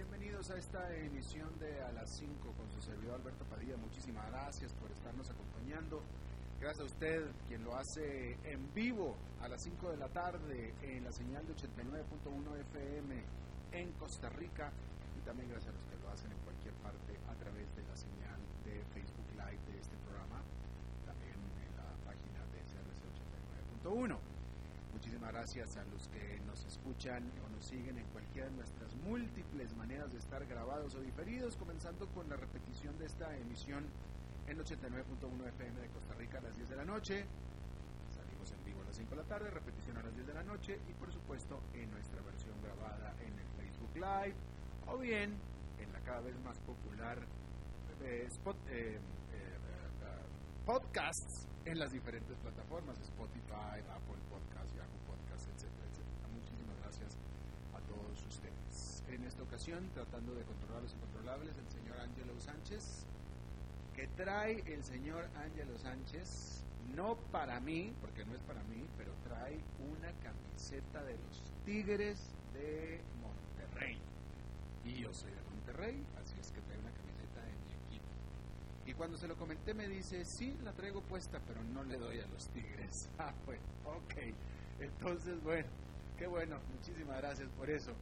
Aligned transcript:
bienvenidos 0.00 0.48
a 0.50 0.56
esta 0.56 0.96
emisión 0.96 1.50
de 1.58 1.82
A 1.82 1.92
las 1.92 2.08
5 2.16 2.32
con 2.56 2.70
su 2.70 2.80
servidor 2.80 3.20
Alberto 3.20 3.44
Padilla. 3.44 3.76
Muchísimas 3.76 4.24
gracias 4.30 4.72
por 4.72 4.90
estarnos 4.90 5.28
acompañando. 5.28 6.00
Gracias 6.58 6.80
a 6.80 6.86
usted, 6.86 7.28
quien 7.46 7.62
lo 7.64 7.76
hace 7.76 8.32
en 8.48 8.72
vivo 8.72 9.14
a 9.42 9.48
las 9.48 9.60
5 9.60 9.90
de 9.90 9.98
la 9.98 10.08
tarde 10.08 10.72
en 10.80 11.04
la 11.04 11.12
señal 11.12 11.46
de 11.46 11.52
89.1 11.52 12.60
FM 12.72 13.12
en 13.72 13.92
Costa 14.00 14.30
Rica 14.30 14.72
y 15.18 15.26
también 15.26 15.50
gracias 15.50 15.68
a 15.68 15.76
los 15.76 15.84
que 15.84 15.96
lo 16.00 16.08
hacen 16.08 16.32
en 16.32 16.38
cualquier 16.48 16.72
parte 16.80 17.12
a 17.28 17.34
través 17.36 17.68
de 17.76 17.82
la 17.84 17.96
señal 17.96 18.40
de 18.64 18.80
Facebook 18.96 19.28
Live 19.36 19.60
de 19.68 19.80
este 19.84 19.96
programa, 20.08 20.40
también 21.04 21.36
en 21.36 21.76
la 21.76 21.92
página 22.08 22.40
de 22.56 22.64
CRC 22.72 23.04
89.1. 23.84 24.39
Muchísimas 24.92 25.32
gracias 25.32 25.76
a 25.76 25.84
los 25.84 26.08
que 26.08 26.40
nos 26.46 26.64
escuchan 26.64 27.30
o 27.46 27.48
nos 27.48 27.64
siguen 27.64 27.98
en 27.98 28.06
cualquiera 28.06 28.48
de 28.48 28.56
nuestras 28.56 28.94
múltiples 28.96 29.74
maneras 29.76 30.12
de 30.12 30.18
estar 30.18 30.44
grabados 30.46 30.94
o 30.94 31.00
diferidos, 31.00 31.56
comenzando 31.56 32.06
con 32.08 32.28
la 32.28 32.36
repetición 32.36 32.98
de 32.98 33.06
esta 33.06 33.36
emisión 33.36 33.84
en 34.46 34.58
89.1 34.58 35.48
FM 35.48 35.80
de 35.80 35.88
Costa 35.88 36.14
Rica 36.14 36.38
a 36.38 36.42
las 36.42 36.56
10 36.56 36.70
de 36.70 36.76
la 36.76 36.84
noche. 36.84 37.24
Salimos 38.14 38.50
en 38.52 38.64
vivo 38.64 38.82
a 38.82 38.84
las 38.84 38.96
5 38.96 39.10
de 39.10 39.16
la 39.16 39.28
tarde, 39.28 39.50
repetición 39.50 39.96
a 39.96 40.02
las 40.02 40.14
10 40.14 40.26
de 40.26 40.34
la 40.34 40.42
noche 40.42 40.78
y 40.88 40.92
por 40.94 41.12
supuesto 41.12 41.60
en 41.74 41.90
nuestra 41.90 42.20
versión 42.22 42.54
grabada 42.62 43.14
en 43.20 43.32
el 43.38 43.46
Facebook 43.56 43.94
Live 43.94 44.36
o 44.86 44.98
bien 44.98 45.34
en 45.78 45.92
la 45.92 46.00
cada 46.00 46.20
vez 46.20 46.38
más 46.40 46.58
popular 46.60 47.18
eh, 48.02 48.24
spot, 48.28 48.56
eh, 48.70 48.98
podcasts 50.70 51.48
en 51.64 51.80
las 51.80 51.90
diferentes 51.90 52.38
plataformas, 52.38 52.94
Spotify, 53.00 53.82
Apple 53.90 54.22
Podcasts, 54.30 54.70
Yahoo 54.78 55.02
Podcasts, 55.02 55.50
etcétera, 55.50 55.82
etcétera. 55.90 56.28
Muchísimas 56.30 56.78
gracias 56.78 57.18
a 57.74 57.80
todos 57.90 58.14
ustedes. 58.22 59.02
En 59.10 59.24
esta 59.24 59.42
ocasión, 59.42 59.90
tratando 59.94 60.32
de 60.32 60.44
controlar 60.44 60.82
los 60.82 60.94
incontrolables, 60.94 61.58
el 61.58 61.68
señor 61.74 61.98
Ángelo 61.98 62.38
Sánchez, 62.38 63.04
que 63.96 64.06
trae 64.14 64.62
el 64.72 64.84
señor 64.84 65.26
Ángelo 65.42 65.76
Sánchez, 65.76 66.62
no 66.94 67.16
para 67.32 67.58
mí, 67.58 67.92
porque 68.00 68.24
no 68.24 68.36
es 68.36 68.42
para 68.42 68.62
mí, 68.70 68.86
pero 68.96 69.10
trae 69.26 69.58
una 69.90 70.12
camiseta 70.22 71.02
de 71.02 71.18
los 71.18 71.42
Tigres 71.66 72.30
de 72.54 73.00
Monterrey. 73.18 73.98
Y 74.84 75.02
yo 75.02 75.12
soy 75.12 75.32
de 75.32 75.42
Monterrey, 75.50 76.06
así 76.22 76.38
es 76.38 76.52
que 76.52 76.60
trae 76.60 76.78
una 76.78 76.92
camiseta. 76.92 77.09
Y 78.86 78.94
cuando 78.94 79.16
se 79.16 79.28
lo 79.28 79.36
comenté 79.36 79.74
me 79.74 79.88
dice, 79.88 80.24
sí, 80.24 80.56
la 80.64 80.72
traigo 80.72 81.00
puesta, 81.02 81.40
pero 81.46 81.62
no 81.62 81.84
le 81.84 81.98
doy 81.98 82.18
a 82.20 82.26
los 82.26 82.48
Tigres. 82.48 83.08
Ah, 83.18 83.32
bueno, 83.44 83.62
ok. 83.84 84.34
Entonces, 84.80 85.42
bueno, 85.42 85.68
qué 86.18 86.26
bueno, 86.26 86.58
muchísimas 86.74 87.18
gracias 87.18 87.48
por 87.50 87.68
eso. 87.68 87.92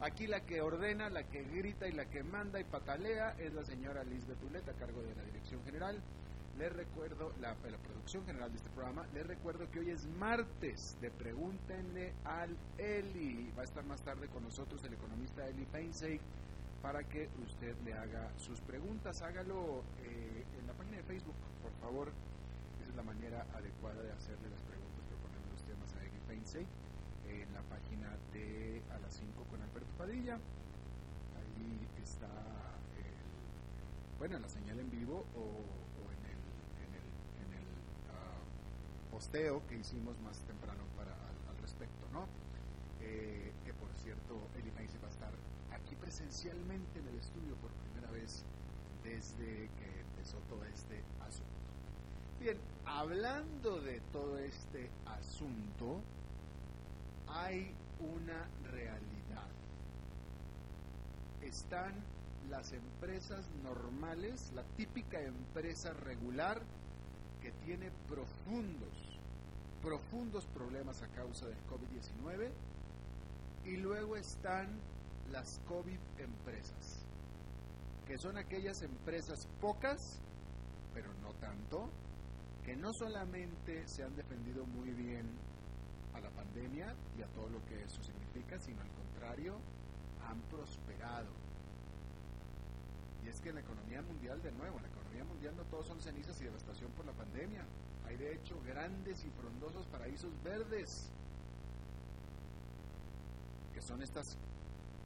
Aquí 0.00 0.26
la 0.26 0.40
que 0.40 0.62
ordena, 0.62 1.10
la 1.10 1.24
que 1.24 1.42
grita 1.42 1.86
y 1.86 1.92
la 1.92 2.06
que 2.06 2.22
manda 2.22 2.58
y 2.58 2.64
patalea 2.64 3.36
es 3.38 3.52
la 3.52 3.64
señora 3.64 4.02
Liz 4.04 4.26
Betulet, 4.26 4.66
a 4.68 4.72
cargo 4.72 5.02
de 5.02 5.14
la 5.14 5.24
dirección 5.24 5.62
general. 5.64 6.00
Les 6.58 6.72
recuerdo, 6.72 7.32
la, 7.40 7.54
producción 7.54 8.24
general 8.24 8.50
de 8.50 8.58
este 8.58 8.70
programa, 8.70 9.06
les 9.12 9.26
recuerdo 9.26 9.70
que 9.70 9.80
hoy 9.80 9.90
es 9.90 10.06
martes 10.06 10.96
de 11.00 11.10
Pregúntenle 11.10 12.14
al 12.24 12.56
Eli. 12.78 13.52
Va 13.56 13.62
a 13.62 13.64
estar 13.64 13.84
más 13.84 14.00
tarde 14.02 14.28
con 14.28 14.42
nosotros 14.42 14.82
el 14.84 14.94
economista 14.94 15.46
Eli 15.46 15.66
Feinsey 15.66 16.20
para 16.82 17.04
que 17.04 17.28
usted 17.44 17.76
le 17.84 17.92
haga 17.94 18.30
sus 18.38 18.60
preguntas. 18.60 19.22
Hágalo 19.22 19.82
eh, 20.02 20.44
en 20.58 20.66
la 20.66 20.72
página 20.72 20.96
de 20.98 21.02
Facebook, 21.04 21.34
por 21.62 21.72
favor. 21.80 22.08
Esa 22.80 22.90
es 22.90 22.96
la 22.96 23.02
manera 23.02 23.46
adecuada 23.54 24.02
de 24.02 24.12
hacerle 24.12 24.48
las 24.50 24.62
preguntas, 24.62 25.04
proponerle 25.08 25.50
los 25.52 25.62
temas 25.64 25.92
a 25.94 26.00
Feinsey 26.26 26.66
en 27.28 27.52
la 27.54 27.62
página 27.62 28.08
de 28.32 28.82
A 28.94 28.98
las 28.98 29.14
5 29.14 29.44
con 29.50 29.60
Alberto 29.62 29.92
Padilla. 29.98 30.34
Ahí 30.34 31.88
está, 32.02 32.26
el, 32.96 34.18
bueno, 34.18 34.38
la 34.38 34.48
señal 34.48 34.80
en 34.80 34.90
vivo 34.90 35.26
o, 35.36 35.62
en 36.10 36.24
el, 36.24 36.40
en 36.80 36.90
el, 36.96 37.06
en 37.44 37.50
el 37.60 37.66
uh, 38.10 39.10
posteo 39.12 39.66
que 39.68 39.76
hicimos 39.76 40.18
más 40.20 40.38
temprano 40.40 40.82
para, 40.96 41.12
al, 41.12 41.54
al 41.54 41.58
respecto, 41.60 42.08
¿no? 42.12 42.26
Eh, 43.00 43.52
que 43.64 43.72
por 43.74 43.88
cierto, 43.94 44.48
Eli 44.56 44.70
Macy 44.72 44.98
va 45.02 45.08
a 45.08 45.10
estar 45.10 45.32
aquí 45.72 45.94
presencialmente 46.10 46.98
en 46.98 47.06
el 47.06 47.20
estudio 47.20 47.54
por 47.62 47.70
primera 47.70 48.10
vez 48.10 48.42
desde 49.04 49.68
que 49.78 50.00
empezó 50.00 50.38
todo 50.48 50.64
este 50.64 51.04
asunto. 51.20 51.44
Bien, 52.40 52.56
hablando 52.84 53.80
de 53.80 54.00
todo 54.12 54.36
este 54.38 54.90
asunto, 55.06 56.00
hay 57.28 57.72
una 58.00 58.48
realidad. 58.72 59.46
Están 61.42 61.94
las 62.50 62.72
empresas 62.72 63.46
normales, 63.62 64.50
la 64.56 64.64
típica 64.76 65.20
empresa 65.22 65.92
regular 65.92 66.60
que 67.40 67.52
tiene 67.64 67.88
profundos, 68.08 69.20
profundos 69.80 70.44
problemas 70.46 71.02
a 71.02 71.06
causa 71.14 71.46
del 71.46 71.58
COVID-19 71.68 72.50
y 73.64 73.76
luego 73.76 74.16
están 74.16 74.66
las 75.30 75.60
COVID 75.68 75.98
empresas, 76.18 77.04
que 78.06 78.18
son 78.18 78.36
aquellas 78.36 78.82
empresas 78.82 79.46
pocas, 79.60 80.20
pero 80.92 81.12
no 81.22 81.32
tanto, 81.34 81.88
que 82.64 82.76
no 82.76 82.92
solamente 82.92 83.86
se 83.86 84.02
han 84.02 84.14
defendido 84.16 84.66
muy 84.66 84.90
bien 84.90 85.26
a 86.14 86.20
la 86.20 86.30
pandemia 86.30 86.94
y 87.18 87.22
a 87.22 87.26
todo 87.28 87.48
lo 87.48 87.64
que 87.66 87.82
eso 87.82 88.02
significa, 88.02 88.58
sino 88.58 88.80
al 88.80 88.90
contrario, 88.90 89.58
han 90.28 90.40
prosperado. 90.42 91.30
Y 93.24 93.28
es 93.28 93.40
que 93.40 93.50
en 93.50 93.56
la 93.56 93.60
economía 93.60 94.02
mundial, 94.02 94.42
de 94.42 94.52
nuevo, 94.52 94.76
en 94.76 94.82
la 94.82 94.88
economía 94.88 95.24
mundial 95.24 95.56
no 95.56 95.64
todos 95.64 95.86
son 95.86 96.00
cenizas 96.00 96.40
y 96.40 96.44
devastación 96.44 96.90
por 96.92 97.06
la 97.06 97.12
pandemia. 97.12 97.64
Hay 98.06 98.16
de 98.16 98.34
hecho 98.34 98.60
grandes 98.66 99.24
y 99.24 99.30
frondosos 99.30 99.86
paraísos 99.86 100.32
verdes, 100.42 101.10
que 103.74 103.80
son 103.80 104.02
estas 104.02 104.36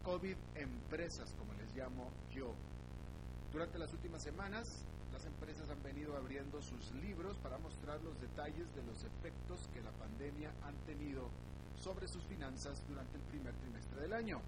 COVID 0.04 0.37
empresas, 0.56 1.34
como 1.38 1.54
les 1.54 1.75
llamo 1.75 2.10
yo. 2.32 2.54
Durante 3.53 3.78
las 3.78 3.92
últimas 3.92 4.22
semanas, 4.22 4.84
las 5.12 5.25
empresas 5.25 5.70
han 5.70 5.82
venido 5.82 6.16
abriendo 6.16 6.60
sus 6.60 6.92
libros 7.03 7.37
para 7.38 7.56
mostrar 7.59 8.00
los 8.03 8.20
detalles 8.20 8.66
de 8.75 8.82
los 8.82 9.03
efectos 9.04 9.69
que 9.72 9.81
la 9.81 9.93
pandemia 9.93 10.50
han 10.66 10.75
tenido 10.87 11.28
sobre 11.82 12.06
sus 12.06 12.22
finanzas 12.25 12.82
durante 12.88 13.16
el 13.16 13.22
primer 13.22 13.54
trimestre 13.54 14.03
del 14.03 14.12
año. 14.12 14.41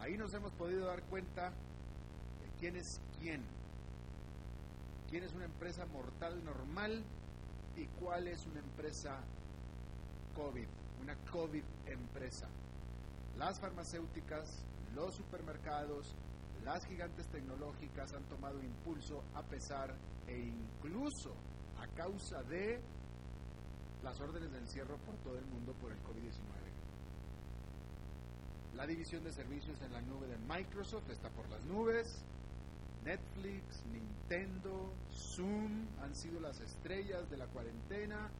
Ahí 0.00 0.16
nos 0.16 0.34
hemos 0.34 0.52
podido 0.52 0.86
dar 0.86 1.02
cuenta 1.04 1.50
de 1.50 2.50
quién 2.58 2.76
es 2.76 3.00
quién, 3.20 3.42
quién 5.10 5.22
es 5.22 5.32
una 5.34 5.44
empresa 5.44 5.86
mortal 5.86 6.44
normal 6.44 7.02
y 7.76 7.86
cuál 8.00 8.26
es 8.26 8.44
una 8.46 8.60
empresa 8.60 9.18
COVID, 10.34 10.66
una 11.02 11.14
COVID 11.30 11.62
empresa. 11.86 12.48
Las 13.38 13.60
farmacéuticas, 13.60 14.64
los 14.96 15.14
supermercados, 15.14 16.12
las 16.64 16.84
gigantes 16.86 17.28
tecnológicas 17.28 18.12
han 18.12 18.24
tomado 18.24 18.60
impulso 18.60 19.22
a 19.34 19.42
pesar 19.42 19.94
e 20.26 20.36
incluso 20.36 21.32
a 21.78 21.86
causa 21.96 22.42
de 22.42 22.80
las 24.02 24.20
órdenes 24.20 24.50
de 24.50 24.58
encierro 24.58 24.96
por 24.98 25.14
todo 25.18 25.38
el 25.38 25.46
mundo 25.46 25.72
por 25.80 25.92
el 25.92 25.98
COVID-19. 25.98 26.68
La 28.74 28.86
división 28.86 29.22
de 29.22 29.32
servicios 29.32 29.80
en 29.82 29.92
la 29.92 30.00
nube 30.02 30.26
de 30.26 30.36
Microsoft 30.38 31.08
está 31.10 31.30
por 31.30 31.48
las 31.48 31.64
nubes. 31.64 32.24
Netflix, 33.04 33.84
Nintendo, 33.86 34.92
Zoom 35.10 35.86
han 36.02 36.14
sido 36.14 36.40
las 36.40 36.60
estrellas 36.60 37.30
de 37.30 37.36
la 37.36 37.46
cuarentena. 37.46 38.30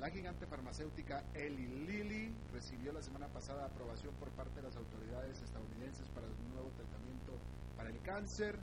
La 0.00 0.08
gigante 0.08 0.46
farmacéutica 0.46 1.22
Eli 1.34 1.66
Lilly 1.84 2.34
recibió 2.54 2.90
la 2.90 3.02
semana 3.02 3.28
pasada 3.28 3.66
aprobación 3.66 4.14
por 4.14 4.30
parte 4.30 4.56
de 4.56 4.62
las 4.62 4.74
autoridades 4.74 5.42
estadounidenses 5.42 6.08
para 6.14 6.26
un 6.26 6.54
nuevo 6.54 6.70
tratamiento 6.70 7.32
para 7.76 7.90
el 7.90 8.00
cáncer. 8.00 8.58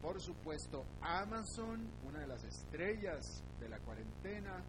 Por 0.00 0.20
supuesto, 0.20 0.84
Amazon, 1.00 1.90
una 2.06 2.20
de 2.20 2.28
las 2.28 2.44
estrellas 2.44 3.42
de 3.58 3.68
la 3.68 3.80
cuarentena. 3.80 4.62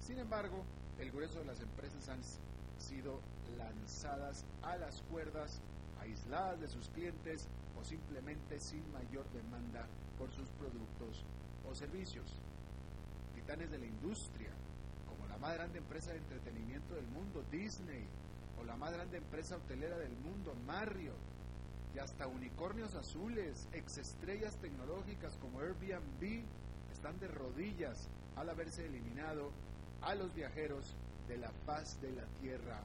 Sin 0.00 0.18
embargo, 0.18 0.64
el 0.98 1.10
grueso 1.12 1.40
de 1.40 1.44
las 1.44 1.60
empresas 1.60 2.08
han 2.08 2.22
sido 2.78 3.20
lanzadas 3.58 4.46
a 4.62 4.76
las 4.78 5.02
cuerdas, 5.10 5.60
aisladas 6.00 6.58
de 6.58 6.68
sus 6.68 6.88
clientes 6.88 7.48
o 7.78 7.84
simplemente 7.84 8.60
sin 8.60 8.82
mayor 8.92 9.28
demanda 9.34 9.86
por 10.16 10.32
sus 10.32 10.48
productos 10.52 11.22
o 11.68 11.74
servicios. 11.74 12.40
Titanes 13.50 13.72
de 13.72 13.78
la 13.78 13.86
industria, 13.86 14.50
como 15.08 15.26
la 15.26 15.36
más 15.38 15.54
grande 15.54 15.78
empresa 15.78 16.12
de 16.12 16.18
entretenimiento 16.18 16.94
del 16.94 17.08
mundo, 17.08 17.42
Disney, 17.50 18.06
o 18.60 18.64
la 18.64 18.76
más 18.76 18.92
grande 18.92 19.16
empresa 19.16 19.56
hotelera 19.56 19.98
del 19.98 20.12
mundo, 20.18 20.54
Marriott, 20.68 21.18
y 21.92 21.98
hasta 21.98 22.28
unicornios 22.28 22.94
azules, 22.94 23.66
exestrellas 23.72 24.54
tecnológicas 24.58 25.36
como 25.38 25.58
Airbnb, 25.58 26.44
están 26.92 27.18
de 27.18 27.26
rodillas 27.26 28.06
al 28.36 28.50
haberse 28.50 28.86
eliminado 28.86 29.50
a 30.02 30.14
los 30.14 30.32
viajeros 30.32 30.94
de 31.26 31.38
la 31.38 31.50
faz 31.66 32.00
de 32.00 32.12
la 32.12 32.26
tierra, 32.40 32.80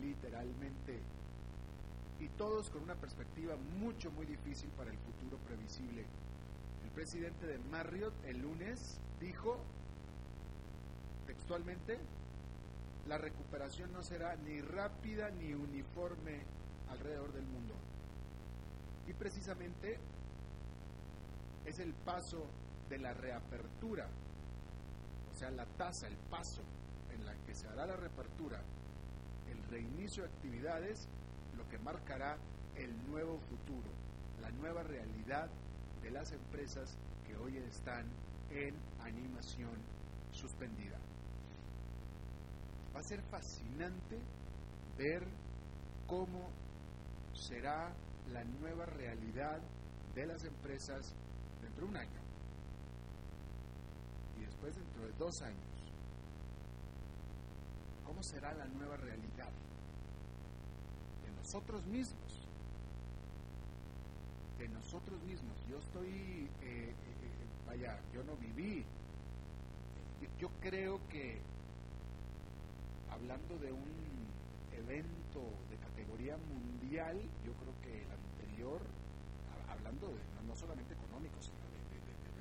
literalmente. 0.00 0.98
Y 2.18 2.26
todos 2.30 2.68
con 2.70 2.82
una 2.82 2.96
perspectiva 2.96 3.54
mucho, 3.78 4.10
muy 4.10 4.26
difícil 4.26 4.70
para 4.70 4.90
el 4.90 4.98
futuro 4.98 5.38
previsible. 5.46 6.04
El 6.82 6.90
presidente 6.96 7.46
de 7.46 7.58
Marriott 7.70 8.14
el 8.24 8.38
lunes 8.38 8.98
dijo 9.20 9.56
textualmente, 11.50 11.98
la 13.08 13.18
recuperación 13.18 13.92
no 13.92 14.04
será 14.04 14.36
ni 14.36 14.60
rápida 14.60 15.30
ni 15.30 15.52
uniforme 15.52 16.42
alrededor 16.92 17.32
del 17.32 17.44
mundo. 17.44 17.74
Y 19.08 19.12
precisamente 19.14 19.98
es 21.66 21.80
el 21.80 21.92
paso 21.92 22.46
de 22.88 22.98
la 22.98 23.14
reapertura, 23.14 24.06
o 25.34 25.36
sea, 25.36 25.50
la 25.50 25.66
tasa, 25.66 26.06
el 26.06 26.14
paso 26.30 26.62
en 27.12 27.26
la 27.26 27.34
que 27.44 27.56
se 27.56 27.66
hará 27.66 27.84
la 27.84 27.96
reapertura, 27.96 28.60
el 29.50 29.70
reinicio 29.72 30.22
de 30.22 30.28
actividades, 30.28 31.08
lo 31.56 31.68
que 31.68 31.80
marcará 31.80 32.36
el 32.76 32.94
nuevo 33.10 33.40
futuro, 33.48 33.90
la 34.40 34.52
nueva 34.52 34.84
realidad 34.84 35.48
de 36.00 36.12
las 36.12 36.30
empresas 36.30 36.96
que 37.26 37.36
hoy 37.36 37.56
están 37.56 38.04
en 38.52 38.72
animación 39.02 39.74
suspendida. 40.30 40.99
Va 43.00 43.02
a 43.02 43.08
ser 43.08 43.22
fascinante 43.30 44.18
ver 44.98 45.26
cómo 46.06 46.50
será 47.32 47.94
la 48.30 48.44
nueva 48.44 48.84
realidad 48.84 49.58
de 50.14 50.26
las 50.26 50.44
empresas 50.44 51.14
dentro 51.62 51.86
de 51.86 51.92
un 51.92 51.96
año 51.96 52.20
y 54.36 54.44
después 54.44 54.76
dentro 54.76 55.06
de 55.06 55.12
dos 55.12 55.40
años. 55.40 55.94
¿Cómo 58.04 58.22
será 58.22 58.52
la 58.52 58.66
nueva 58.66 58.98
realidad 58.98 59.50
de 61.24 61.30
nosotros 61.38 61.86
mismos? 61.86 62.46
De 64.58 64.68
nosotros 64.68 65.22
mismos. 65.22 65.56
Yo 65.70 65.78
estoy, 65.78 66.10
eh, 66.10 66.50
eh, 66.60 66.92
eh, 66.92 67.48
vaya, 67.66 67.98
yo 68.12 68.22
no 68.24 68.36
viví. 68.36 68.84
Yo 70.38 70.50
creo 70.60 71.00
que 71.08 71.40
hablando 73.12 73.58
de 73.58 73.72
un 73.72 73.90
evento 74.72 75.42
de 75.70 75.76
categoría 75.76 76.36
mundial, 76.36 77.16
yo 77.44 77.52
creo 77.54 77.74
que 77.82 78.02
el 78.02 78.10
anterior, 78.10 78.80
hablando 79.68 80.08
de, 80.08 80.20
no 80.46 80.54
solamente 80.54 80.94
económico, 80.94 81.40
sino 81.40 81.58
de, 81.58 81.70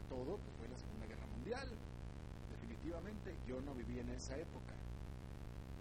todo, 0.10 0.38
que 0.38 0.52
fue 0.58 0.68
la 0.68 0.78
Segunda 0.80 1.06
Guerra 1.06 1.28
Mundial. 1.28 1.70
Definitivamente 2.50 3.36
yo 3.48 3.62
no 3.62 3.76
viví 3.76 4.00
en 4.00 4.10
esa 4.10 4.36
época. 4.38 4.74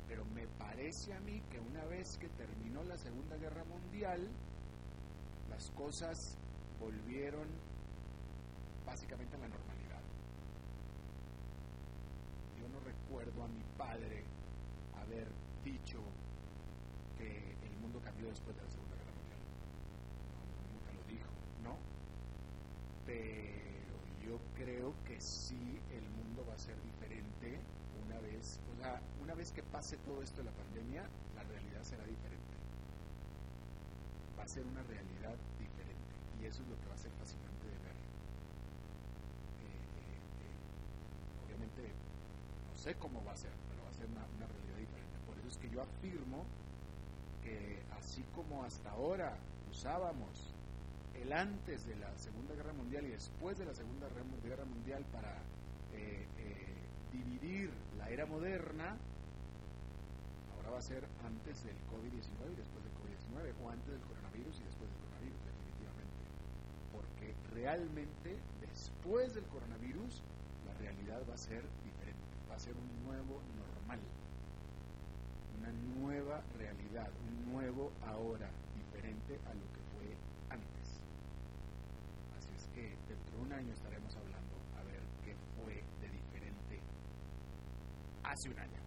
Pero 0.06 0.25
me 0.26 0.46
parece 0.58 1.14
a 1.14 1.20
mí 1.20 1.41
que 1.50 1.58
una 1.61 1.84
vez 1.87 2.19
que 2.19 2.29
terminó 2.29 2.82
la 2.84 2.99
Segunda 2.99 3.37
Guerra 3.37 3.64
Mundial, 3.64 4.29
las 5.49 5.70
cosas 5.70 6.37
volvieron 6.79 7.49
básicamente 8.84 9.37
a 9.37 9.38
la 9.38 9.49
normalidad. 9.49 10.02
Yo 12.61 12.69
no 12.69 12.81
recuerdo 12.81 13.44
a 13.44 13.49
mi 13.49 13.62
padre 13.76 14.25
haber 15.08 15.28
dicho 15.64 15.99
que 17.16 17.56
el 17.64 17.75
mundo 17.81 18.00
cambió 18.05 18.28
después 18.28 18.55
de 18.56 18.62
la 18.62 18.69
Segunda 18.69 18.96
Guerra 18.96 19.12
Mundial. 19.16 19.40
nunca 20.76 20.93
lo 20.93 21.02
dijo, 21.08 21.32
¿no? 21.64 21.75
Pero 23.06 23.96
yo 24.20 24.37
creo 24.55 24.93
que 25.06 25.19
sí 25.20 25.81
el 25.96 26.05
mundo 26.12 26.44
va 26.49 26.55
a 26.55 26.58
ser 26.58 26.76
diferente 26.82 27.58
una 28.05 28.20
vez, 28.20 28.60
o 28.69 28.76
sea, 28.76 29.00
una 29.22 29.34
vez 29.34 29.50
que 29.52 29.62
pase 29.62 29.96
todo 30.05 30.22
esto 30.22 30.38
de 30.38 30.44
la 30.44 30.52
pandemia, 30.52 31.02
la 31.34 31.43
realidad 31.44 31.82
será 31.82 32.05
diferente. 32.05 32.55
Va 34.38 34.44
a 34.44 34.49
ser 34.49 34.64
una 34.66 34.82
realidad 34.82 35.37
diferente 35.58 36.12
y 36.40 36.44
eso 36.44 36.62
es 36.62 36.69
lo 36.69 36.76
que 36.76 36.87
va 36.87 36.94
a 36.94 36.99
ser 36.99 37.10
fascinante 37.12 37.64
de 37.64 37.78
ver. 37.81 37.96
Eh, 39.64 39.72
eh, 39.72 40.20
eh, 40.44 41.46
obviamente, 41.46 41.82
no 42.69 42.76
sé 42.76 42.94
cómo 42.96 43.25
va 43.25 43.32
a 43.32 43.37
ser, 43.37 43.52
pero 43.69 43.82
va 43.82 43.88
a 43.88 43.93
ser 43.93 44.06
una, 44.06 44.25
una 44.37 44.46
realidad 44.46 44.78
es 45.49 45.56
que 45.56 45.71
yo 45.71 45.81
afirmo 45.81 46.45
que 47.43 47.81
así 47.99 48.23
como 48.37 48.65
hasta 48.65 48.91
ahora 48.91 49.35
usábamos 49.71 50.53
el 51.23 51.33
antes 51.33 51.87
de 51.87 51.97
la 51.97 52.12
Segunda 52.19 52.55
Guerra 52.55 52.73
Mundial 52.75 53.05
y 53.06 53.09
después 53.09 53.59
de 53.59 53.65
la 53.65 53.75
Segunda 53.75 54.09
Guerra 54.45 54.65
Mundial 54.65 55.05
para 55.11 55.33
eh, 55.97 56.27
eh, 56.39 56.79
dividir 57.12 57.71
la 57.97 58.11
era 58.11 58.27
moderna, 58.27 58.97
ahora 60.55 60.71
va 60.71 60.79
a 60.79 60.83
ser 60.83 61.03
antes 61.25 61.65
del 61.65 61.77
COVID-19 61.89 62.53
y 62.53 62.61
después 62.61 62.85
del 62.85 62.93
COVID-19, 63.01 63.65
o 63.65 63.71
antes 63.71 63.89
del 63.89 64.05
coronavirus 64.05 64.61
y 64.61 64.65
después 64.65 64.87
del 64.91 65.01
coronavirus, 65.01 65.41
definitivamente. 65.49 66.23
Porque 66.93 67.35
realmente 67.56 68.37
después 68.61 69.35
del 69.35 69.44
coronavirus 69.44 70.23
la 70.69 70.75
realidad 70.79 71.23
va 71.29 71.35
a 71.35 71.39
ser 71.39 71.65
diferente, 71.83 72.29
va 72.51 72.55
a 72.55 72.61
ser 72.61 72.77
un 72.77 72.89
nuevo 73.09 73.41
normal 73.56 73.99
una 75.58 75.72
nueva 75.72 76.43
realidad, 76.56 77.10
un 77.26 77.52
nuevo 77.52 77.90
ahora, 78.06 78.49
diferente 78.75 79.34
a 79.46 79.55
lo 79.55 79.66
que 79.75 79.82
fue 79.94 80.06
antes. 80.50 81.00
Así 82.37 82.50
es 82.56 82.66
que 82.75 82.96
dentro 83.08 83.37
de 83.37 83.43
un 83.43 83.52
año 83.52 83.72
estaremos 83.72 84.14
hablando 84.16 84.55
a 84.78 84.82
ver 84.84 85.00
qué 85.25 85.34
fue 85.56 85.75
de 85.75 86.08
diferente 86.10 86.81
hace 88.22 88.49
un 88.50 88.58
año. 88.58 88.81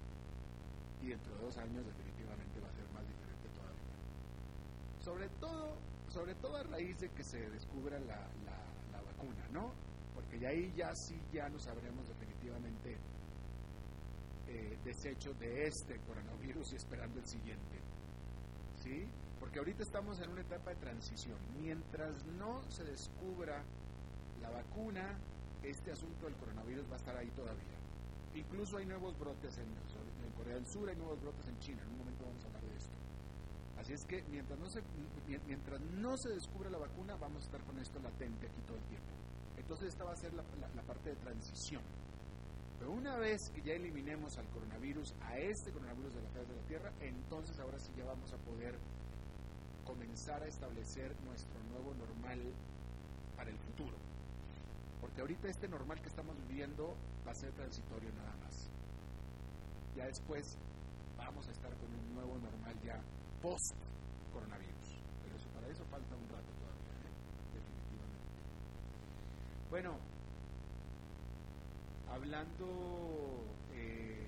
Y 1.01 1.07
dentro 1.07 1.35
de 1.35 1.41
dos 1.43 1.57
años 1.57 1.85
definitivamente 1.85 2.59
va 2.61 2.69
a 2.69 2.73
ser 2.73 2.87
más 2.93 3.05
diferente 3.07 3.49
todavía. 3.55 3.95
Sobre 4.99 5.29
todo, 5.39 5.77
sobre 6.09 6.35
todo 6.35 6.57
a 6.57 6.63
raíz 6.63 6.97
de 6.99 7.09
que 7.09 7.23
se 7.23 7.49
descubra 7.49 7.99
la, 7.99 8.21
la, 8.45 8.57
la 8.91 9.01
vacuna, 9.01 9.47
¿no? 9.51 9.73
Porque 10.13 10.39
ya 10.39 10.49
ahí 10.49 10.71
ya 10.75 10.93
sí 10.95 11.19
ya 11.33 11.49
no 11.49 11.59
sabremos 11.59 12.07
definitivamente 12.07 12.97
eh, 14.51 14.77
desecho 14.83 15.33
de 15.35 15.65
este 15.65 15.97
coronavirus 15.99 16.73
y 16.73 16.75
esperando 16.75 17.19
el 17.19 17.25
siguiente. 17.25 17.79
¿Sí? 18.83 19.07
Porque 19.39 19.59
ahorita 19.59 19.83
estamos 19.83 20.19
en 20.19 20.29
una 20.29 20.41
etapa 20.41 20.71
de 20.71 20.75
transición. 20.75 21.37
Mientras 21.57 22.25
no 22.37 22.61
se 22.69 22.83
descubra 22.83 23.63
la 24.41 24.49
vacuna, 24.49 25.17
este 25.63 25.91
asunto 25.91 26.25
del 26.25 26.35
coronavirus 26.35 26.89
va 26.89 26.95
a 26.95 26.97
estar 26.97 27.15
ahí 27.15 27.29
todavía. 27.29 27.77
Incluso 28.35 28.77
hay 28.77 28.85
nuevos 28.85 29.17
brotes 29.17 29.57
en, 29.57 29.67
Corea 30.35 30.55
del 30.55 30.67
Sur, 30.67 30.89
hay 30.89 30.97
nuevos 30.97 31.21
brotes 31.21 31.47
en 31.47 31.57
China. 31.59 31.81
En 31.83 31.89
un 31.89 31.97
momento 31.99 32.25
vamos 32.25 32.43
a 32.43 32.47
hablar 32.47 32.63
de 32.63 32.75
esto. 32.75 32.95
Así 33.79 33.93
es 33.93 34.05
que 34.05 34.21
mientras 34.29 34.59
no 34.59 34.69
se, 34.69 34.81
mientras 35.47 35.79
no 35.79 36.17
se 36.17 36.29
descubra 36.29 36.69
la 36.69 36.77
vacuna, 36.77 37.15
vamos 37.15 37.43
a 37.43 37.45
estar 37.45 37.61
con 37.63 37.79
esto 37.79 37.99
latente 37.99 38.47
aquí 38.47 38.61
todo 38.67 38.77
el 38.77 38.83
tiempo. 38.83 39.11
Entonces 39.57 39.89
esta 39.89 40.03
va 40.03 40.11
a 40.11 40.17
ser 40.17 40.33
la 40.33 40.43
parte 40.83 41.09
de 41.09 41.15
transición. 41.15 41.81
Pero 42.81 42.93
una 42.93 43.15
vez 43.17 43.51
que 43.51 43.61
ya 43.61 43.73
eliminemos 43.73 44.39
al 44.39 44.47
coronavirus, 44.47 45.13
a 45.21 45.37
este 45.37 45.69
coronavirus 45.71 46.15
de 46.15 46.21
la 46.23 46.29
faz 46.29 46.47
de 46.47 46.55
la 46.55 46.61
Tierra, 46.63 46.91
entonces 46.99 47.59
ahora 47.59 47.77
sí 47.77 47.91
ya 47.95 48.05
vamos 48.05 48.33
a 48.33 48.37
poder 48.37 48.73
comenzar 49.85 50.41
a 50.41 50.47
establecer 50.47 51.15
nuestro 51.21 51.61
nuevo 51.69 51.93
normal 51.93 52.41
para 53.37 53.51
el 53.51 53.57
futuro. 53.59 53.95
Porque 54.99 55.21
ahorita 55.21 55.47
este 55.47 55.67
normal 55.67 56.01
que 56.01 56.09
estamos 56.09 56.35
viviendo 56.49 56.95
va 57.23 57.33
a 57.33 57.35
ser 57.35 57.51
transitorio 57.51 58.09
nada 58.13 58.33
más. 58.37 58.67
Ya 59.95 60.07
después 60.07 60.57
vamos 61.17 61.47
a 61.49 61.51
estar 61.51 61.69
con 61.77 61.93
un 61.93 62.15
nuevo 62.15 62.33
normal 62.39 62.73
ya 62.83 62.99
post 63.43 63.77
coronavirus. 64.33 64.97
Pero 65.21 65.37
eso, 65.37 65.47
para 65.53 65.67
eso 65.67 65.85
falta 65.85 66.15
un 66.15 66.29
rato 66.29 66.49
todavía, 66.57 66.97
¿eh? 66.97 67.13
definitivamente. 67.53 68.25
Bueno, 69.69 70.10
Hablando, 72.13 72.65
eh, 73.73 74.27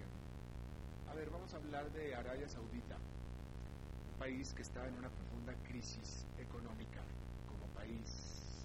a 1.11 1.13
ver, 1.15 1.29
vamos 1.29 1.53
a 1.53 1.57
hablar 1.57 1.91
de 1.91 2.15
Arabia 2.15 2.47
Saudita, 2.47 2.95
un 2.95 4.19
país 4.19 4.53
que 4.53 4.61
está 4.61 4.87
en 4.87 4.93
una 4.95 5.09
profunda 5.09 5.53
crisis 5.67 6.25
económica 6.39 7.01
como 7.45 7.67
país. 7.73 8.55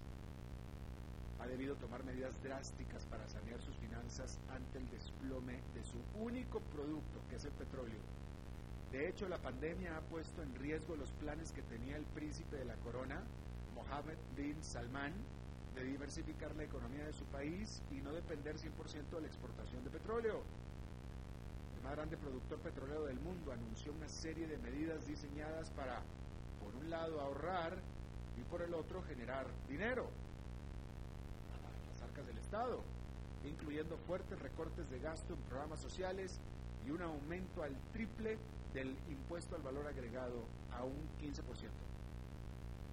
Ha 1.40 1.48
debido 1.48 1.74
tomar 1.76 2.04
medidas 2.04 2.40
drásticas 2.44 3.04
para 3.06 3.26
sanear 3.28 3.60
sus 3.60 3.74
finanzas 3.78 4.38
ante 4.54 4.78
el 4.78 4.88
desplome 4.90 5.58
de 5.74 5.82
su 5.82 5.98
único 6.22 6.60
producto, 6.60 7.18
que 7.28 7.36
es 7.36 7.44
el 7.44 7.52
petróleo. 7.52 8.00
De 8.92 9.08
hecho, 9.08 9.28
la 9.28 9.38
pandemia 9.38 9.96
ha 9.96 10.00
puesto 10.02 10.42
en 10.44 10.54
riesgo 10.54 10.94
los 10.94 11.10
planes 11.12 11.50
que 11.50 11.62
tenía 11.62 11.96
el 11.96 12.04
príncipe 12.14 12.56
de 12.56 12.66
la 12.66 12.76
corona, 12.76 13.20
Mohammed 13.74 14.16
bin 14.36 14.62
Salman 14.62 15.12
de 15.78 15.84
diversificar 15.84 16.54
la 16.56 16.64
economía 16.64 17.04
de 17.04 17.12
su 17.12 17.24
país 17.26 17.82
y 17.92 18.00
no 18.00 18.12
depender 18.12 18.56
100% 18.56 19.10
de 19.10 19.20
la 19.20 19.26
exportación 19.26 19.84
de 19.84 19.90
petróleo. 19.90 20.42
El 21.76 21.84
más 21.84 21.92
grande 21.92 22.16
productor 22.16 22.58
petrolero 22.58 23.04
del 23.04 23.20
mundo 23.20 23.52
anunció 23.52 23.92
una 23.92 24.08
serie 24.08 24.48
de 24.48 24.58
medidas 24.58 25.06
diseñadas 25.06 25.70
para, 25.70 26.02
por 26.60 26.74
un 26.74 26.90
lado, 26.90 27.20
ahorrar 27.20 27.78
y 28.36 28.42
por 28.50 28.62
el 28.62 28.74
otro, 28.74 29.02
generar 29.02 29.46
dinero 29.68 30.08
a 31.54 31.92
las 31.92 32.02
arcas 32.02 32.26
del 32.26 32.38
Estado, 32.38 32.82
incluyendo 33.44 33.96
fuertes 33.98 34.38
recortes 34.40 34.90
de 34.90 34.98
gasto 34.98 35.34
en 35.34 35.40
programas 35.42 35.80
sociales 35.80 36.40
y 36.86 36.90
un 36.90 37.02
aumento 37.02 37.62
al 37.62 37.76
triple 37.92 38.36
del 38.74 38.96
impuesto 39.08 39.54
al 39.54 39.62
valor 39.62 39.86
agregado 39.86 40.44
a 40.72 40.84
un 40.84 41.08
15%. 41.20 41.87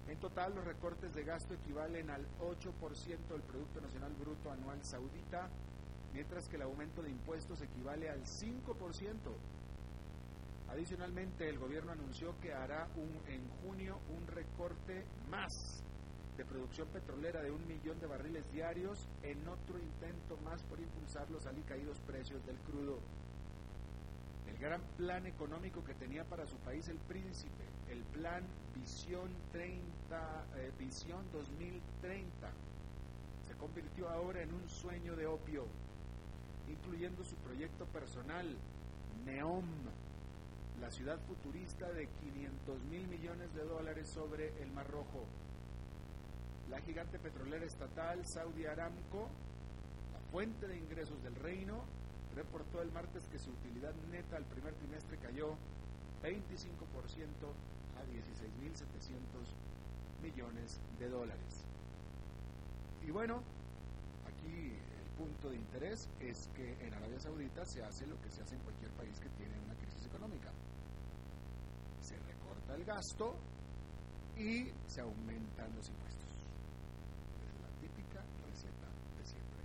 En 0.08 0.20
total, 0.20 0.54
los 0.54 0.66
recortes 0.66 1.14
de 1.16 1.24
gasto 1.24 1.54
equivalen 1.56 2.10
al 2.10 2.26
8% 2.40 3.28
del 3.28 3.42
Producto 3.42 3.82
Nacional 3.82 4.14
Bruto 4.14 4.52
Anual 4.52 4.84
Saudita, 4.84 5.50
mientras 6.14 6.48
que 6.48 6.58
el 6.58 6.62
aumento 6.62 7.02
de 7.02 7.10
impuestos 7.10 7.62
equivale 7.62 8.10
al 8.10 8.24
5%. 8.24 9.16
Adicionalmente, 10.70 11.50
el 11.50 11.58
gobierno 11.58 11.92
anunció 11.92 12.40
que 12.40 12.54
hará 12.54 12.88
en 13.28 13.48
junio 13.64 14.00
un 14.16 14.28
recorte 14.28 15.06
más 15.30 15.84
de 16.38 16.46
producción 16.46 16.88
petrolera 16.90 17.42
de 17.42 17.52
un 17.52 17.66
millón 17.68 18.00
de 18.00 18.08
barriles 18.08 18.44
diarios 18.52 19.08
en 19.24 19.48
otro 19.48 19.80
intento 19.80 20.38
más 20.44 20.62
por 20.64 20.80
impulsar 20.80 21.30
los 21.32 21.46
alicaídos 21.46 22.00
precios 22.02 22.46
del 22.46 22.58
crudo. 22.58 23.00
El 24.48 24.58
gran 24.58 24.82
plan 24.98 25.26
económico 25.26 25.84
que 25.84 25.94
tenía 25.94 26.24
para 26.26 26.46
su 26.46 26.58
país 26.58 26.88
el 26.90 26.98
príncipe, 26.98 27.64
el 27.92 28.04
plan 28.04 28.44
Visión 28.76 29.30
30, 29.52 29.80
eh, 30.58 30.72
Visión 30.78 31.24
2030, 31.32 32.52
se 33.48 33.54
convirtió 33.56 34.10
ahora 34.10 34.42
en 34.42 34.54
un 34.54 34.70
sueño 34.70 35.16
de 35.16 35.28
opio, 35.28 35.66
incluyendo 36.70 37.24
su 37.24 37.36
proyecto 37.38 37.86
personal, 37.86 38.46
NEOM, 39.26 39.66
la 40.82 40.92
ciudad 40.92 41.18
futurista 41.28 41.92
de 41.94 42.08
500 42.08 42.84
mil 42.92 43.08
millones 43.08 43.54
de 43.56 43.64
dólares 43.64 44.08
sobre 44.08 44.52
el 44.62 44.72
Mar 44.72 44.88
Rojo. 44.90 45.26
La 46.70 46.82
gigante 46.82 47.18
petrolera 47.18 47.66
estatal 47.66 48.26
Saudi 48.26 48.66
Aramco, 48.66 49.30
la 50.14 50.20
fuente 50.32 50.68
de 50.68 50.78
ingresos 50.78 51.22
del 51.24 51.36
reino, 51.36 51.84
reportó 52.36 52.82
el 52.82 52.92
martes 52.92 53.24
que 53.32 53.40
su 53.40 53.52
utilidad 53.52 53.94
neta 54.12 54.36
al 54.36 54.44
primer 54.44 54.74
trimestre 54.74 55.18
cayó 55.18 55.56
25% 56.26 56.34
a 57.94 58.02
16.700 58.10 59.46
millones 60.24 60.80
de 60.98 61.10
dólares. 61.10 61.66
Y 63.06 63.12
bueno, 63.12 63.44
aquí 64.26 64.74
el 64.74 65.10
punto 65.18 65.50
de 65.50 65.58
interés 65.58 66.10
es 66.20 66.50
que 66.56 66.74
en 66.86 66.94
Arabia 66.96 67.20
Saudita 67.20 67.64
se 67.66 67.84
hace 67.84 68.08
lo 68.08 68.20
que 68.22 68.32
se 68.32 68.42
hace 68.42 68.56
en 68.56 68.62
cualquier 68.62 68.90
país 68.92 69.20
que 69.20 69.30
tiene 69.38 69.54
una 69.60 69.76
crisis 69.76 70.06
económica. 70.08 70.52
Se 72.02 72.18
recorta 72.18 72.74
el 72.74 72.86
gasto 72.86 73.36
y 74.36 74.66
se 74.88 75.02
aumentan 75.02 75.76
los 75.76 75.88
impuestos. 75.88 76.26
Es 77.46 77.62
la 77.62 77.70
típica 77.80 78.22
receta 78.50 78.88
de 79.18 79.26
siempre. 79.26 79.62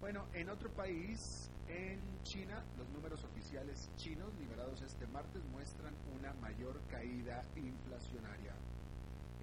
Bueno, 0.00 0.24
en 0.32 0.48
otro 0.48 0.70
país, 0.70 1.50
en 1.72 1.98
China, 2.24 2.62
los 2.76 2.88
números 2.90 3.24
oficiales 3.24 3.90
chinos 3.96 4.28
liberados 4.38 4.82
este 4.82 5.06
martes 5.06 5.42
muestran 5.52 5.94
una 6.18 6.32
mayor 6.34 6.80
caída 6.90 7.44
inflacionaria. 7.56 8.54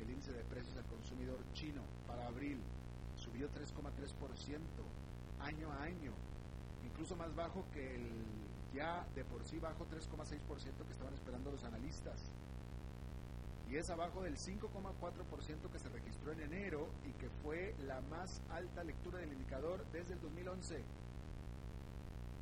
El 0.02 0.10
índice 0.10 0.32
de 0.34 0.44
precios 0.44 0.78
al 0.78 0.86
consumidor 0.86 1.40
chino 1.54 1.82
para 2.08 2.28
abril 2.28 2.60
subió 3.16 3.48
3,3% 3.50 4.60
año 5.42 5.72
a 5.72 5.84
año, 5.84 6.14
incluso 6.86 7.16
más 7.16 7.36
bajo 7.36 7.66
que 7.74 7.96
el 7.96 8.08
ya 8.74 9.06
de 9.16 9.24
por 9.26 9.44
sí 9.44 9.58
bajo 9.60 9.86
3,6% 9.86 10.86
que 10.86 10.94
estaban 10.94 11.14
esperando 11.14 11.52
los 11.52 11.64
analistas. 11.64 12.32
Y 13.70 13.76
es 13.76 13.90
abajo 13.90 14.24
del 14.24 14.38
5,4% 14.38 15.72
que 15.72 15.80
se 15.80 15.90
registró 15.90 16.32
en 16.32 16.42
enero 16.42 16.88
y 17.08 17.12
que 17.14 17.30
fue 17.44 17.76
la 17.86 18.02
más 18.02 18.42
alta 18.52 18.84
lectura 18.84 19.20
del 19.20 19.34
indicador 19.34 19.86
desde 19.92 20.14
el 20.14 20.22
2011. 20.22 20.84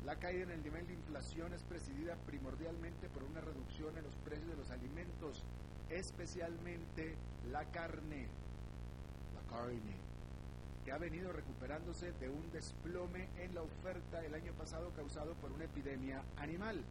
La 0.08 0.16
caída 0.16 0.44
en 0.44 0.52
el 0.52 0.62
nivel 0.62 0.86
de 0.86 0.94
inflación 0.94 1.52
es 1.52 1.62
presidida 1.64 2.16
primordialmente 2.24 3.10
por 3.10 3.24
una 3.24 3.42
reducción 3.42 3.94
en 3.98 4.04
los 4.04 4.14
precios 4.24 4.48
de 4.48 4.56
los 4.56 4.70
alimentos, 4.70 5.44
especialmente 5.90 7.14
la 7.52 7.66
carne. 7.66 8.26
La 9.34 9.54
carne, 9.54 9.96
que 10.82 10.92
ha 10.92 10.96
venido 10.96 11.30
recuperándose 11.30 12.12
de 12.12 12.30
un 12.30 12.50
desplome 12.52 13.28
en 13.36 13.54
la 13.54 13.60
oferta 13.60 14.24
el 14.24 14.32
año 14.32 14.54
pasado 14.54 14.90
causado 14.96 15.34
por 15.34 15.52
una 15.52 15.64
epidemia 15.64 16.22
animal. 16.38 16.82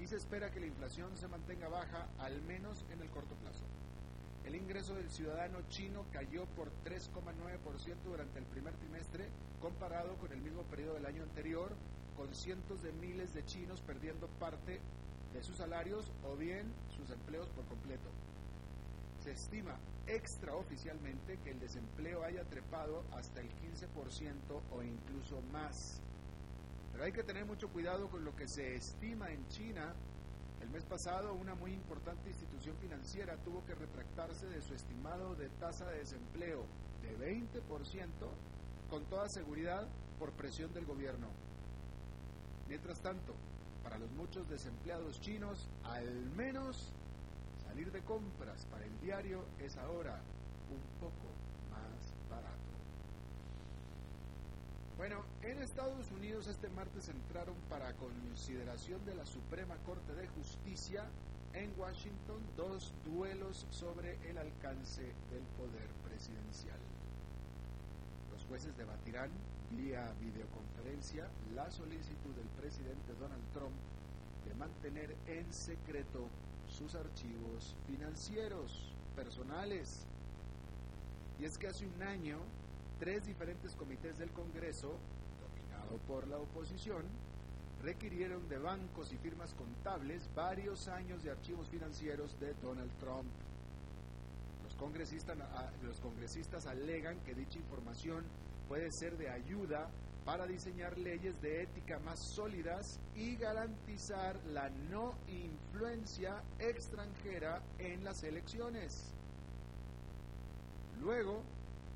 Y 0.00 0.06
se 0.06 0.16
espera 0.16 0.50
que 0.50 0.60
la 0.60 0.68
inflación 0.68 1.14
se 1.18 1.28
mantenga 1.28 1.68
baja, 1.68 2.06
al 2.18 2.40
menos 2.40 2.86
en 2.90 3.02
el 3.02 3.10
corto 3.10 3.34
plazo. 3.34 3.75
El 4.46 4.54
ingreso 4.54 4.94
del 4.94 5.10
ciudadano 5.10 5.58
chino 5.70 6.06
cayó 6.12 6.46
por 6.54 6.68
3,9% 6.84 7.96
durante 8.04 8.38
el 8.38 8.44
primer 8.44 8.74
trimestre 8.74 9.26
comparado 9.60 10.14
con 10.18 10.30
el 10.30 10.40
mismo 10.40 10.62
periodo 10.62 10.94
del 10.94 11.06
año 11.06 11.24
anterior, 11.24 11.72
con 12.16 12.32
cientos 12.32 12.80
de 12.80 12.92
miles 12.92 13.34
de 13.34 13.44
chinos 13.44 13.80
perdiendo 13.80 14.28
parte 14.38 14.80
de 15.34 15.42
sus 15.42 15.56
salarios 15.56 16.12
o 16.24 16.36
bien 16.36 16.72
sus 16.96 17.10
empleos 17.10 17.48
por 17.48 17.64
completo. 17.64 18.08
Se 19.24 19.32
estima 19.32 19.76
extraoficialmente 20.06 21.38
que 21.42 21.50
el 21.50 21.58
desempleo 21.58 22.22
haya 22.22 22.44
trepado 22.44 23.02
hasta 23.16 23.40
el 23.40 23.48
15% 23.48 24.30
o 24.70 24.82
incluso 24.84 25.42
más. 25.52 26.00
Pero 26.92 27.04
hay 27.04 27.10
que 27.10 27.24
tener 27.24 27.44
mucho 27.44 27.68
cuidado 27.68 28.08
con 28.08 28.24
lo 28.24 28.34
que 28.36 28.46
se 28.46 28.76
estima 28.76 29.28
en 29.32 29.46
China 29.48 29.92
el 30.66 30.72
mes 30.72 30.84
pasado, 30.84 31.32
una 31.34 31.54
muy 31.54 31.72
importante 31.72 32.28
institución 32.28 32.76
financiera 32.78 33.36
tuvo 33.44 33.64
que 33.66 33.74
retractarse 33.76 34.46
de 34.48 34.60
su 34.60 34.74
estimado 34.74 35.36
de 35.36 35.48
tasa 35.60 35.88
de 35.88 35.98
desempleo 35.98 36.64
de 37.02 37.16
20%, 37.16 37.60
con 38.90 39.04
toda 39.04 39.28
seguridad 39.28 39.86
por 40.18 40.32
presión 40.32 40.74
del 40.74 40.84
gobierno. 40.84 41.28
Mientras 42.68 42.98
tanto, 42.98 43.32
para 43.84 43.96
los 43.96 44.10
muchos 44.12 44.48
desempleados 44.48 45.20
chinos, 45.20 45.68
al 45.84 46.10
menos 46.36 46.92
salir 47.64 47.92
de 47.92 48.00
compras 48.00 48.66
para 48.68 48.84
el 48.84 49.00
diario 49.00 49.44
es 49.60 49.76
ahora 49.76 50.18
un 50.68 51.00
poco 51.00 51.30
más 51.70 52.12
barato. 52.28 52.75
Bueno, 54.96 55.22
en 55.42 55.58
Estados 55.58 56.10
Unidos 56.10 56.46
este 56.46 56.70
martes 56.70 57.10
entraron 57.10 57.54
para 57.68 57.92
consideración 57.96 59.04
de 59.04 59.14
la 59.14 59.26
Suprema 59.26 59.76
Corte 59.84 60.14
de 60.14 60.26
Justicia 60.28 61.04
en 61.52 61.70
Washington 61.78 62.40
dos 62.56 62.94
duelos 63.04 63.66
sobre 63.70 64.14
el 64.30 64.38
alcance 64.38 65.02
del 65.02 65.42
poder 65.58 65.88
presidencial. 66.02 66.78
Los 68.32 68.42
jueces 68.46 68.74
debatirán 68.78 69.28
vía 69.70 70.14
videoconferencia 70.18 71.28
la 71.54 71.70
solicitud 71.70 72.34
del 72.34 72.48
presidente 72.58 73.12
Donald 73.20 73.44
Trump 73.52 73.76
de 74.48 74.54
mantener 74.54 75.14
en 75.26 75.52
secreto 75.52 76.26
sus 76.70 76.94
archivos 76.94 77.76
financieros 77.86 78.94
personales. 79.14 80.06
Y 81.38 81.44
es 81.44 81.58
que 81.58 81.68
hace 81.68 81.86
un 81.86 82.02
año 82.02 82.38
tres 82.98 83.24
diferentes 83.26 83.74
comités 83.74 84.18
del 84.18 84.30
Congreso, 84.30 84.98
dominado 85.40 85.98
por 86.06 86.26
la 86.28 86.38
oposición, 86.38 87.04
requirieron 87.82 88.48
de 88.48 88.58
bancos 88.58 89.12
y 89.12 89.18
firmas 89.18 89.52
contables 89.54 90.28
varios 90.34 90.88
años 90.88 91.22
de 91.22 91.30
archivos 91.30 91.68
financieros 91.68 92.38
de 92.40 92.54
Donald 92.54 92.90
Trump. 92.98 93.28
Los 94.64 94.74
congresistas, 94.76 95.36
los 95.82 96.00
congresistas 96.00 96.66
alegan 96.66 97.18
que 97.20 97.34
dicha 97.34 97.58
información 97.58 98.24
puede 98.68 98.90
ser 98.90 99.16
de 99.16 99.28
ayuda 99.28 99.88
para 100.24 100.44
diseñar 100.44 100.98
leyes 100.98 101.40
de 101.40 101.62
ética 101.62 102.00
más 102.00 102.18
sólidas 102.34 102.98
y 103.14 103.36
garantizar 103.36 104.36
la 104.46 104.68
no 104.90 105.14
influencia 105.28 106.42
extranjera 106.58 107.62
en 107.78 108.02
las 108.02 108.24
elecciones. 108.24 109.14
Luego, 111.00 111.44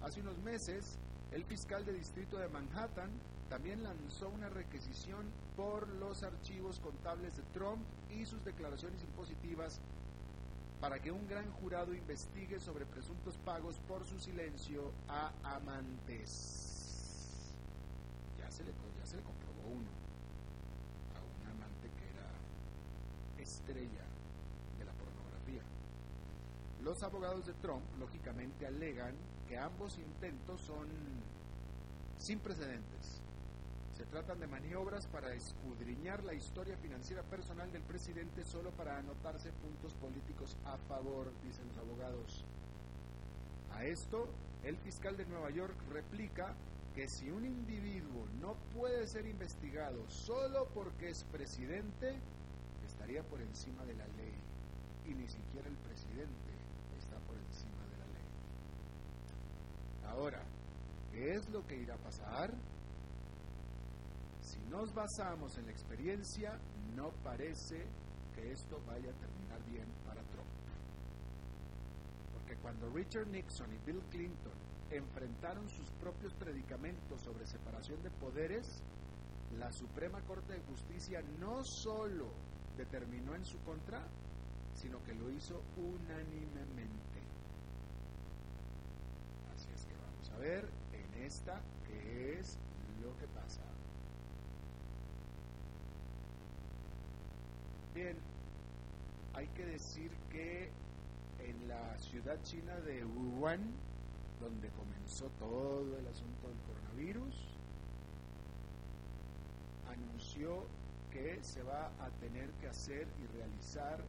Hace 0.03 0.21
unos 0.21 0.39
meses, 0.39 0.99
el 1.31 1.45
fiscal 1.45 1.85
de 1.85 1.93
distrito 1.93 2.39
de 2.39 2.49
Manhattan 2.49 3.11
también 3.51 3.83
lanzó 3.83 4.31
una 4.31 4.49
requisición 4.49 5.27
por 5.57 5.89
los 5.89 6.23
archivos 6.23 6.81
contables 6.81 7.37
de 7.37 7.43
Trump 7.53 7.83
y 8.11 8.25
sus 8.25 8.43
declaraciones 8.45 9.03
impositivas 9.03 9.81
para 10.81 10.99
que 11.01 11.13
un 11.13 11.29
gran 11.29 11.51
jurado 11.61 11.93
investigue 11.95 12.59
sobre 12.59 12.87
presuntos 12.87 13.37
pagos 13.45 13.77
por 13.87 14.07
su 14.07 14.19
silencio 14.19 14.91
a 15.09 15.33
amantes. 15.57 17.53
Ya 18.39 18.51
se 18.51 18.65
le, 18.65 18.71
ya 18.71 19.07
se 19.07 19.17
le 19.17 19.23
comprobó 19.23 19.69
uno, 19.69 19.91
a 21.15 21.21
un 21.21 21.47
amante 21.51 21.91
que 21.99 22.09
era 22.09 22.31
estrella 23.43 24.07
de 24.79 24.85
la 24.87 24.93
pornografía. 24.93 25.63
Los 26.83 27.03
abogados 27.03 27.47
de 27.47 27.53
Trump, 27.55 27.85
lógicamente, 27.99 28.67
alegan 28.67 29.15
que 29.51 29.59
ambos 29.59 29.99
intentos 29.99 30.61
son 30.61 30.87
sin 32.19 32.39
precedentes. 32.39 33.21
Se 33.97 34.05
tratan 34.05 34.39
de 34.39 34.47
maniobras 34.47 35.09
para 35.09 35.35
escudriñar 35.35 36.23
la 36.23 36.35
historia 36.35 36.77
financiera 36.77 37.25
personal 37.25 37.71
del 37.73 37.83
presidente 37.83 38.45
solo 38.45 38.71
para 38.71 38.97
anotarse 38.97 39.51
puntos 39.51 39.93
políticos 39.95 40.57
a 40.65 40.79
favor, 40.89 41.33
dicen 41.43 41.67
los 41.67 41.79
abogados. 41.79 42.45
A 43.73 43.85
esto, 43.85 44.29
el 44.63 44.77
fiscal 44.77 45.17
de 45.17 45.27
Nueva 45.27 45.51
York 45.51 45.75
replica 45.91 46.55
que 46.95 47.09
si 47.09 47.29
un 47.31 47.45
individuo 47.45 48.29
no 48.41 48.55
puede 48.79 49.09
ser 49.09 49.27
investigado 49.27 50.09
solo 50.09 50.69
porque 50.73 51.11
es 51.11 51.25
presidente, 51.25 52.15
estaría 52.87 53.25
por 53.25 53.41
encima 53.41 53.85
de 53.85 53.95
la 53.95 54.07
ley. 54.17 54.35
Y 55.09 55.15
ni 55.15 55.27
siquiera 55.27 55.67
el 55.67 55.77
presidente 55.77 56.50
Ahora, 60.11 60.43
¿qué 61.13 61.35
es 61.35 61.49
lo 61.51 61.67
que 61.67 61.77
irá 61.77 61.95
a 61.95 61.99
pasar? 61.99 62.51
Si 64.43 64.59
nos 64.69 64.93
basamos 64.93 65.57
en 65.59 65.67
la 65.67 65.73
experiencia, 65.73 66.59
no 66.97 67.11
parece 67.23 67.87
que 68.35 68.53
esto 68.53 68.81
vaya 68.87 69.11
a 69.11 69.15
terminar 69.15 69.63
bien 69.71 69.87
para 70.05 70.21
Trump. 70.23 70.49
Porque 72.35 72.57
cuando 72.57 72.91
Richard 72.91 73.29
Nixon 73.29 73.73
y 73.73 73.79
Bill 73.87 74.03
Clinton 74.11 74.53
enfrentaron 74.91 75.69
sus 75.69 75.89
propios 76.01 76.35
predicamentos 76.35 77.23
sobre 77.23 77.47
separación 77.47 78.03
de 78.03 78.11
poderes, 78.11 78.83
la 79.59 79.71
Suprema 79.73 80.21
Corte 80.23 80.55
de 80.55 80.61
Justicia 80.61 81.23
no 81.39 81.63
solo 81.65 82.33
determinó 82.77 83.35
en 83.35 83.45
su 83.45 83.59
contra, 83.61 84.03
sino 84.75 85.03
que 85.05 85.15
lo 85.15 85.31
hizo 85.31 85.63
unánimemente. 85.77 87.10
Ver 90.41 90.65
en 90.93 91.23
esta 91.23 91.61
qué 91.87 92.39
es 92.41 92.57
lo 93.03 93.17
que 93.19 93.27
pasa. 93.29 93.61
Bien, 97.95 98.17
hay 99.35 99.47
que 99.49 99.67
decir 99.67 100.11
que 100.33 100.71
en 101.45 101.69
la 101.69 101.99
ciudad 101.99 102.43
china 102.43 102.75
de 102.81 103.05
Wuhan, 103.05 103.61
donde 104.41 104.69
comenzó 104.71 105.27
todo 105.39 105.99
el 105.99 106.07
asunto 106.07 106.49
del 106.49 106.59
coronavirus, 106.67 107.35
anunció 109.91 110.65
que 111.13 111.39
se 111.43 111.63
va 111.63 111.87
a 112.01 112.09
tener 112.21 112.49
que 112.61 112.69
hacer 112.69 113.07
y 113.23 113.37
realizar 113.37 114.01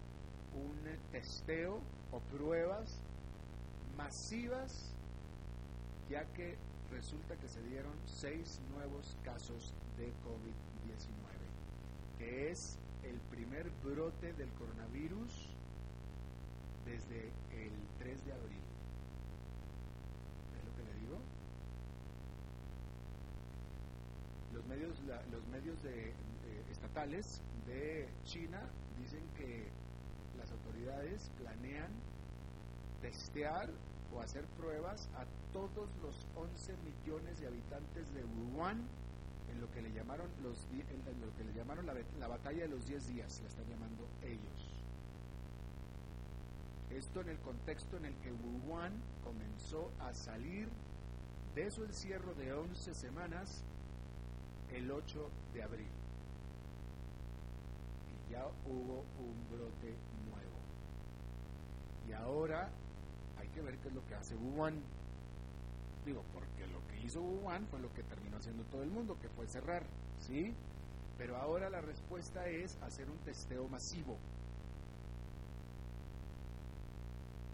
un 0.53 0.77
testeo 1.11 1.79
o 2.11 2.19
pruebas 2.37 2.99
masivas, 3.97 4.90
ya 6.11 6.25
que 6.33 6.57
resulta 6.91 7.37
que 7.37 7.47
se 7.47 7.61
dieron 7.63 7.93
seis 8.05 8.59
nuevos 8.73 9.15
casos 9.23 9.73
de 9.97 10.07
COVID-19, 10.27 12.19
que 12.19 12.51
es 12.51 12.77
el 13.03 13.17
primer 13.31 13.69
brote 13.81 14.33
del 14.33 14.49
coronavirus 14.49 15.55
desde 16.85 17.29
el 17.55 17.71
3 17.99 18.25
de 18.25 18.33
abril. 18.33 18.61
Los 24.53 24.65
medios, 24.65 24.99
los 25.31 25.47
medios 25.47 25.77
estatales 26.69 27.41
de 27.65 28.07
China 28.25 28.61
dicen 29.01 29.23
que 29.37 29.67
las 30.37 30.51
autoridades 30.51 31.31
planean 31.39 31.91
testear 33.01 33.69
o 34.15 34.21
hacer 34.21 34.45
pruebas 34.57 35.09
a 35.15 35.25
todos 35.53 35.89
los 36.01 36.27
11 36.35 36.73
millones 36.83 37.39
de 37.39 37.47
habitantes 37.47 38.13
de 38.13 38.23
Wuhan 38.23 38.81
en 39.51 39.61
lo 39.61 39.71
que 39.71 39.81
le 39.81 39.91
llamaron 39.91 40.27
los 40.43 40.57
lo 40.67 41.35
que 41.37 41.43
le 41.43 41.53
llamaron 41.53 41.85
la, 41.85 41.93
la 42.19 42.27
batalla 42.27 42.63
de 42.63 42.69
los 42.69 42.87
10 42.87 43.07
días, 43.07 43.39
la 43.41 43.47
están 43.47 43.67
llamando 43.67 44.07
ellos. 44.23 44.71
Esto 46.89 47.21
en 47.21 47.29
el 47.29 47.37
contexto 47.39 47.97
en 47.97 48.05
el 48.05 48.13
que 48.15 48.31
Wuhan 48.31 48.91
comenzó 49.23 49.91
a 50.01 50.13
salir 50.13 50.67
de 51.55 51.71
su 51.71 51.83
encierro 51.83 52.33
de 52.35 52.53
11 52.53 52.93
semanas 52.93 53.63
el 54.73 54.91
8 54.91 55.29
de 55.53 55.63
abril. 55.63 55.87
Y 58.27 58.31
ya 58.31 58.45
hubo 58.65 59.03
un 59.19 59.47
brote 59.49 59.95
nuevo. 60.29 60.59
Y 62.07 62.13
ahora 62.13 62.69
hay 63.41 63.49
que 63.49 63.61
ver 63.61 63.77
qué 63.79 63.87
es 63.87 63.93
lo 63.93 64.05
que 64.05 64.15
hace 64.15 64.35
Wuhan. 64.35 64.79
Digo, 66.05 66.23
porque 66.33 66.67
lo 66.67 66.85
que 66.87 66.99
hizo 67.05 67.21
Wuhan 67.21 67.65
fue 67.67 67.79
lo 67.79 67.91
que 67.93 68.03
terminó 68.03 68.37
haciendo 68.37 68.63
todo 68.65 68.83
el 68.83 68.89
mundo, 68.89 69.17
que 69.19 69.29
fue 69.29 69.47
cerrar, 69.47 69.83
¿sí? 70.19 70.53
Pero 71.17 71.37
ahora 71.37 71.69
la 71.69 71.81
respuesta 71.81 72.47
es 72.47 72.77
hacer 72.81 73.09
un 73.09 73.17
testeo 73.19 73.67
masivo. 73.67 74.17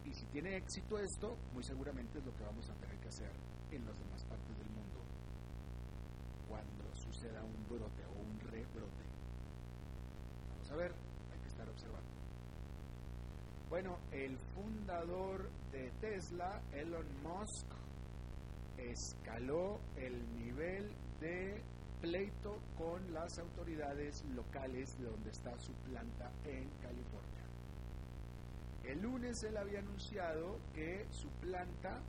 Y 0.06 0.13
si 0.13 0.26
tiene 0.28 0.56
éxito 0.56 0.97
esto, 1.00 1.38
muy 1.54 1.63
seguramente 1.63 2.19
es 2.19 2.26
lo 2.26 2.36
que 2.36 2.43
vamos 2.43 2.69
a 2.69 2.73
tener 2.76 2.97
que 2.97 3.10
hacer 3.10 3.32
en 3.71 3.86
las 3.86 3.97
demás 4.00 4.23
partes 4.23 4.58
del 4.58 4.69
mundo 4.69 5.00
cuando 6.47 6.95
suceda 6.95 7.43
un 7.43 7.67
brote 7.67 8.06
o 8.06 8.21
un 8.21 8.39
rebrote. 8.52 9.04
Vamos 10.50 10.71
a 10.71 10.76
ver, 10.76 10.93
Bueno, 13.69 13.97
el 14.13 14.38
fundador 14.56 15.49
de 15.73 15.91
Tesla, 15.99 16.62
Elon 16.71 17.06
Musk, 17.21 17.67
escaló 18.77 19.80
el 19.97 20.13
nivel 20.38 20.89
de 21.19 21.62
pleito 21.99 22.60
con 22.77 23.13
las 23.13 23.38
autoridades 23.39 24.23
locales 24.36 24.97
de 24.97 25.06
donde 25.06 25.32
está 25.32 25.58
su 25.60 25.73
planta 25.73 26.32
en 26.45 26.69
California. 26.82 27.43
El 28.86 29.01
lunes 29.01 29.43
él 29.43 29.58
había 29.58 29.80
anunciado 29.80 30.60
que 30.73 31.06
su 31.12 31.27
planta 31.41 31.99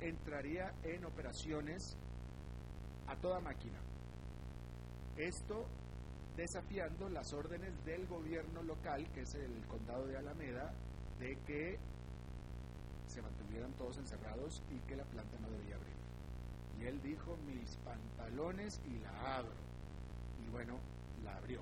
entraría 0.00 0.72
en 0.84 1.04
operaciones 1.04 1.98
a 3.08 3.16
toda 3.16 3.40
máquina. 3.40 3.78
Esto 5.18 5.66
desafiando 6.40 7.10
las 7.10 7.34
órdenes 7.34 7.84
del 7.84 8.06
gobierno 8.06 8.62
local, 8.62 9.06
que 9.12 9.20
es 9.22 9.34
el 9.34 9.52
condado 9.68 10.06
de 10.06 10.16
Alameda, 10.16 10.72
de 11.18 11.36
que 11.46 11.78
se 13.08 13.20
mantuvieran 13.20 13.70
todos 13.72 13.98
encerrados 13.98 14.62
y 14.70 14.78
que 14.88 14.96
la 14.96 15.04
planta 15.04 15.36
no 15.42 15.50
debía 15.50 15.74
abrir. 15.74 15.92
Y 16.80 16.86
él 16.86 17.02
dijo, 17.02 17.36
mis 17.46 17.76
pantalones 17.84 18.80
y 18.88 18.98
la 19.00 19.36
abro. 19.36 19.52
Y 20.42 20.50
bueno, 20.50 20.78
la 21.24 21.36
abrió. 21.36 21.60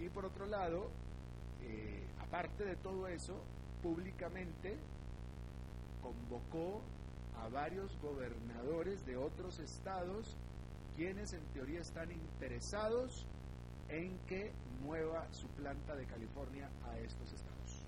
Y 0.00 0.08
por 0.08 0.24
otro 0.24 0.46
lado, 0.46 0.90
eh, 1.62 2.02
aparte 2.26 2.64
de 2.64 2.74
todo 2.74 3.06
eso, 3.06 3.36
públicamente 3.84 4.76
convocó 6.02 6.82
a 7.40 7.48
varios 7.50 7.96
gobernadores 8.02 9.06
de 9.06 9.16
otros 9.16 9.60
estados 9.60 10.36
quienes 10.96 11.32
en 11.32 11.44
teoría 11.52 11.80
están 11.80 12.10
interesados 12.10 13.26
en 13.88 14.18
que 14.26 14.52
mueva 14.82 15.26
su 15.32 15.48
planta 15.48 15.94
de 15.94 16.06
California 16.06 16.68
a 16.88 16.98
estos 16.98 17.32
estados. 17.32 17.84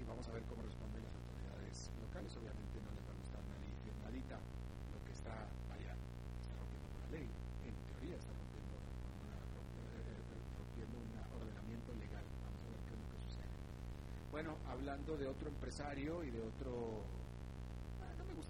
Y 0.00 0.04
vamos 0.04 0.26
a 0.28 0.32
ver 0.32 0.42
cómo 0.44 0.62
responden 0.62 1.02
las 1.04 1.14
autoridades 1.14 1.90
locales. 2.00 2.30
Obviamente 2.36 2.76
no 2.84 2.90
les 2.96 3.04
va 3.04 3.12
a 3.12 3.18
gustar 3.20 3.40
una 3.40 3.58
ley 3.60 3.72
firmadita, 3.84 4.36
lo 4.92 4.98
que 5.04 5.12
está, 5.12 5.34
vaya, 5.68 5.92
está 6.40 6.52
rompiendo 6.56 6.88
la 7.00 7.08
ley. 7.14 7.26
En 7.64 7.74
teoría 7.88 8.16
está 8.16 8.32
rompiendo, 8.32 8.76
rompiendo 10.58 10.94
un 11.00 11.10
ordenamiento 11.40 11.90
legal. 12.00 12.24
Vamos 12.44 12.60
a 12.64 12.68
ver 12.72 12.80
qué 12.84 12.92
es 12.92 13.00
lo 13.00 13.08
que 13.12 13.18
sucede. 13.24 13.54
Bueno, 14.30 14.56
hablando 14.68 15.16
de 15.16 15.26
otro 15.28 15.48
empresario 15.48 16.24
y 16.24 16.30
de 16.30 16.40
otro 16.40 17.04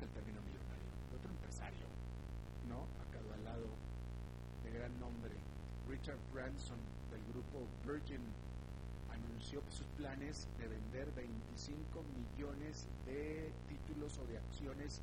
el 0.05 0.11
término 0.11 0.41
millonario, 0.43 0.91
otro 1.15 1.31
empresario, 1.31 1.87
¿no? 2.69 2.85
Acá 3.01 3.23
al 3.23 3.45
lado, 3.45 3.71
de 4.65 4.71
gran 4.77 4.93
nombre, 4.99 5.33
Richard 5.95 6.19
Branson 6.35 6.83
del 7.15 7.23
grupo 7.31 7.63
Virgin 7.87 8.19
anunció 9.15 9.63
sus 9.71 9.87
planes 9.95 10.49
de 10.59 10.67
vender 10.67 11.07
25 11.15 12.03
millones 12.19 12.91
de 13.07 13.55
títulos 13.71 14.19
o 14.19 14.27
de 14.27 14.39
acciones 14.39 14.99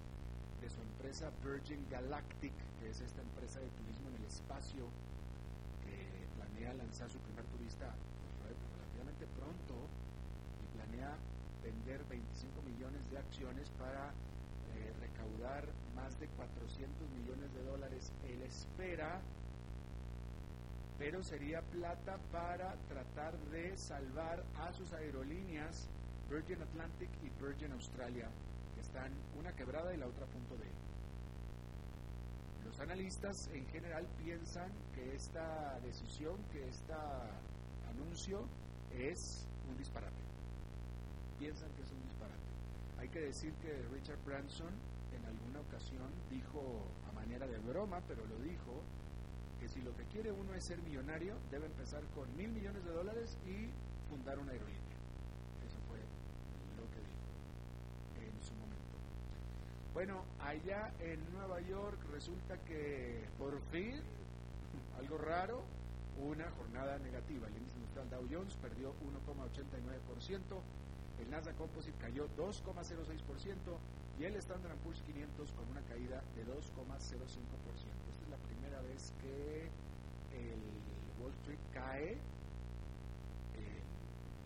de 0.59 0.67
su 0.67 0.81
empresa 0.83 1.31
Virgin 1.47 1.79
Galactic, 1.89 2.51
que 2.75 2.91
es 2.91 2.99
esta 2.99 3.23
empresa 3.23 3.63
de 3.63 3.71
turismo 3.79 4.11
en 4.11 4.19
el 4.19 4.27
espacio 4.27 4.83
que 5.79 6.27
planea 6.35 6.75
lanzar 6.75 7.07
su 7.07 7.23
primer 7.23 7.47
turista 7.55 7.87
pues, 8.43 8.51
relativamente 8.75 9.31
pronto 9.39 9.87
y 10.59 10.65
planea 10.75 11.15
vender 11.63 12.03
25 12.11 12.67
millones 12.67 12.99
de 13.07 13.17
acciones 13.17 13.71
para 13.79 14.11
recaudar 14.99 15.63
más 15.95 16.19
de 16.19 16.27
400 16.35 17.07
millones 17.15 17.47
de 17.55 17.63
dólares. 17.63 18.11
Él 18.27 18.41
espera 18.43 19.23
pero 21.01 21.23
sería 21.23 21.63
plata 21.63 22.19
para 22.31 22.75
tratar 22.87 23.35
de 23.49 23.75
salvar 23.75 24.45
a 24.59 24.71
sus 24.71 24.93
aerolíneas 24.93 25.89
Virgin 26.29 26.61
Atlantic 26.61 27.09
y 27.23 27.43
Virgin 27.43 27.71
Australia, 27.71 28.29
que 28.75 28.81
están 28.81 29.11
una 29.35 29.51
quebrada 29.53 29.95
y 29.95 29.97
la 29.97 30.05
otra 30.05 30.25
a 30.25 30.29
punto 30.29 30.55
de. 30.57 30.69
Los 32.67 32.79
analistas 32.79 33.49
en 33.51 33.65
general 33.69 34.05
piensan 34.23 34.71
que 34.93 35.15
esta 35.15 35.79
decisión, 35.79 36.37
que 36.51 36.69
este 36.69 36.93
anuncio 37.89 38.45
es 38.93 39.47
un 39.67 39.77
disparate. 39.79 40.21
Piensan 41.39 41.71
que 41.71 41.81
es 41.81 41.91
un 41.91 42.03
disparate. 42.03 42.45
Hay 42.99 43.09
que 43.09 43.21
decir 43.21 43.53
que 43.53 43.73
Richard 43.91 44.23
Branson 44.23 44.69
en 45.17 45.25
alguna 45.25 45.61
ocasión 45.61 46.11
dijo 46.29 46.85
a 47.09 47.11
manera 47.13 47.47
de 47.47 47.57
broma, 47.57 48.01
pero 48.07 48.23
lo 48.27 48.37
dijo, 48.43 48.83
que 49.61 49.69
si 49.69 49.79
lo 49.83 49.95
que 49.95 50.03
quiere 50.05 50.31
uno 50.31 50.55
es 50.55 50.63
ser 50.63 50.81
millonario, 50.81 51.35
debe 51.51 51.67
empezar 51.67 52.01
con 52.15 52.25
mil 52.35 52.49
millones 52.49 52.83
de 52.83 52.91
dólares 52.91 53.37
y 53.45 53.69
fundar 54.09 54.39
una 54.39 54.53
aerolínea. 54.53 54.97
Eso 55.61 55.77
fue 55.85 56.01
lo 56.81 56.89
que 56.89 56.97
dijo 56.97 57.29
en 58.25 58.41
su 58.41 58.55
momento. 58.55 58.97
Bueno, 59.93 60.25
allá 60.41 60.91
en 60.99 61.21
Nueva 61.31 61.61
York 61.61 61.99
resulta 62.11 62.57
que 62.65 63.23
por 63.37 63.61
fin, 63.69 64.01
algo 64.97 65.19
raro, 65.19 65.61
una 66.17 66.49
jornada 66.57 66.97
negativa. 66.97 67.47
El 67.47 67.57
índice 67.57 67.77
industrial 67.77 68.09
Dow 68.09 68.25
Jones 68.31 68.57
perdió 68.57 68.95
1,89%, 68.97 70.41
el 71.21 71.29
Nasdaq 71.29 71.55
Composite 71.57 71.97
cayó 72.01 72.27
2,06% 72.35 73.77
y 74.19 74.23
el 74.23 74.35
Standard 74.37 74.75
Poor's 74.77 75.03
500 75.03 75.51
con 75.51 75.69
una 75.69 75.81
caída 75.81 76.23
de 76.35 76.47
2,05%. 76.49 78.10
Es 78.95 79.13
que 79.21 79.69
el 80.35 80.61
Wall 81.21 81.31
Street 81.41 81.63
cae 81.73 82.17
en 83.55 83.83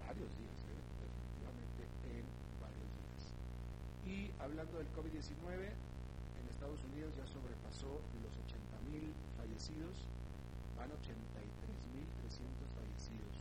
varios 0.05 0.29
días, 0.37 0.59
¿eh? 0.69 0.77
definitivamente 1.01 1.81
en 2.13 2.25
varios 2.61 2.89
días. 2.93 3.21
Y 4.05 4.29
hablando 4.37 4.77
del 4.77 4.85
COVID-19, 4.93 5.49
en 5.65 6.43
Estados 6.51 6.77
Unidos 6.93 7.15
ya 7.17 7.25
sobrepasó 7.25 7.89
los 8.21 8.33
80.000 8.45 9.09
fallecidos, 9.33 10.05
van 10.77 10.93
83.300 10.93 11.01
fallecidos. 12.77 13.33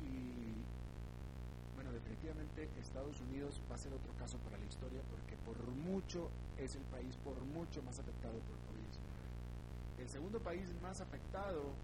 Y 0.00 0.45
definitivamente 2.06 2.70
Estados 2.78 3.18
Unidos 3.20 3.60
va 3.70 3.74
a 3.74 3.78
ser 3.78 3.92
otro 3.92 4.12
caso 4.14 4.38
para 4.46 4.56
la 4.58 4.64
historia 4.64 5.02
porque 5.10 5.34
por 5.42 5.58
mucho 5.82 6.30
es 6.56 6.76
el 6.76 6.82
país 6.94 7.16
por 7.24 7.34
mucho 7.50 7.82
más 7.82 7.98
afectado 7.98 8.38
por 8.46 8.54
COVID-19. 8.70 9.98
El 9.98 10.08
segundo 10.08 10.38
país 10.38 10.70
más 10.82 11.00
afectado 11.00 11.74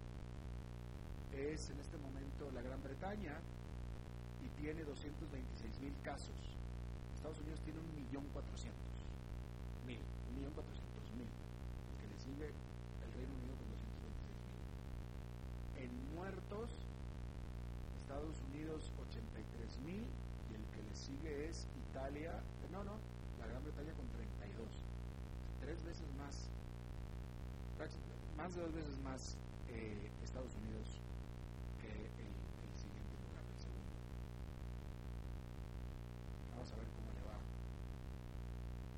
es 1.35 1.69
en 1.69 1.79
este 1.79 1.97
momento 1.97 2.49
la 2.55 2.61
Gran 2.61 2.81
Bretaña 2.83 3.35
y 4.43 4.47
tiene 4.61 4.83
226 4.83 5.79
mil 5.81 5.93
casos. 6.03 6.35
Estados 7.15 7.39
Unidos 7.39 7.59
tiene 7.67 7.79
1.400.000. 8.11 8.23
1.400.000. 9.87 9.99
El 11.19 11.95
que 11.99 12.07
le 12.07 12.17
sigue 12.19 12.47
el 12.47 13.09
Reino 13.11 13.33
Unido 13.43 13.55
con 13.59 13.67
226 13.75 13.99
mil. 13.99 14.71
En 15.83 15.91
muertos, 16.15 16.69
Estados 18.03 18.35
Unidos 18.51 18.91
83 19.73 19.79
mil 19.85 20.05
y 20.51 20.55
el 20.55 20.65
que 20.69 20.81
le 20.83 20.95
sigue 20.95 21.49
es 21.49 21.67
Italia, 21.89 22.31
no, 22.71 22.83
no, 22.83 22.97
la 23.39 23.47
Gran 23.47 23.63
Bretaña 23.63 23.93
con 23.93 24.07
32. 24.09 24.67
Tres 25.61 25.83
veces 25.85 26.07
más, 26.17 26.49
más 28.37 28.55
de 28.55 28.61
dos 28.61 28.73
veces 28.73 28.97
más 28.99 29.37
eh, 29.69 30.11
Estados 30.23 30.53
Unidos 30.55 31.01
que 31.81 31.89
el, 31.89 32.33
siguiente 32.77 33.13
lugar, 33.25 33.43
el 33.45 33.59
segundo. 33.61 33.93
Vamos 36.51 36.71
a 36.71 36.75
ver 36.75 36.87
cómo 36.93 37.09
le 37.13 37.23
va, 37.25 37.37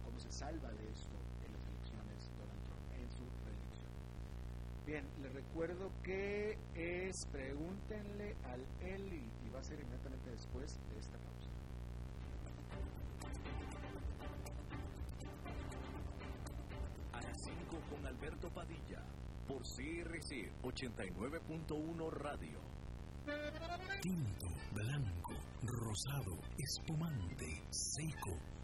cómo 0.04 0.20
se 0.20 0.32
salva 0.32 0.70
de 0.72 0.86
esto 0.92 1.16
en 1.46 1.54
las 1.54 1.64
elecciones 1.68 2.20
Donald 2.36 2.64
Trump, 2.68 2.86
en 3.00 3.08
su 3.12 3.24
reelección. 3.46 3.92
Bien, 4.86 5.06
les 5.22 5.34
recuerdo 5.34 5.92
que 6.04 6.58
es 6.76 7.26
pregúntenle 7.32 8.36
al 8.50 8.62
Eli 8.82 9.35
va 9.56 9.62
a 9.62 9.64
ser 9.64 9.80
inmediatamente 9.80 10.30
después 10.32 10.78
de 10.90 11.00
esta 11.00 11.18
pausa. 11.18 11.50
A 17.14 17.22
las 17.22 17.42
5 17.42 17.80
con 17.90 18.06
Alberto 18.06 18.50
Padilla, 18.50 19.02
por 19.48 19.62
CRC 19.62 20.52
89.1 20.62 22.12
Radio. 22.12 22.60
Tinto, 24.02 24.48
blanco, 24.74 25.34
rosado, 25.64 26.38
espumante, 26.58 27.64
seco, 27.70 28.38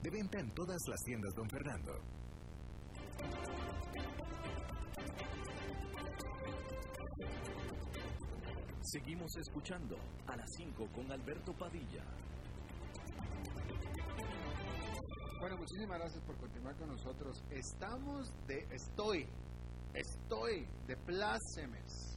De 0.00 0.10
venta 0.10 0.38
en 0.38 0.54
todas 0.54 0.80
las 0.86 1.02
tiendas 1.02 1.34
Don 1.34 1.50
Fernando. 1.50 2.00
Seguimos 8.80 9.36
escuchando 9.36 9.96
a 10.28 10.36
las 10.36 10.48
5 10.56 10.86
con 10.94 11.10
Alberto 11.10 11.52
Padilla. 11.52 12.04
Bueno, 15.40 15.56
muchísimas 15.56 15.98
gracias 15.98 16.22
por 16.22 16.36
continuar 16.36 16.76
con 16.76 16.88
nosotros. 16.88 17.42
Estamos 17.50 18.32
de. 18.46 18.68
Estoy. 18.70 19.26
Estoy 19.94 20.68
de 20.86 20.96
plácemes. 20.96 22.16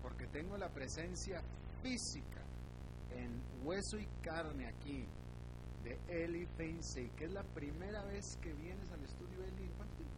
Porque 0.00 0.26
tengo 0.28 0.56
la 0.56 0.70
presencia 0.70 1.42
física 1.82 2.42
en 3.10 3.42
hueso 3.62 3.98
y 3.98 4.06
carne 4.22 4.66
aquí 4.66 5.06
de 5.84 5.98
Eli 6.08 6.46
Feinsey, 6.56 7.08
que 7.10 7.24
es 7.26 7.32
la 7.32 7.42
primera 7.42 8.04
vez 8.04 8.38
que 8.42 8.52
vienes 8.54 8.90
al 8.92 9.02
estudio, 9.04 9.44
Eli. 9.44 9.64
¿En 9.64 9.72
cuánto 9.72 9.94
tiempo? 9.96 10.16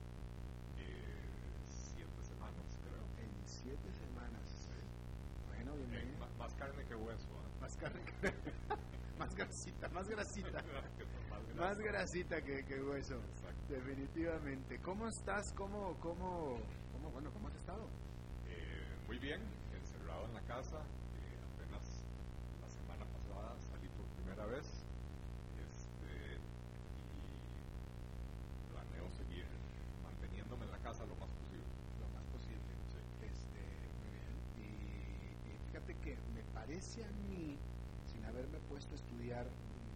Eh, 0.79 1.61
siete 1.69 2.25
semanas, 2.25 2.79
creo. 2.83 3.05
En 3.25 3.31
siete 3.47 3.93
semanas. 3.93 4.69
Bueno, 5.49 5.75
bienvenido. 5.77 6.25
Eh, 6.25 6.39
más 6.39 6.55
carne 6.55 6.85
que 6.85 6.95
hueso. 6.95 7.29
¿ah? 7.29 7.61
Más 7.61 7.77
carne 7.77 8.01
que... 8.05 8.33
más 9.19 9.35
grasita, 9.35 9.89
más 9.93 10.09
grasita. 10.09 10.65
más 11.57 11.79
grasita 11.79 12.43
que, 12.43 12.65
que 12.65 12.83
hueso. 12.83 13.17
Exacto. 13.17 13.75
Definitivamente. 13.75 14.79
¿Cómo 14.81 15.09
estás? 15.09 15.53
¿Cómo, 15.53 15.97
cómo, 16.01 16.59
cómo, 16.93 17.11
bueno, 17.11 17.31
cómo 17.33 17.49
has 17.49 17.55
estado? 17.57 17.89
Eh, 18.49 18.97
muy 19.07 19.19
bien, 19.19 19.41
encerrado 19.75 20.27
en 20.27 20.35
la 20.35 20.43
casa. 20.43 20.83
Parece 36.71 37.03
a 37.05 37.11
mí, 37.27 37.59
sin 38.13 38.25
haberme 38.27 38.59
puesto 38.71 38.95
a 38.95 38.97
estudiar 38.97 39.45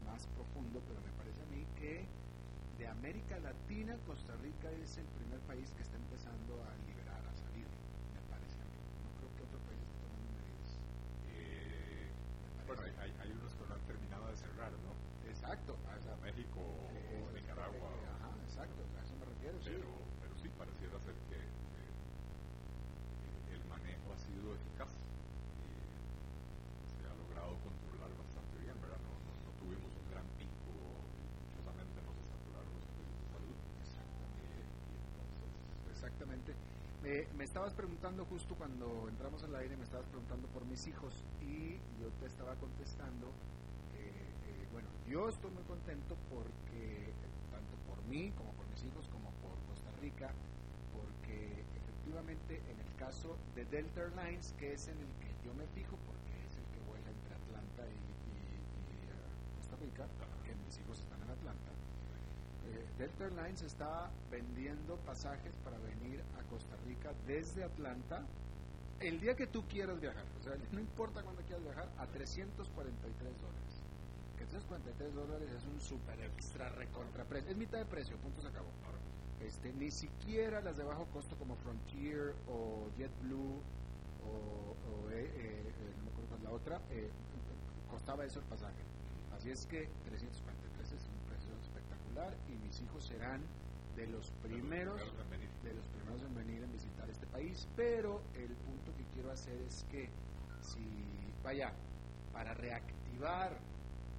más 0.05 0.27
profundo, 0.35 0.83
pero 0.89 0.99
me 1.07 1.13
parece 1.13 1.41
a 1.43 1.47
mí 1.47 1.63
que 1.79 2.03
de 2.79 2.89
América 2.89 3.39
Latina, 3.39 3.95
Costa 4.05 4.35
Rica 4.43 4.69
es 4.83 4.99
el 4.99 5.07
primer 5.07 5.39
país 5.47 5.71
que 5.71 5.83
está 5.83 5.97
empezando 5.97 6.51
a 6.67 6.75
liberar, 6.91 7.23
a 7.31 7.35
salir. 7.47 7.69
Me 8.13 8.19
parece 8.27 8.59
a 8.59 8.65
mí. 8.67 8.75
No 9.07 9.11
creo 9.23 9.31
que 9.39 9.43
otro 9.47 9.61
país 9.71 9.79
esté 9.79 9.95
tomando 10.03 10.27
medidas. 10.35 10.71
Eh, 11.31 12.11
Me 12.59 12.65
bueno, 12.67 12.83
hay, 12.83 13.15
hay- 13.23 13.31
unos 13.31 13.55
que 13.55 13.65
no 13.71 13.75
han 13.75 13.87
terminado 13.87 14.27
de 14.27 14.35
cerrar, 14.35 14.73
¿no? 14.83 14.99
Exacto. 15.31 15.79
a 15.87 16.17
México 16.27 16.59
eh, 16.59 17.23
o 17.23 17.29
es- 17.31 17.35
Nicaragua. 17.39 17.87
eh, 18.03 18.07
Ajá, 18.19 18.35
exacto. 18.43 18.83
A 18.99 19.03
eso 19.07 19.15
me 19.15 19.25
refiero. 19.27 19.59
pero 19.63 19.79
sí 19.79 20.04
Me, 36.27 37.45
estabas 37.45 37.75
preguntando 37.75 38.25
justo 38.25 38.55
cuando 38.55 39.09
entramos 39.11 39.43
al 39.45 39.55
aire, 39.57 39.77
me 39.77 39.85
estabas 39.85 40.07
preguntando 40.07 40.49
por 40.49 40.65
mis 40.65 40.87
hijos 40.87 41.13
y 41.43 41.77
yo 42.01 42.09
te 42.19 42.27
estaba 42.27 42.55
contestando, 42.57 43.29
eh, 43.93 44.09
eh, 44.49 44.67
bueno, 44.73 44.89
yo 45.07 45.29
estoy 45.29 45.51
muy 45.51 45.63
contento 45.65 46.17
porque, 46.33 47.13
tanto 47.53 47.77
por 47.87 48.03
mí 48.09 48.33
como 48.39 48.53
por 48.55 48.67
mis 48.69 48.83
hijos, 48.85 49.07
como 49.13 49.29
por 49.45 49.53
Costa 49.69 49.93
Rica, 50.01 50.33
porque 50.97 51.61
efectivamente 51.77 52.57
en 52.73 52.81
el 52.81 52.97
caso 52.97 53.37
de 53.55 53.67
Delta 53.67 54.01
Airlines, 54.01 54.55
que 54.59 54.73
es 54.73 54.89
en 54.89 54.97
el 54.97 55.13
que 55.21 55.29
yo 55.45 55.53
me 55.53 55.67
fijo, 55.77 55.99
porque 56.09 56.33
es 56.49 56.57
el 56.57 56.65
que 56.73 56.81
vuela 56.89 57.11
entre 57.13 57.35
Atlanta 57.37 57.85
y, 57.85 58.01
eh, 58.33 58.65
Costa 59.61 59.77
Rica, 59.77 60.09
que 60.41 60.55
mis 60.57 60.79
hijos 60.81 60.99
están 61.01 61.21
en 61.21 61.37
Atlanta, 61.37 61.69
eh, 62.72 62.85
Delta 62.98 63.24
Airlines 63.24 63.62
está 63.62 64.11
vendiendo 64.31 64.96
pasajes 64.98 65.57
para 65.64 65.79
venir 65.79 66.22
a 66.38 66.42
Costa 66.50 66.77
Rica 66.87 67.12
desde 67.27 67.64
Atlanta 67.64 68.22
el 69.00 69.20
día 69.20 69.35
que 69.37 69.46
tú 69.46 69.64
quieras 69.68 70.00
viajar. 70.00 70.24
O 70.40 70.42
sea, 70.42 70.55
no 70.72 70.81
importa 70.81 71.22
cuándo 71.22 71.42
quieras 71.42 71.64
viajar, 71.64 71.88
a 71.98 72.07
343 72.07 73.40
dólares. 73.40 73.74
Que 74.38 74.46
343 74.46 75.14
dólares 75.14 75.48
es 75.50 75.64
un 75.66 75.81
super 75.81 76.18
extra 76.20 76.68
recontra 76.70 77.24
precio. 77.24 77.50
Es 77.50 77.57
mitad 77.57 77.79
de 77.79 77.87
precio, 77.87 78.16
punto 78.18 78.40
se 78.40 78.48
acabó. 78.48 78.68
Este, 79.44 79.72
ni 79.74 79.90
siquiera 79.90 80.62
las 80.62 80.79
de 80.79 80.85
bajo 80.85 81.05
costo 81.12 81.37
como 81.37 81.55
Frontier 81.57 82.35
o 82.48 82.88
JetBlue 82.96 83.61
o, 84.24 84.72
o, 84.72 85.11
eh, 85.11 85.20
eh, 85.20 85.62
eh, 85.68 85.94
no 85.98 86.05
me 86.05 86.11
acuerdo 86.11 86.29
cuál 86.29 86.38
es 86.38 86.44
la 86.44 86.50
otra, 86.50 86.81
eh, 86.90 87.11
costaba 87.90 88.24
eso 88.24 88.38
el 88.38 88.46
pasaje. 88.46 88.81
Así 89.37 89.50
es 89.50 89.66
que 89.66 89.88
343 90.07 90.24
es 90.24 90.40
un 90.40 90.44
precio 90.46 90.74
y 92.48 92.55
mis 92.64 92.81
hijos 92.81 93.05
serán 93.05 93.40
de 93.96 94.07
los 94.07 94.31
primeros 94.42 95.00
primeros 95.00 95.20
en 95.20 95.31
venir. 95.31 95.50
de 95.64 95.74
los 95.74 95.87
primeros 95.87 96.22
en 96.22 96.35
venir 96.35 96.62
en 96.62 96.72
visitar 96.72 97.11
este 97.11 97.27
país, 97.27 97.66
pero 97.74 98.22
el 98.35 98.55
punto 98.55 98.94
que 98.96 99.05
quiero 99.14 99.33
hacer 99.33 99.61
es 99.62 99.85
que 99.90 100.09
si 100.61 100.87
vaya 101.42 101.72
para 102.33 102.55
reactivar 102.55 103.59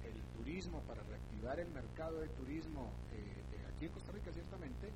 el 0.04 0.22
turismo, 0.36 0.80
para 0.82 1.02
reactivar 1.04 1.58
el 1.58 1.68
mercado 1.68 2.20
de 2.20 2.28
turismo 2.28 2.90
eh, 3.12 3.16
eh, 3.16 3.74
aquí 3.74 3.86
en 3.86 3.92
Costa 3.92 4.12
Rica 4.12 4.30
ciertamente, 4.30 4.90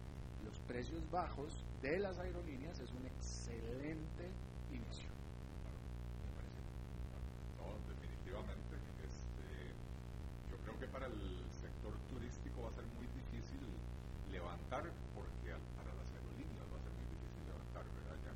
los 0.44 0.58
precios 0.60 1.10
bajos 1.10 1.64
de 1.80 1.98
las 2.00 2.18
aerolíneas 2.18 2.80
es 2.80 2.90
un 2.92 3.06
excelente 3.06 4.28
inicio. 4.72 5.08
No, 7.56 7.76
definitivamente. 7.88 8.76
Este, 9.04 9.72
yo 10.50 10.56
creo 10.64 10.78
que 10.78 10.86
para 10.86 11.06
el 11.06 11.29
va 12.62 12.68
a 12.68 12.76
ser 12.76 12.86
muy 12.96 13.06
difícil 13.16 13.60
levantar, 14.30 14.84
porque 15.16 15.50
para 15.76 15.90
las 15.96 16.08
aerolíneas 16.12 16.66
va 16.68 16.76
a 16.76 16.84
ser 16.84 16.92
muy 16.92 17.06
difícil 17.08 17.42
levantar, 17.48 17.84
¿verdad? 17.96 18.16
Ya, 18.20 18.32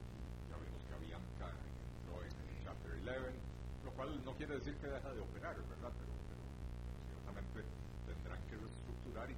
ya 0.49 0.57
vimos 0.61 0.81
que 0.85 0.93
Avianca 0.97 1.49
entró 1.53 2.15
en 2.25 2.35
el 2.35 2.57
Chapter 2.65 2.93
11, 2.99 3.37
lo 3.85 3.91
cual 3.93 4.11
no 4.25 4.33
quiere 4.35 4.55
decir 4.57 4.75
que 4.81 4.89
deja 4.89 5.11
de 5.13 5.21
operar, 5.21 5.57
¿verdad? 5.57 5.93
Pero, 5.93 6.13
pero 6.29 6.43
ciertamente 7.09 7.59
tendrán 8.09 8.41
que 8.49 8.57
reestructurar 8.57 9.29
y 9.31 9.37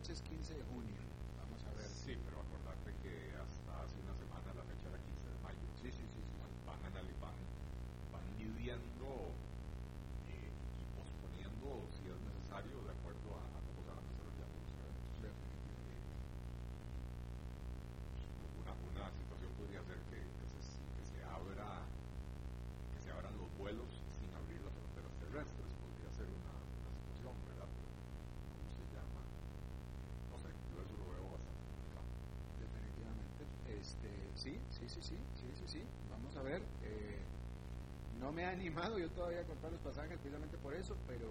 fecha 0.00 0.12
es 0.14 0.22
15 0.22 0.54
de 0.56 0.64
junio. 0.72 0.96
Vamos 1.44 1.60
a 1.68 1.72
ver. 1.76 1.84
Sí, 1.92 2.16
pero 2.24 2.40
acordate 2.40 2.88
que 3.04 3.36
hasta 3.36 3.84
hace 3.84 4.00
una 4.00 4.16
semana 4.16 4.48
la 4.56 4.64
fecha 4.64 4.88
era 4.88 4.96
15 4.96 5.28
de 5.28 5.38
mayo. 5.44 5.60
Sí, 5.76 5.92
sí, 5.92 6.04
sí. 6.08 6.22
sí. 6.24 6.36
Van, 6.64 6.80
van, 7.20 7.36
van 8.08 8.24
midiendo 8.40 9.28
eh, 10.32 10.48
y 10.48 10.84
posponiendo 10.96 11.84
si 11.92 12.08
es 12.08 12.16
necesario 12.16 12.80
de 12.80 12.92
acuerdo 12.96 13.28
a, 13.36 13.44
a 13.44 13.60
cómo 13.60 13.84
se 13.84 13.92
van 13.92 14.04
desarrollando 14.08 14.56
los 14.56 14.72
eventos. 14.80 15.44
Una, 18.56 18.72
una 18.72 19.04
situación 19.20 19.52
podría 19.60 19.84
ser 19.84 20.00
que, 20.08 20.16
que, 20.16 20.46
se, 20.48 20.60
que 20.96 21.04
se 21.12 21.20
abra 21.28 21.84
que 22.96 22.98
se 23.04 23.10
abran 23.12 23.36
los 23.36 23.52
vuelos 23.60 23.88
sin 24.16 24.32
abrir 24.32 24.60
las 24.64 24.72
fronteras 24.72 25.12
terrestres 25.20 25.70
podría 25.76 26.10
ser 26.12 26.28
una, 26.28 26.54
una 26.56 26.90
situación 26.96 27.34
verdad 27.48 27.68
cómo 27.68 28.68
se 28.76 28.84
llama 28.92 29.22
no 30.30 30.36
sé 30.38 30.48
yo 30.70 30.76
eso 30.82 30.94
lo 31.00 31.06
veo 31.10 31.24
bastante 31.32 31.62
complicado 31.64 32.06
Definitivamente. 32.60 33.42
Este, 33.66 34.29
sí, 34.42 34.58
sí, 34.70 34.88
sí, 34.88 35.00
sí, 35.02 35.16
sí, 35.40 35.46
sí, 35.58 35.68
sí. 35.68 35.82
Vamos 36.10 36.36
a 36.36 36.42
ver. 36.42 36.62
eh, 36.84 37.20
no 38.20 38.32
me 38.32 38.44
ha 38.44 38.50
animado 38.50 38.98
yo 38.98 39.08
todavía 39.10 39.40
a 39.40 39.44
comprar 39.44 39.72
los 39.72 39.80
pasajes 39.80 40.18
precisamente 40.18 40.56
por 40.58 40.74
eso, 40.74 40.94
pero 41.06 41.28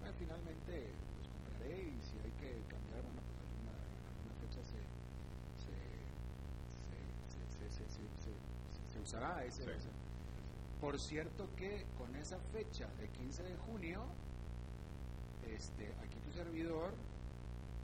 bueno, 0.00 0.14
finalmente 0.18 0.90
los 1.18 1.28
compraré 1.28 1.82
y 1.82 2.00
si 2.02 2.16
hay 2.18 2.32
que 2.40 2.62
cambiar, 2.68 3.02
bueno, 3.02 3.20
pues 3.22 3.38
alguna, 3.46 3.72
alguna 4.10 4.34
fecha 4.40 4.60
se, 4.64 4.80
se, 5.62 5.76
se, 6.88 7.70
se, 7.70 7.70
se, 7.70 7.84
se, 7.90 8.02
se- 8.24 8.92
se 8.92 9.00
usará 9.00 9.44
ese, 9.44 9.62
Sí. 9.64 9.70
ese. 9.70 9.88
Por 10.80 10.98
cierto 10.98 11.46
que 11.56 11.84
con 11.96 12.14
esa 12.16 12.38
fecha 12.52 12.86
de 13.00 13.08
15 13.08 13.42
de 13.42 13.56
junio, 13.56 14.02
este, 15.54 15.86
aquí 16.02 16.16
tu 16.24 16.32
servidor, 16.32 16.92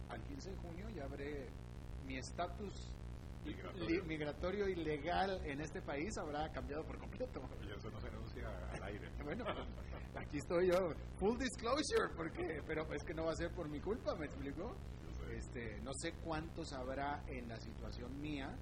al 0.08 0.20
15 0.22 0.50
de 0.50 0.56
junio 0.56 0.88
ya 0.90 1.04
habré 1.04 1.48
mi 2.06 2.16
estatus 2.16 2.91
migratorio. 3.44 4.04
migratorio 4.04 4.68
ilegal 4.68 5.40
en 5.44 5.60
este 5.60 5.82
país 5.82 6.16
habrá 6.18 6.50
cambiado 6.52 6.84
por 6.84 6.98
completo. 6.98 7.40
Y 7.62 7.70
eso 7.70 7.90
no 7.90 8.00
se 8.00 8.08
anuncia 8.08 8.48
al 8.72 8.82
aire. 8.84 9.08
bueno, 9.24 9.44
pues, 9.44 10.24
aquí 10.24 10.38
estoy 10.38 10.68
yo, 10.68 10.78
full 11.16 11.38
disclosure, 11.38 12.14
porque, 12.16 12.62
pero 12.66 12.92
es 12.92 13.02
que 13.04 13.14
no 13.14 13.24
va 13.24 13.32
a 13.32 13.36
ser 13.36 13.50
por 13.52 13.68
mi 13.68 13.80
culpa, 13.80 14.14
¿me 14.14 14.26
explico? 14.26 14.76
Este, 15.30 15.80
no 15.80 15.92
sé 15.94 16.12
cuántos 16.24 16.72
habrá 16.72 17.22
en 17.26 17.48
la 17.48 17.56
situación 17.56 18.20
mía, 18.20 18.54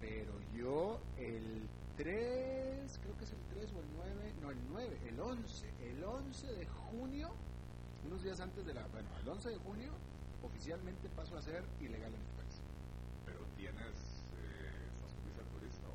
pero 0.00 0.38
yo 0.54 1.00
el 1.16 1.68
3, 1.96 2.98
creo 3.00 3.16
que 3.16 3.24
es 3.24 3.32
el 3.32 3.40
3 3.48 3.72
o 3.72 3.80
el 3.80 3.86
9, 3.96 4.34
no, 4.40 4.50
el 4.50 4.58
9, 4.68 5.00
el 5.08 5.20
11, 5.20 5.66
el 5.80 6.04
11 6.04 6.46
de 6.52 6.66
junio, 6.66 7.30
unos 8.04 8.22
días 8.22 8.38
antes 8.40 8.64
de 8.66 8.74
la, 8.74 8.86
bueno, 8.88 9.08
el 9.20 9.28
11 9.28 9.50
de 9.50 9.56
junio, 9.56 9.92
oficialmente 10.42 11.08
paso 11.10 11.36
a 11.36 11.42
ser 11.42 11.64
ilegal 11.80 12.12
en 12.14 12.20
este 12.20 12.36
país. 12.36 12.60
Pero 13.24 13.38
tienes, 13.56 13.96
eh, 14.36 14.86
estás 14.94 15.12
como 15.14 15.26
visa 15.26 15.42
turista 15.50 15.88
o, 15.88 15.94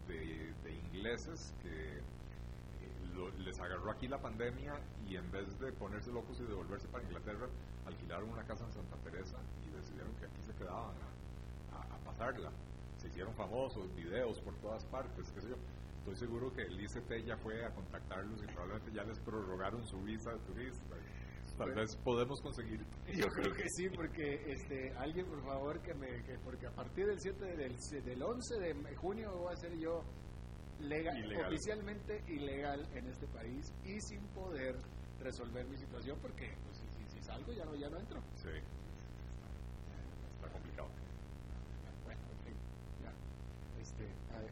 de, 0.11 0.73
ingleses 0.93 1.53
que 1.61 1.97
eh, 1.97 3.31
les 3.39 3.59
agarró 3.59 3.91
aquí 3.91 4.07
la 4.07 4.19
pandemia 4.19 4.73
y 5.07 5.15
en 5.15 5.31
vez 5.31 5.59
de 5.59 5.71
ponerse 5.71 6.11
locos 6.11 6.39
y 6.39 6.43
devolverse 6.43 6.87
para 6.87 7.03
Inglaterra, 7.03 7.47
alquilaron 7.85 8.29
una 8.29 8.43
casa 8.43 8.65
en 8.65 8.73
Santa 8.73 8.97
Teresa 8.97 9.37
y 9.65 9.75
decidieron 9.75 10.13
que 10.15 10.25
aquí 10.25 10.41
se 10.45 10.53
quedaban 10.53 10.95
a, 11.73 11.97
pasarla. 12.05 12.51
Se 12.97 13.07
hicieron 13.07 13.33
famosos, 13.35 13.93
videos 13.95 14.39
por 14.39 14.53
todas 14.55 14.85
partes, 14.85 15.31
qué 15.31 15.41
sé 15.41 15.49
yo. 15.49 15.55
Estoy 15.99 16.15
seguro 16.15 16.53
que 16.53 16.63
el 16.63 16.79
ICT 16.79 17.25
ya 17.25 17.37
fue 17.37 17.63
a 17.63 17.69
contactarlos 17.71 18.41
y 18.43 18.47
probablemente 18.47 18.91
ya 18.91 19.03
les 19.03 19.19
prorrogaron 19.19 19.85
su 19.85 20.01
visa 20.01 20.31
de 20.31 20.39
turista. 20.39 20.95
Tal 21.65 21.75
vez 21.75 21.95
podemos 21.97 22.41
conseguir. 22.41 22.79
Yo 23.13 23.27
creo 23.27 23.53
que 23.53 23.69
sí, 23.69 23.87
porque 23.89 24.51
este 24.51 24.91
alguien 24.97 25.27
por 25.27 25.43
favor 25.43 25.79
que 25.81 25.93
me 25.93 26.23
que 26.23 26.39
porque 26.43 26.65
a 26.65 26.71
partir 26.71 27.05
del 27.05 27.19
7 27.19 27.45
del, 27.55 27.75
del 28.03 28.23
11 28.23 28.59
de 28.59 28.95
junio 28.95 29.31
voy 29.37 29.53
a 29.53 29.55
ser 29.55 29.77
yo 29.77 30.03
legal, 30.79 31.15
oficialmente 31.45 32.23
ilegal 32.27 32.87
en 32.95 33.07
este 33.07 33.27
país 33.27 33.71
y 33.85 33.99
sin 34.01 34.21
poder 34.29 34.75
resolver 35.19 35.65
mi 35.67 35.77
situación 35.77 36.17
porque 36.19 36.51
pues, 36.65 36.77
si, 36.97 37.05
si, 37.15 37.23
salgo 37.23 37.53
ya 37.53 37.65
no 37.65 37.75
ya 37.75 37.89
no 37.89 37.99
entro. 37.99 38.19
Sí. 38.35 38.49
Está 40.35 40.49
complicado. 40.51 40.89
Bueno, 42.03 42.21
en 42.31 42.39
fin, 42.43 42.55
ya. 43.03 43.13
Este, 43.79 44.07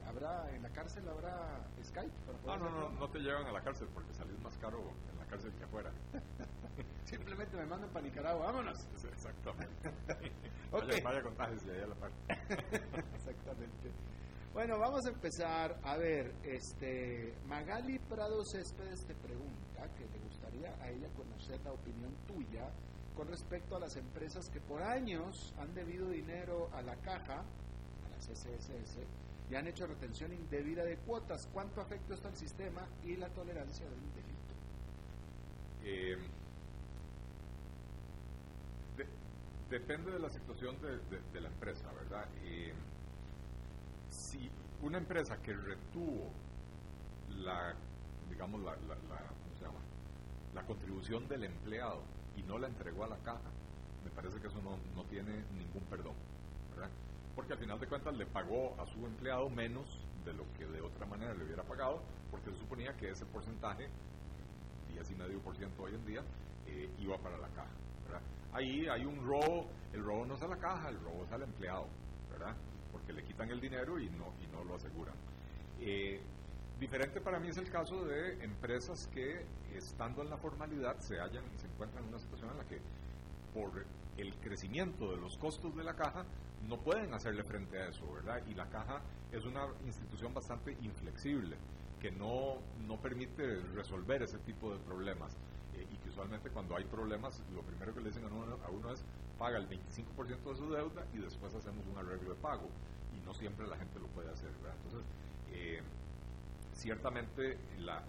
¿habrá 0.06 0.56
en 0.56 0.62
la 0.62 0.70
cárcel 0.70 1.10
habrá 1.10 1.66
Skype? 1.84 2.14
no, 2.46 2.58
no, 2.58 2.70
no, 2.70 2.90
no 2.92 3.10
te 3.10 3.20
llevan 3.20 3.48
a 3.48 3.52
la 3.52 3.62
cárcel 3.62 3.88
porque 3.94 4.14
salís 4.14 4.40
más 4.42 4.56
caro 4.60 4.80
en 5.12 5.19
cárcel 5.30 5.54
que 5.54 5.64
afuera. 5.64 5.92
Simplemente 7.06 7.58
me 7.58 7.66
mandan 7.66 7.90
para 7.90 8.06
Nicaragua, 8.06 8.48
vámonos. 8.48 8.88
Exactamente. 9.12 9.90
okay. 10.72 11.02
Vaya, 11.02 11.22
vaya 11.38 11.54
ahí 11.72 11.82
a 11.82 11.88
la 11.88 11.96
parte. 11.96 12.34
Exactamente. 13.16 13.92
Bueno, 14.54 14.80
vamos 14.80 15.06
a 15.06 15.10
empezar. 15.10 15.80
A 15.84 15.98
ver, 15.98 16.34
este 16.44 17.34
Magali 17.48 18.00
Prado 18.00 18.44
Céspedes 18.44 19.06
te 19.06 19.16
pregunta 19.16 19.88
que 19.98 20.06
te 20.06 20.20
gustaría 20.20 20.70
a 20.82 20.90
ella 20.90 21.08
conocer 21.16 21.60
la 21.64 21.72
opinión 21.72 22.14
tuya 22.28 22.70
con 23.16 23.28
respecto 23.28 23.76
a 23.76 23.80
las 23.80 23.96
empresas 23.96 24.50
que 24.50 24.60
por 24.62 24.82
años 24.82 25.54
han 25.60 25.74
debido 25.74 26.10
dinero 26.10 26.70
a 26.74 26.82
la 26.82 26.96
caja, 26.98 27.40
a 27.40 28.10
la 28.10 28.18
CCSS, 28.18 28.98
y 29.50 29.56
han 29.56 29.68
hecho 29.68 29.88
retención 29.88 30.32
indebida 30.34 30.84
de 30.84 30.98
cuotas. 30.98 31.48
¿Cuánto 31.52 31.82
afecta 31.82 32.14
esto 32.14 32.28
al 32.28 32.36
sistema 32.36 32.88
y 33.04 33.16
la 33.16 33.30
tolerancia 33.30 33.86
del 33.90 34.00
Eh, 35.92 36.16
depende 39.70 40.12
de 40.12 40.20
la 40.20 40.30
situación 40.30 40.76
de, 40.82 41.42
la 41.42 41.48
empresa, 41.48 41.92
¿verdad? 41.94 42.28
si 44.10 44.50
una 44.82 44.98
empresa 44.98 45.38
que 45.42 45.54
retuvo 45.54 46.32
la, 47.38 47.74
digamos, 48.30 48.62
la, 48.62 48.76
¿cómo 48.76 49.56
se 49.58 49.66
llama? 49.66 49.80
La 50.54 50.64
contribución 50.64 51.28
del 51.28 51.46
empleado 51.46 52.02
y 52.38 52.44
no 52.44 52.58
la 52.60 52.68
entregó 52.68 53.06
a 53.06 53.08
la 53.08 53.18
caja, 53.18 53.50
me 54.04 54.12
parece 54.12 54.40
que 54.40 54.48
eso 54.48 54.62
no, 54.62 54.78
no 54.96 55.04
tiene 55.06 55.44
ningún 55.58 55.84
perdón, 55.90 56.16
¿verdad? 56.72 56.90
Porque 57.36 57.54
al 57.54 57.60
final 57.60 57.80
de 57.80 57.88
cuentas 57.88 58.16
le 58.16 58.26
pagó 58.26 58.76
a 58.80 58.86
su 58.86 59.06
empleado 59.06 59.50
menos 59.50 60.00
de 60.26 60.34
lo 60.34 60.44
que 60.54 60.66
de 60.66 60.82
otra 60.82 61.06
manera 61.06 61.34
le 61.34 61.46
hubiera 61.46 61.64
pagado, 61.64 62.02
porque 62.32 62.52
se 62.52 62.58
suponía 62.58 62.96
que 62.98 63.10
ese 63.10 63.26
porcentaje, 63.26 63.90
10,5% 65.00 65.70
hoy 65.80 65.94
en 65.94 66.06
día, 66.06 66.22
eh, 66.68 66.90
iba 67.00 67.18
para 67.18 67.38
la 67.38 67.48
caja 67.50 67.72
ahí 68.54 68.88
hay 68.88 69.06
un 69.06 69.26
robo, 69.26 69.68
el 69.94 70.04
robo 70.04 70.26
no 70.26 70.36
es 70.36 70.42
a 70.42 70.48
la 70.48 70.58
caja, 70.58 70.90
el 70.90 71.00
robo 71.00 71.24
es 71.26 71.32
al 71.32 71.44
empleado, 71.44 71.88
¿verdad? 72.32 72.56
Porque 72.92 73.14
le 73.14 73.24
quitan 73.24 73.50
el 73.50 73.60
dinero 73.60 74.00
y 74.00 74.10
no, 74.10 74.34
y 74.42 74.48
no 74.52 74.64
lo 74.64 74.76
aseguran. 74.76 75.16
Eh, 75.80 76.20
diferente 76.80 77.22
para 77.22 77.40
mí 77.40 77.50
es 77.50 77.58
el 77.58 77.70
caso 77.70 78.06
de 78.06 78.44
empresas 78.44 79.08
que, 79.08 79.46
estando 79.76 80.22
en 80.22 80.30
la 80.30 80.38
formalidad, 80.38 80.98
se, 81.00 81.20
hallan, 81.20 81.44
se 81.58 81.68
encuentran 81.68 82.04
en 82.04 82.10
una 82.10 82.20
situación 82.20 82.52
en 82.52 82.58
la 82.58 82.66
que, 82.66 82.80
por 83.54 83.86
el 84.18 84.36
crecimiento 84.36 85.12
de 85.12 85.18
los 85.18 85.38
costos 85.38 85.76
de 85.76 85.84
la 85.84 85.96
caja, 85.96 86.26
no 86.68 86.78
pueden 86.78 87.14
hacerle 87.14 87.44
frente 87.44 87.80
a 87.80 87.88
eso, 87.88 88.12
¿verdad? 88.14 88.42
Y 88.48 88.54
la 88.54 88.68
caja 88.68 89.02
es 89.32 89.46
una 89.46 89.68
institución 89.86 90.34
bastante 90.34 90.76
inflexible, 90.82 91.56
que 92.00 92.12
no, 92.12 92.58
no 92.88 92.98
permite 92.98 93.62
resolver 93.76 94.24
ese 94.24 94.38
tipo 94.40 94.72
de 94.72 94.80
problemas 94.80 95.36
usualmente 96.20 96.50
cuando 96.50 96.76
hay 96.76 96.84
problemas, 96.84 97.42
lo 97.54 97.62
primero 97.62 97.94
que 97.94 98.02
le 98.02 98.08
dicen 98.08 98.26
a 98.26 98.28
uno, 98.28 98.92
es 98.92 99.06
paga 99.38 99.58
el 99.58 99.70
25% 99.70 100.50
de 100.50 100.56
su 100.56 100.70
deuda 100.70 101.06
y 101.14 101.20
después 101.20 101.56
hacemos 101.56 101.86
un 101.88 101.98
arreglo 101.98 102.32
de 102.32 102.36
pago. 102.42 102.68
Y 103.16 103.26
no 103.26 103.34
siempre 103.34 103.66
la 103.68 103.78
gente 103.78 104.00
lo 104.00 104.08
puede 104.08 104.30
hacer. 104.30 104.50
Entonces, 104.50 105.10
eh, 105.54 105.82
ciertamente 106.74 107.58
la, 107.80 108.04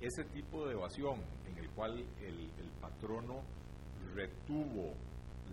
ese 0.00 0.24
tipo 0.24 0.66
de 0.66 0.72
evasión 0.72 1.20
en 1.48 1.56
el 1.58 1.70
cual 1.70 2.04
el, 2.20 2.50
patrono 2.80 3.42
retuvo 4.14 4.94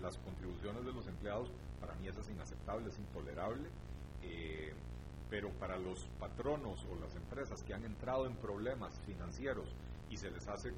las 0.02 0.18
contribuciones 0.18 0.84
de 0.84 0.94
los 0.94 1.06
empleados, 1.08 1.52
para 1.80 1.94
mí 1.96 2.08
eso 2.08 2.22
es 2.22 2.30
inaceptable, 2.30 2.90
es 2.90 2.98
intolerable. 2.98 3.70
Eh, 4.24 4.74
pero 5.30 5.50
para 5.52 5.78
los 5.78 6.08
patronos 6.20 6.86
o 6.86 6.96
las 6.96 7.16
empresas 7.16 7.64
que 7.64 7.74
han 7.74 7.84
entrado 7.84 8.26
en 8.26 8.36
problemas 8.36 9.00
financieros 9.06 9.74
y 10.10 10.18
se 10.18 10.32
les 10.32 10.48
hace 10.48 10.72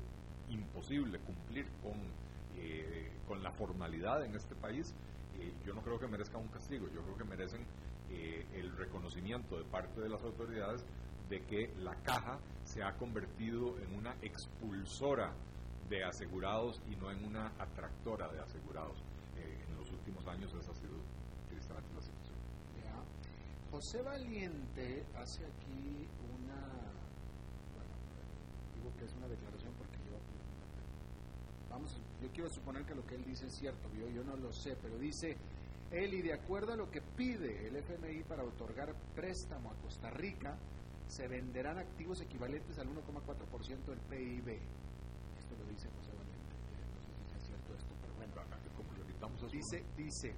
imposible 0.49 1.19
cumplir 1.19 1.67
con, 1.83 1.97
eh, 2.57 3.11
con 3.27 3.43
la 3.43 3.51
formalidad 3.51 4.25
en 4.25 4.35
este 4.35 4.55
país, 4.55 4.93
eh, 5.39 5.53
yo 5.65 5.73
no 5.73 5.81
creo 5.81 5.99
que 5.99 6.07
merezca 6.07 6.37
un 6.37 6.47
castigo, 6.47 6.87
yo 6.93 7.01
creo 7.03 7.17
que 7.17 7.23
merecen 7.23 7.61
eh, 8.09 8.45
el 8.55 8.75
reconocimiento 8.75 9.57
de 9.57 9.65
parte 9.65 10.01
de 10.01 10.09
las 10.09 10.23
autoridades 10.23 10.83
de 11.29 11.43
que 11.43 11.71
la 11.77 11.95
caja 12.01 12.39
se 12.63 12.81
ha 12.81 12.93
convertido 12.93 13.77
en 13.79 13.95
una 13.95 14.15
expulsora 14.23 15.31
de 15.89 16.03
asegurados 16.03 16.81
y 16.89 16.95
no 16.95 17.11
en 17.11 17.23
una 17.23 17.51
atractora 17.59 18.27
de 18.29 18.39
asegurados. 18.39 18.97
en 19.37 19.75
los 19.77 19.89
últimos 19.91 20.27
años 20.27 20.53
esa 20.53 20.71
ha 20.71 20.75
sido. 20.75 21.18
José 23.71 24.01
Valiente 24.01 25.05
hace 25.15 25.45
aquí 25.45 26.07
una, 26.35 26.59
bueno, 27.75 27.93
digo 28.75 28.91
que 28.97 29.05
es 29.05 29.13
una 29.15 29.27
declaración 29.27 29.73
porque 29.77 29.97
vamos, 31.69 32.01
yo 32.21 32.29
quiero 32.33 32.49
suponer 32.49 32.83
que 32.85 32.95
lo 32.95 33.05
que 33.05 33.15
él 33.15 33.23
dice 33.25 33.47
es 33.47 33.53
cierto, 33.53 33.87
yo, 33.93 34.09
yo 34.09 34.23
no 34.23 34.35
lo 34.37 34.51
sé, 34.51 34.75
pero 34.81 34.97
dice 34.97 35.37
él 35.91 36.13
y 36.13 36.21
de 36.21 36.33
acuerdo 36.33 36.73
a 36.73 36.75
lo 36.75 36.89
que 36.89 37.01
pide 37.01 37.67
el 37.67 37.75
FMI 37.75 38.23
para 38.23 38.43
otorgar 38.43 38.93
préstamo 39.15 39.71
a 39.71 39.75
Costa 39.75 40.09
Rica, 40.09 40.57
se 41.07 41.27
venderán 41.27 41.77
activos 41.77 42.21
equivalentes 42.21 42.77
al 42.79 42.87
1,4% 42.87 43.85
del 43.85 43.99
PIB. 43.99 44.49
Esto 45.39 45.55
lo 45.57 45.65
dice 45.69 45.89
José 45.97 46.11
Valente. 46.13 46.53
No 46.93 47.01
sé 47.01 47.09
si 47.31 47.37
es 47.37 47.43
cierto 47.47 47.73
esto, 47.73 47.93
pero 48.01 48.13
bueno. 48.13 48.29
Dice, 49.51 49.83
dice, 49.97 50.33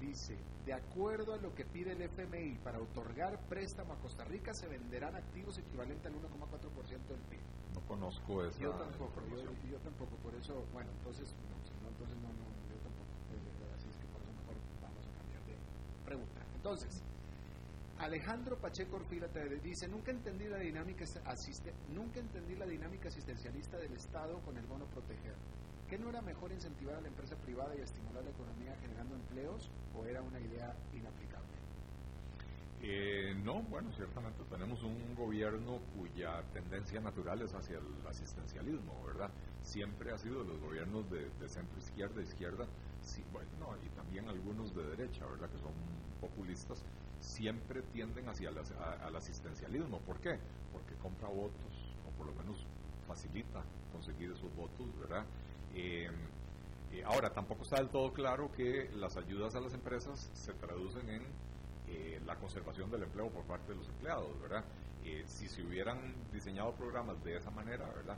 dice, 0.00 0.36
de 0.64 0.72
acuerdo 0.72 1.34
a 1.34 1.36
lo 1.38 1.54
que 1.54 1.64
pide 1.64 1.92
el 1.92 2.02
FMI 2.02 2.58
para 2.64 2.78
otorgar 2.78 3.38
préstamo 3.48 3.92
a 3.92 3.96
Costa 3.96 4.24
Rica, 4.24 4.52
se 4.54 4.66
venderán 4.68 5.14
activos 5.16 5.58
equivalentes 5.58 6.06
al 6.06 6.14
1,4% 6.14 7.06
del 7.08 7.20
PIB 7.30 7.40
no 7.76 7.80
conozco 7.86 8.44
esa 8.44 8.58
yo 8.58 8.70
tampoco 8.72 9.20
yo, 9.70 9.78
tampoco 9.78 10.16
por 10.24 10.34
eso 10.34 10.64
bueno 10.72 10.90
entonces 10.98 11.28
no, 11.82 11.88
entonces 11.88 12.16
no, 12.24 12.28
no 12.32 12.46
yo 12.72 12.76
tampoco 12.80 13.12
pues, 13.28 13.40
así 13.76 13.88
es 13.88 13.96
que 13.96 14.06
por 14.08 14.22
eso 14.22 14.32
mejor 14.32 14.56
vamos 14.80 15.04
a 15.06 15.12
cambiar 15.20 15.42
de, 15.44 15.54
pregunta. 16.04 16.40
Entonces, 16.56 17.02
Alejandro 17.98 18.56
Pacheco 18.58 18.96
Orfila 18.96 19.28
te 19.28 19.48
dice, 19.60 19.88
nunca 19.88 20.10
entendí 20.10 20.46
la 20.46 20.58
dinámica 20.58 21.04
asiste, 21.24 21.72
nunca 21.94 22.20
entendí 22.20 22.54
la 22.56 22.66
dinámica 22.66 23.08
asistencialista 23.08 23.76
del 23.78 23.92
Estado 23.92 24.40
con 24.40 24.56
el 24.56 24.66
bono 24.66 24.84
proteger. 24.86 25.34
¿Qué 25.88 25.98
no 25.98 26.10
era 26.10 26.20
mejor 26.20 26.50
incentivar 26.50 26.96
a 26.96 27.00
la 27.00 27.06
empresa 27.06 27.36
privada 27.36 27.76
y 27.76 27.80
estimular 27.80 28.24
la 28.24 28.30
economía 28.30 28.74
generando 28.82 29.14
empleos 29.14 29.70
o 29.94 30.04
era 30.04 30.20
una 30.20 30.40
idea 30.40 30.74
inaplicable? 30.92 31.46
Eh, 32.82 33.34
no, 33.44 33.62
bueno, 33.62 33.92
ciertamente 33.92 34.42
tenemos 34.50 34.82
un 34.82 35.14
gobierno 35.14 35.78
cuya 35.96 36.42
tendencia 36.52 37.00
natural 37.00 37.40
es 37.42 37.54
hacia 37.54 37.78
el 37.78 38.06
asistencialismo, 38.06 39.00
¿verdad? 39.06 39.30
Siempre 39.62 40.12
ha 40.12 40.18
sido 40.18 40.42
los 40.42 40.58
gobiernos 40.60 41.08
de, 41.08 41.30
centro 41.48 41.78
izquierda, 41.78 42.20
izquierda, 42.20 42.66
bueno, 43.32 43.76
y 43.84 43.88
también 43.90 44.28
algunos 44.28 44.74
de 44.74 44.82
derecha, 44.82 45.24
¿verdad? 45.24 45.48
Que 45.50 45.58
son 45.58 45.72
populistas, 46.20 46.82
siempre 47.20 47.82
tienden 47.82 48.28
hacia 48.28 48.48
el, 48.48 48.58
al 48.58 49.14
asistencialismo. 49.14 50.00
¿Por 50.00 50.18
qué? 50.18 50.36
Porque 50.72 50.96
compra 50.96 51.28
votos, 51.28 51.94
o 52.06 52.10
por 52.18 52.26
lo 52.26 52.34
menos 52.34 52.66
facilita 53.06 53.62
conseguir 53.92 54.32
esos 54.32 54.54
votos, 54.56 54.86
¿verdad? 54.98 55.24
Eh, 55.76 56.08
eh, 56.92 57.02
ahora, 57.04 57.30
tampoco 57.30 57.62
está 57.62 57.76
del 57.76 57.88
todo 57.88 58.12
claro 58.12 58.50
que 58.52 58.90
las 58.96 59.16
ayudas 59.16 59.54
a 59.54 59.60
las 59.60 59.74
empresas 59.74 60.30
se 60.32 60.52
traducen 60.54 61.08
en 61.08 61.22
eh, 61.88 62.20
la 62.26 62.36
conservación 62.36 62.90
del 62.90 63.04
empleo 63.04 63.28
por 63.28 63.44
parte 63.44 63.72
de 63.72 63.78
los 63.78 63.88
empleados, 63.88 64.40
¿verdad? 64.40 64.64
si 65.26 65.46
se 65.46 65.62
hubieran 65.62 66.00
diseñado 66.32 66.72
programas 66.72 67.22
de 67.22 67.36
esa 67.36 67.48
manera, 67.52 67.86
¿verdad? 67.94 68.16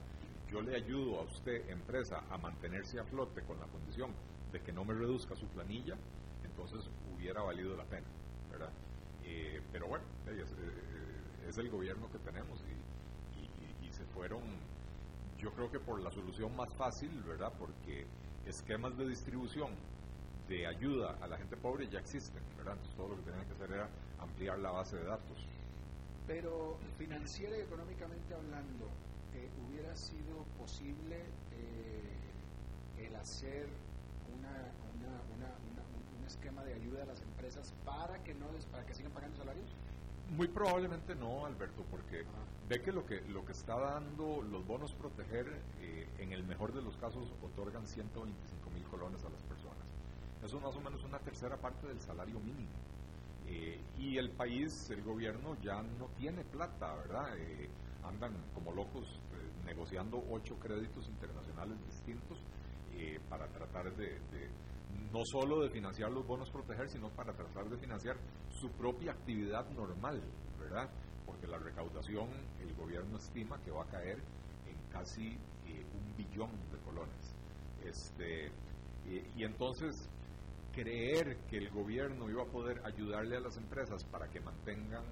Yo 0.50 0.62
le 0.62 0.74
ayudo 0.74 1.20
a 1.20 1.24
usted, 1.24 1.68
empresa, 1.68 2.24
a 2.30 2.38
mantenerse 2.38 2.98
a 2.98 3.04
flote 3.04 3.42
con 3.42 3.60
la 3.60 3.66
condición 3.66 4.10
de 4.52 4.60
que 4.62 4.72
no 4.72 4.86
me 4.86 4.94
reduzca 4.94 5.36
su 5.36 5.46
planilla, 5.48 5.96
entonces 6.42 6.88
hubiera 7.14 7.42
valido 7.42 7.76
la 7.76 7.84
pena, 7.84 8.06
¿verdad? 8.50 8.70
Eh, 9.24 9.60
pero 9.70 9.88
bueno, 9.88 10.04
eh, 10.26 10.44
es, 11.46 11.58
el 11.58 11.68
gobierno 11.68 12.10
que 12.10 12.18
tenemos 12.18 12.58
y, 12.62 12.78
se 13.90 14.04
fueron, 14.14 14.42
yo 15.38 15.52
creo 15.52 15.70
que 15.70 15.78
por 15.78 16.00
la 16.00 16.10
solución 16.10 16.54
más 16.56 16.72
fácil, 16.74 17.10
¿verdad? 17.26 17.52
Porque 17.58 18.06
esquemas 18.44 18.96
de 18.96 19.08
distribución 19.08 19.70
de 20.48 20.66
ayuda 20.66 21.16
a 21.20 21.26
la 21.28 21.36
gente 21.36 21.56
pobre 21.56 21.88
ya 21.88 22.00
existen, 22.00 22.42
¿verdad? 22.56 22.74
Entonces 22.74 22.96
todo 22.96 23.08
lo 23.08 23.16
que 23.16 23.22
tenían 23.22 23.46
que 23.46 23.52
hacer 23.52 23.72
era 23.72 23.88
ampliar 24.18 24.58
la 24.58 24.70
base 24.70 24.96
de 24.96 25.04
datos. 25.04 25.46
Pero 26.26 26.78
financiera 26.98 27.56
y 27.56 27.60
económicamente 27.60 28.34
hablando, 28.34 28.86
eh, 29.34 29.48
¿hubiera 29.66 29.94
sido 29.96 30.44
posible 30.58 31.24
el 32.98 33.14
hacer 33.16 33.68
una, 34.36 34.50
una, 35.36 35.54
un 36.18 36.26
esquema 36.26 36.64
de 36.64 36.74
ayuda 36.74 37.02
a 37.02 37.06
las 37.06 37.20
empresas 37.22 37.72
para 37.84 38.22
que 38.24 38.34
no 38.34 38.46
para 38.70 38.84
que 38.84 38.94
sigan 38.94 39.12
pagando 39.12 39.36
salarios? 39.36 39.70
Muy 40.36 40.46
probablemente 40.48 41.14
no, 41.14 41.46
Alberto, 41.46 41.84
porque 41.90 42.22
ve 42.68 42.82
que 42.82 42.92
lo 42.92 43.06
que 43.06 43.22
lo 43.28 43.46
que 43.46 43.52
está 43.52 43.78
dando 43.78 44.42
los 44.42 44.66
bonos 44.66 44.92
proteger, 44.92 45.46
eh, 45.80 46.06
en 46.18 46.32
el 46.32 46.44
mejor 46.44 46.74
de 46.74 46.82
los 46.82 46.96
casos, 46.98 47.32
otorgan 47.42 47.86
125 47.86 48.70
mil 48.70 48.84
colones 48.84 49.24
a 49.24 49.30
las 49.30 49.42
personas. 49.42 49.78
Eso 50.44 50.58
es 50.58 50.62
más 50.62 50.76
o 50.76 50.80
menos 50.80 51.02
una 51.02 51.18
tercera 51.18 51.56
parte 51.56 51.86
del 51.86 51.98
salario 52.00 52.38
mínimo. 52.40 52.68
Eh, 53.46 53.80
y 53.98 54.18
el 54.18 54.28
país, 54.30 54.90
el 54.90 55.02
gobierno 55.02 55.56
ya 55.62 55.82
no 55.82 56.08
tiene 56.18 56.44
plata, 56.44 56.94
¿verdad? 56.96 57.34
Eh, 57.38 57.70
andan 58.04 58.32
como 58.54 58.72
locos 58.72 59.06
negociando 59.64 60.22
ocho 60.30 60.58
créditos 60.58 61.08
internacionales 61.08 61.76
distintos 61.86 62.38
para 63.28 63.46
tratar 63.46 63.94
de 63.94 64.18
no 65.12 65.24
solo 65.24 65.60
de 65.62 65.70
financiar 65.70 66.10
los 66.10 66.26
bonos 66.26 66.50
proteger, 66.50 66.88
sino 66.88 67.08
para 67.10 67.32
tratar 67.32 67.68
de 67.68 67.76
financiar 67.78 68.16
su 68.50 68.70
propia 68.70 69.12
actividad 69.12 69.68
normal, 69.70 70.22
¿verdad? 70.58 70.90
Porque 71.24 71.46
la 71.46 71.58
recaudación, 71.58 72.28
el 72.60 72.74
gobierno 72.74 73.16
estima 73.16 73.60
que 73.62 73.70
va 73.70 73.84
a 73.84 73.86
caer 73.86 74.18
en 74.66 74.90
casi 74.90 75.28
eh, 75.66 75.86
un 75.94 76.16
billón 76.16 76.50
de 76.70 76.78
colones. 76.78 77.34
Este, 77.84 78.50
y 79.36 79.44
entonces, 79.44 80.08
creer 80.72 81.38
que 81.48 81.58
el 81.58 81.70
gobierno 81.70 82.28
iba 82.30 82.42
a 82.42 82.46
poder 82.46 82.80
ayudarle 82.84 83.36
a 83.36 83.40
las 83.40 83.56
empresas 83.56 84.04
para 84.04 84.28
que 84.28 84.40
mantengan 84.40 85.04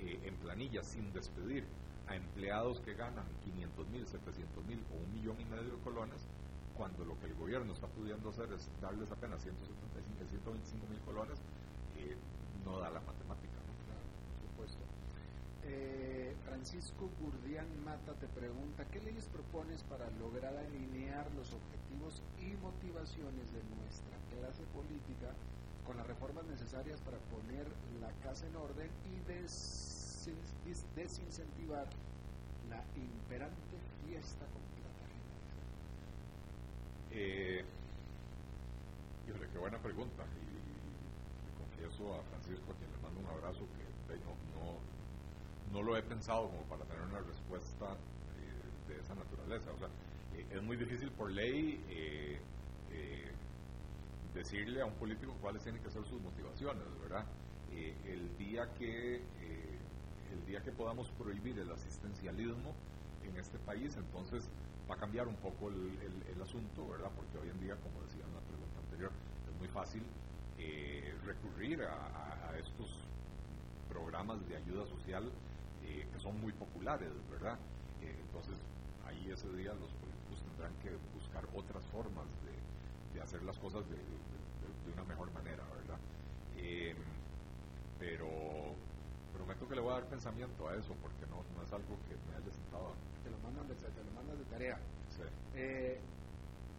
eh, 0.00 0.18
en 0.24 0.34
planilla 0.36 0.82
sin 0.82 1.12
despedir 1.12 1.66
a 2.08 2.16
empleados 2.16 2.80
que 2.80 2.94
ganan 2.94 3.26
500 3.44 3.88
mil, 3.88 4.06
700 4.06 4.64
mil 4.66 4.82
o 4.92 4.96
un 4.96 5.12
millón 5.12 5.40
y 5.40 5.44
medio 5.44 5.76
de 5.76 5.82
colones, 5.82 6.26
cuando 6.76 7.04
lo 7.04 7.18
que 7.20 7.26
el 7.26 7.34
gobierno 7.34 7.72
está 7.72 7.86
pudiendo 7.86 8.30
hacer 8.30 8.52
es 8.52 8.68
darles 8.80 9.10
apenas 9.10 9.42
175, 9.42 10.28
125 10.28 10.86
mil 10.88 11.00
colones, 11.00 11.38
eh, 11.96 12.16
no 12.64 12.78
da 12.78 12.90
la 12.90 13.00
matemática. 13.00 13.58
por 13.58 14.48
supuesto. 14.48 14.82
Eh, 15.64 16.34
Francisco 16.44 17.08
Gurdián 17.20 17.66
Mata 17.84 18.14
te 18.14 18.26
pregunta, 18.28 18.84
¿qué 18.90 19.00
leyes 19.00 19.26
propones 19.28 19.82
para 19.84 20.10
lograr 20.18 20.56
alinear 20.56 21.30
los 21.34 21.52
objetivos 21.52 22.22
y 22.40 22.56
motivaciones 22.62 23.52
de 23.52 23.62
nuestra 23.76 24.16
clase 24.30 24.62
política 24.74 25.34
con 25.86 25.96
las 25.96 26.06
reformas 26.06 26.44
necesarias 26.46 27.00
para 27.00 27.18
poner 27.30 27.66
la 28.00 28.10
casa 28.22 28.46
en 28.46 28.56
orden 28.56 28.90
y 29.10 29.18
desincentivar 30.96 31.86
la 32.70 32.82
imperante 32.96 33.76
fiesta 34.06 34.46
eh, 37.12 37.64
qué 39.52 39.58
buena 39.58 39.78
pregunta. 39.78 40.24
Y, 40.24 41.58
confieso 41.58 42.14
a 42.14 42.22
Francisco, 42.24 42.72
a 42.72 42.76
quien 42.76 42.90
le 42.90 42.98
mando 42.98 43.20
un 43.20 43.26
abrazo, 43.26 43.60
que 43.60 44.14
no, 44.16 44.78
no, 45.72 45.82
lo 45.82 45.96
he 45.96 46.02
pensado 46.02 46.48
como 46.48 46.62
para 46.64 46.84
tener 46.84 47.02
una 47.02 47.20
respuesta 47.20 47.92
eh, 47.92 48.88
de 48.88 49.00
esa 49.00 49.14
naturaleza. 49.14 49.70
O 49.72 49.78
sea, 49.78 49.88
eh, 50.36 50.46
es 50.50 50.62
muy 50.62 50.76
difícil 50.76 51.10
por 51.12 51.30
ley 51.30 51.82
eh, 51.88 52.40
decirle 54.34 54.80
a 54.80 54.86
un 54.86 54.94
político 54.94 55.34
cuáles 55.40 55.62
tienen 55.62 55.82
que 55.82 55.90
ser 55.90 56.04
sus 56.06 56.20
motivaciones, 56.20 56.84
¿verdad? 57.02 57.24
el 57.72 58.36
día 58.36 58.66
que 58.78 59.16
el 59.16 60.46
día 60.46 60.60
que 60.62 60.72
podamos 60.72 61.10
prohibir 61.12 61.58
el 61.58 61.70
asistencialismo 61.70 62.74
en 63.24 63.36
este 63.36 63.58
país, 63.58 63.94
entonces 63.96 64.48
va 64.92 64.96
a 64.96 65.00
cambiar 65.00 65.26
un 65.26 65.36
poco 65.36 65.70
el, 65.70 66.42
asunto, 66.42 66.86
¿verdad? 66.88 67.10
Porque 67.16 67.38
hoy 67.38 67.48
en 67.48 67.60
día, 67.60 67.76
como 67.76 68.02
decía 68.04 68.24
en 68.26 68.34
la 68.34 68.40
pregunta 68.40 68.78
anterior, 68.84 69.12
es 69.48 69.58
muy 69.58 69.68
fácil 69.68 70.02
eh, 70.58 71.14
recurrir 71.24 71.82
a, 71.84 72.58
estos 72.58 72.90
programas 73.88 74.36
de 74.48 74.56
ayuda 74.56 74.84
social 74.86 75.24
eh, 75.82 76.06
que 76.12 76.20
son 76.20 76.38
muy 76.42 76.52
populares, 76.52 77.08
¿verdad? 77.30 77.56
Eh, 78.02 78.14
entonces, 78.26 78.54
ahí 79.06 79.30
ese 79.30 79.48
día 79.56 79.72
los 79.72 79.88
políticos 79.96 80.44
tendrán 80.50 80.74
que 80.82 80.90
buscar 81.16 81.42
otras 81.56 81.82
formas 81.86 82.26
de, 82.44 83.22
hacer 83.22 83.42
las 83.44 83.56
cosas 83.58 83.84
de, 83.88 83.96
una 84.92 85.04
mejor 85.04 85.32
manera, 85.32 85.62
¿verdad? 85.78 85.98
pero 88.00 88.74
prometo 89.42 89.68
que 89.68 89.74
le 89.74 89.80
voy 89.80 89.90
a 89.90 89.94
dar 89.94 90.06
pensamiento 90.06 90.68
a 90.68 90.76
eso 90.76 90.94
porque 91.02 91.26
no, 91.26 91.42
no 91.58 91.66
es 91.66 91.72
algo 91.72 91.98
que 92.06 92.14
me 92.30 92.38
haya 92.38 92.52
sentado 92.54 92.94
te 93.24 93.30
lo 93.30 93.38
mandan 93.42 93.66
de, 93.66 93.74
te 93.74 94.04
lo 94.04 94.10
mandan 94.14 94.38
de 94.38 94.44
tarea. 94.44 94.78
Eh, 95.54 95.98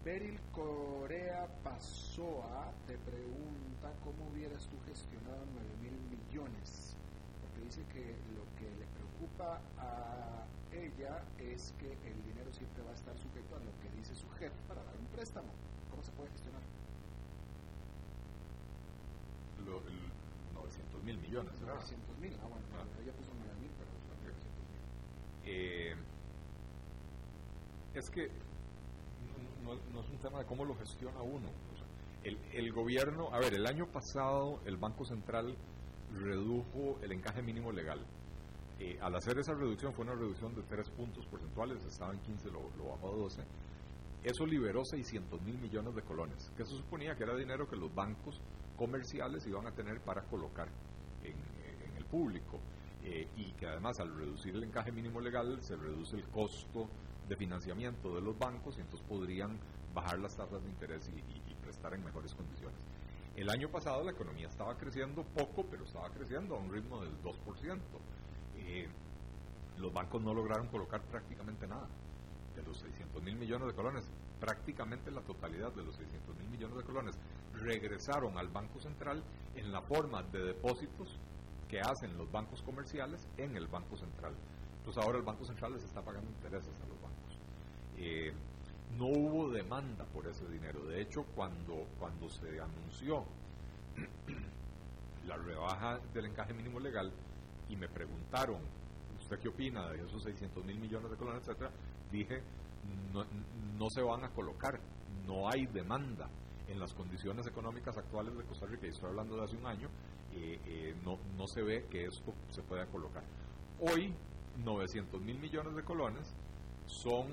Beryl 0.04 0.40
Corea 0.52 1.48
Pasoa 1.64 2.72
te 2.88 2.98
pregunta 2.98 3.92
cómo 4.04 4.32
hubieras 4.32 4.68
tú 4.68 4.78
gestionado 4.88 5.44
9 5.54 5.70
mil 5.84 5.96
millones. 6.08 6.96
Porque 7.42 7.68
dice 7.68 7.84
que 7.92 8.16
lo 8.36 8.44
que 8.56 8.68
le 8.80 8.88
preocupa 8.96 9.60
a 9.78 10.46
ella 10.72 11.24
es 11.40 11.74
que 11.80 11.92
el 11.92 12.24
dinero 12.24 12.52
siempre 12.52 12.84
va 12.84 12.92
a 12.92 12.96
estar 12.96 13.16
sujeto 13.18 13.56
a 13.56 13.60
lo 13.60 13.72
que 13.84 13.92
dice 14.00 14.16
su 14.16 14.30
jefe 14.40 14.56
para 14.68 14.84
dar 14.84 14.96
un 14.96 15.08
préstamo. 15.08 15.52
¿Cómo 15.92 16.04
se 16.04 16.12
puede 16.12 16.30
gestionar? 16.32 16.62
Lo, 19.66 19.80
900 19.80 20.23
mil 21.04 21.18
millones, 21.20 21.52
¿verdad? 21.60 21.76
900 21.76 22.18
mil, 22.20 22.34
ah, 22.42 22.48
bueno, 22.48 22.66
ah. 22.78 23.02
ella 23.02 23.14
puso 23.14 23.32
9 23.36 23.54
mil, 23.62 23.72
pero 23.78 23.90
900 24.22 24.44
mil. 24.44 24.74
Eh, 25.46 25.96
es 27.94 28.10
que 28.10 28.30
no, 29.64 30.02
es 30.02 30.10
un 30.10 30.18
tema 30.20 30.40
de 30.40 30.46
cómo 30.46 30.66
lo 30.66 30.76
gestiona 30.76 31.22
uno. 31.22 31.48
el, 32.24 32.74
gobierno, 32.74 33.30
a 33.34 33.40
ver, 33.40 33.54
el 33.54 33.66
año 33.66 33.88
pasado 33.88 34.60
el 34.66 34.78
Banco 34.78 35.06
Central 35.06 35.56
redujo 36.14 37.00
el 37.02 37.12
encaje 37.12 37.42
mínimo 37.42 37.72
legal. 37.72 38.00
Eh, 38.80 38.98
al 39.02 39.16
hacer 39.16 39.38
esa 39.38 39.54
reducción 39.54 39.94
fue 39.94 40.06
una 40.06 40.16
reducción 40.16 40.56
de 40.56 40.64
3 40.64 40.90
puntos 40.92 41.26
porcentuales, 41.28 41.84
estaba 41.86 42.14
en 42.14 42.20
15, 42.20 42.50
lo, 42.52 42.90
bajó 42.90 43.10
a 43.10 43.16
12. 43.16 43.42
Eso 44.24 44.46
liberó 44.46 44.84
600 44.86 45.42
mil 45.42 45.58
millones 45.58 45.96
de 45.96 46.02
colones, 46.02 46.52
que 46.56 46.64
eso 46.64 46.76
suponía 46.76 47.16
que 47.16 47.24
era 47.24 47.36
dinero 47.36 47.68
que 47.68 47.76
los 47.76 47.94
bancos 47.94 48.42
comerciales 48.78 49.46
iban 49.48 49.68
a 49.68 49.72
tener 49.72 50.00
para 50.02 50.24
colocar 50.24 50.68
el 50.68 50.93
público. 52.14 52.60
Eh, 53.04 53.28
y 53.36 53.52
que 53.54 53.68
además 53.68 54.00
al 54.00 54.16
reducir 54.16 54.56
el 54.56 54.64
encaje 54.64 54.92
mínimo 54.92 55.20
legal 55.20 55.62
se 55.62 55.76
reduce 55.76 56.16
el 56.16 56.24
costo 56.26 56.88
de 57.28 57.36
financiamiento 57.36 58.16
de 58.16 58.22
los 58.22 58.38
bancos 58.38 58.78
y 58.78 58.82
entonces 58.82 59.06
podrían 59.10 59.58
bajar 59.94 60.20
las 60.20 60.38
tasas 60.38 60.64
de 60.64 60.70
interés 60.70 61.10
y, 61.10 61.54
prestar 61.64 61.94
en 61.94 62.04
mejores 62.04 62.34
condiciones. 62.36 62.78
El 63.38 63.50
año 63.50 63.70
pasado 63.70 64.04
la 64.04 64.12
economía 64.12 64.48
estaba 64.48 64.78
creciendo 64.78 65.24
poco, 65.24 65.66
pero 65.72 65.86
estaba 65.86 66.10
creciendo 66.10 66.56
a 66.56 66.60
un 66.60 66.72
ritmo 66.72 67.02
del 67.02 67.14
2%. 67.22 67.80
Eh, 68.58 68.88
los 69.78 69.94
bancos 69.94 70.22
no 70.22 70.34
lograron 70.34 70.68
colocar 70.68 71.02
prácticamente 71.04 71.66
nada. 71.66 71.88
De 72.56 72.62
los 72.64 72.78
600 72.78 73.24
mil 73.24 73.36
millones 73.38 73.68
de 73.68 73.74
colones, 73.74 74.06
prácticamente 74.40 75.10
la 75.10 75.22
totalidad 75.22 75.72
de 75.72 75.84
los 75.84 75.96
600 75.96 76.36
mil 76.38 76.50
millones 76.50 76.78
de 76.78 76.84
colones 76.84 77.18
regresaron 77.54 78.38
al 78.38 78.50
Banco 78.50 78.80
Central 78.80 79.24
en 79.56 79.72
la 79.72 79.82
forma 79.82 80.22
de 80.22 80.44
depósitos 80.44 81.18
que 81.74 81.82
hacen 81.82 82.16
los 82.20 82.32
bancos 82.32 82.62
comerciales 82.62 83.28
en 83.36 83.58
el 83.58 83.66
Banco 83.66 83.98
Central. 83.98 84.32
Entonces 84.78 85.04
ahora 85.04 85.18
el 85.18 85.24
Banco 85.24 85.44
Central 85.44 85.74
les 85.74 85.84
está 85.84 86.04
pagando 86.04 86.30
intereses 86.30 86.70
a 86.70 86.88
los 86.88 87.02
bancos. 87.02 87.40
Eh, 87.98 88.32
no 88.96 89.08
hubo 89.08 89.50
demanda 89.50 90.06
por 90.06 90.28
ese 90.28 90.48
dinero. 90.50 90.86
De 90.86 91.02
hecho, 91.02 91.24
cuando, 91.34 91.88
cuando 91.98 92.30
se 92.30 92.60
anunció 92.62 93.26
la 95.26 95.36
rebaja 95.36 95.98
del 96.14 96.26
encaje 96.28 96.54
mínimo 96.54 96.80
legal 96.80 97.12
y 97.68 97.76
me 97.76 97.90
preguntaron, 97.90 98.60
¿usted 99.20 99.40
qué 99.40 99.48
opina 99.48 99.90
de 99.90 100.06
esos 100.06 100.22
600 100.22 100.64
mil 100.64 100.78
millones 100.78 101.10
de 101.10 101.18
colones, 101.18 101.42
etcétera? 101.42 101.72
Dije, 102.12 102.44
no, 103.12 103.26
no 103.80 103.90
se 103.90 104.04
van 104.04 104.24
a 104.24 104.30
colocar, 104.30 104.80
no 105.26 105.50
hay 105.50 105.66
demanda 105.66 106.30
en 106.68 106.80
las 106.80 106.94
condiciones 106.94 107.48
económicas 107.48 107.98
actuales 107.98 108.38
de 108.38 108.44
Costa 108.44 108.68
Rica, 108.68 108.86
y 108.86 108.90
estoy 108.92 109.10
hablando 109.10 109.38
de 109.38 109.44
hace 109.46 109.58
un 109.58 109.66
año, 109.66 109.90
eh, 110.36 110.60
eh, 110.66 110.96
no, 111.04 111.20
no 111.38 111.48
se 111.48 111.62
ve 111.62 111.86
que 111.90 112.06
esto 112.06 112.34
se 112.50 112.62
pueda 112.62 112.86
colocar. 112.88 113.24
Hoy, 113.80 114.14
900 114.64 115.22
mil 115.22 115.40
millones 115.40 115.76
de 115.76 115.84
colones 115.84 116.36
son 116.86 117.28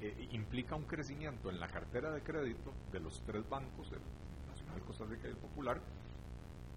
eh, 0.00 0.28
implica 0.32 0.76
un 0.76 0.84
crecimiento 0.84 1.48
en 1.48 1.58
la 1.58 1.68
cartera 1.68 2.10
de 2.10 2.22
crédito 2.22 2.72
de 2.92 3.00
los 3.00 3.22
tres 3.22 3.48
bancos, 3.48 3.90
el 3.92 4.00
Nacional, 4.46 4.82
Costa 4.82 5.04
Rica 5.06 5.26
y 5.26 5.30
el 5.30 5.36
Popular, 5.38 5.80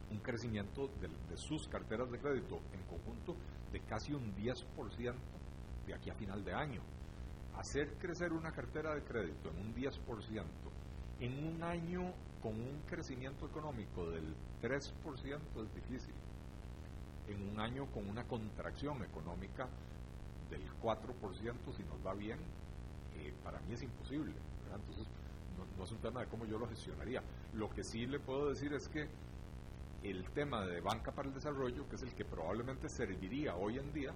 un 0.10 0.20
crecimiento 0.20 0.90
de, 1.02 1.38
sus 1.38 1.68
carteras 1.68 2.10
de 2.10 2.18
crédito 2.18 2.62
en 2.74 2.82
conjunto 2.84 3.36
de 3.72 3.82
casi 3.82 4.14
un 4.14 4.34
10% 4.36 5.14
de 5.86 5.94
aquí 5.94 6.10
a 6.10 6.16
final 6.16 6.44
de 6.46 6.54
año. 6.54 6.82
Hacer 7.58 7.94
crecer 8.00 8.32
una 8.32 8.52
cartera 8.54 8.96
de 8.96 9.04
crédito 9.04 9.50
en 9.50 9.68
un 9.68 9.76
10% 9.76 10.44
en 11.20 11.46
un 11.46 11.62
año 11.62 12.14
con 12.42 12.54
un 12.54 12.82
crecimiento 12.88 13.46
económico 13.46 14.10
del 14.10 14.34
3% 14.62 14.92
es 15.64 15.76
difícil. 15.76 16.14
En 17.28 17.50
un 17.50 17.60
año 17.60 17.86
con 17.88 18.10
una 18.10 18.24
contracción 18.24 19.04
económica 19.04 19.68
del 20.50 20.64
4%, 20.82 20.96
si 21.76 21.84
nos 21.84 22.06
va 22.06 22.14
bien, 22.14 22.40
para 23.44 23.60
mí 23.62 23.74
es 23.74 23.84
imposible. 23.84 24.34
Entonces, 24.74 25.06
no, 25.78 25.84
es 25.84 25.92
un 25.92 25.98
tema 25.98 26.22
de 26.22 26.28
cómo 26.28 26.46
yo 26.46 26.58
lo 26.58 26.68
gestionaría. 26.68 27.22
Lo 27.54 27.70
que 27.70 27.84
sí 27.84 28.06
le 28.06 28.20
puedo 28.20 28.50
decir 28.50 28.74
es 28.74 28.88
que 28.88 29.08
el 30.04 30.24
tema 30.32 30.66
de 30.66 30.82
banca 30.82 31.12
para 31.12 31.28
el 31.28 31.34
desarrollo, 31.34 31.88
que 31.90 31.96
es 31.96 32.04
el 32.04 32.14
que 32.14 32.26
probablemente 32.26 32.90
serviría 32.90 33.56
hoy 33.56 33.78
en 33.78 33.92
día, 33.94 34.14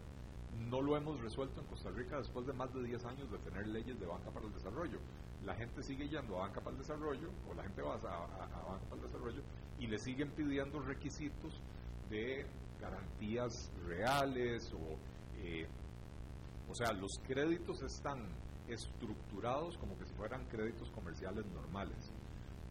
no 0.70 0.82
lo 0.82 0.96
hemos 0.96 1.20
resuelto 1.20 1.62
en 1.62 1.68
Costa 1.68 1.90
Rica 1.90 2.18
después 2.18 2.46
de 2.46 2.54
más 2.54 2.74
de 2.74 2.84
10 2.84 3.06
años 3.06 3.32
de 3.32 3.38
tener 3.40 3.68
leyes 3.68 4.00
de 4.00 4.06
banca 4.06 4.30
para 4.30 4.46
el 4.46 4.54
desarrollo. 4.54 5.00
La 5.46 5.56
gente 5.56 5.84
sigue 5.84 6.08
yendo 6.08 6.38
a 6.38 6.48
banca 6.48 6.62
para 6.62 6.72
el 6.72 6.78
desarrollo, 6.78 7.30
o 7.50 7.54
la 7.54 7.64
gente 7.64 7.82
va 7.82 7.96
a, 7.96 7.98
banca 8.00 8.86
para 8.90 9.02
el 9.02 9.08
desarrollo, 9.08 9.42
y 9.80 9.88
le 9.88 9.98
siguen 10.00 10.32
pidiendo 10.32 10.80
requisitos 10.80 11.62
de 12.10 12.46
garantías 12.80 13.72
reales, 13.86 14.72
o, 14.74 14.98
eh, 15.40 15.68
o 16.70 16.76
sea, 16.76 16.94
los 16.94 17.12
créditos 17.28 17.82
están 17.82 18.20
estructurados 18.68 19.78
como 19.78 19.98
que 19.98 20.06
si 20.06 20.14
fueran 20.14 20.46
créditos 20.46 20.90
comerciales 20.92 21.46
normales, 21.48 22.12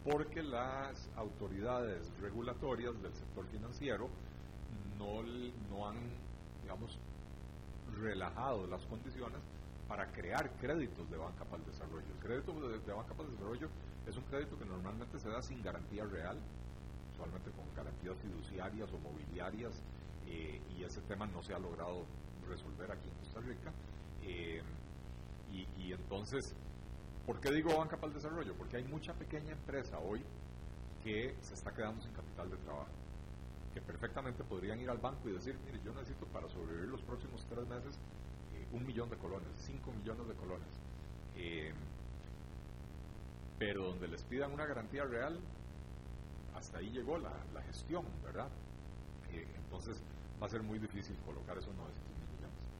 porque 0.03 0.41
las 0.41 1.09
autoridades 1.15 2.11
regulatorias 2.19 2.99
del 3.01 3.13
sector 3.13 3.45
financiero 3.47 4.09
no, 4.97 5.21
no 5.69 5.87
han, 5.87 5.97
digamos, 6.61 6.99
relajado 8.01 8.65
las 8.67 8.85
condiciones 8.87 9.39
para 9.93 10.11
crear 10.11 10.49
créditos 10.57 11.07
de 11.11 11.17
banca 11.17 11.45
para 11.45 11.61
el 11.61 11.69
desarrollo. 11.69 12.07
El 12.07 12.17
crédito 12.17 12.51
de, 12.51 12.93
banca 12.93 13.13
para 13.13 13.29
el 13.29 13.35
desarrollo 13.35 13.69
es 14.07 14.17
un 14.17 14.23
crédito 14.23 14.57
que 14.57 14.65
normalmente 14.65 15.19
se 15.19 15.29
da 15.29 15.39
sin 15.39 15.61
garantía 15.61 16.03
real, 16.05 16.35
usualmente 17.13 17.51
con 17.51 17.71
garantías 17.75 18.17
fiduciarias 18.17 18.91
o 18.91 18.97
mobiliarias, 18.97 19.83
eh, 20.25 20.59
y 20.75 20.83
ese 20.83 20.99
tema 21.01 21.27
no 21.27 21.43
se 21.43 21.53
ha 21.53 21.59
logrado 21.59 22.07
resolver 22.49 22.91
aquí 22.91 23.07
en 23.07 23.15
Costa 23.19 23.39
Rica. 23.41 23.71
Eh, 24.23 24.63
y, 25.51 25.93
entonces, 25.93 26.55
¿por 27.27 27.39
qué 27.39 27.51
digo 27.51 27.77
banca 27.77 27.95
para 27.95 28.07
el 28.07 28.13
desarrollo? 28.15 28.55
Porque 28.57 28.77
hay 28.77 28.85
mucha 28.85 29.13
pequeña 29.13 29.51
empresa 29.51 29.99
hoy 29.99 30.23
que 31.03 31.35
se 31.39 31.53
está 31.53 31.71
quedando 31.71 32.01
sin 32.01 32.13
capital 32.13 32.49
de 32.49 32.57
trabajo, 32.57 32.89
que 33.75 33.81
perfectamente 33.81 34.43
podrían 34.43 34.79
ir 34.79 34.89
al 34.89 34.97
banco 34.97 35.29
y 35.29 35.33
decir, 35.33 35.55
mire, 35.63 35.79
yo 35.85 35.93
necesito 35.93 36.25
para 36.33 36.49
sobrevivir 36.49 36.89
los 36.89 37.03
próximos 37.03 37.45
tres 37.47 37.67
meses 37.67 37.99
un 38.73 38.85
millón 38.85 39.09
de 39.09 39.17
colones, 39.17 39.47
cinco 39.55 39.91
millones 39.91 40.27
de 40.27 40.33
colones. 40.33 40.67
Eh, 41.35 41.71
pero 43.57 43.85
donde 43.85 44.07
les 44.07 44.23
pidan 44.23 44.51
una 44.51 44.65
garantía 44.65 45.05
real, 45.05 45.39
hasta 46.55 46.79
ahí 46.79 46.89
llegó 46.89 47.17
la, 47.17 47.31
gestión, 47.67 48.05
¿verdad? 48.23 48.49
Eh, 49.31 49.47
entonces 49.63 50.01
va 50.41 50.47
a 50.47 50.49
ser 50.49 50.61
muy 50.61 50.79
difícil 50.79 51.15
colocar 51.25 51.57
esos 51.57 51.73
900 51.75 52.13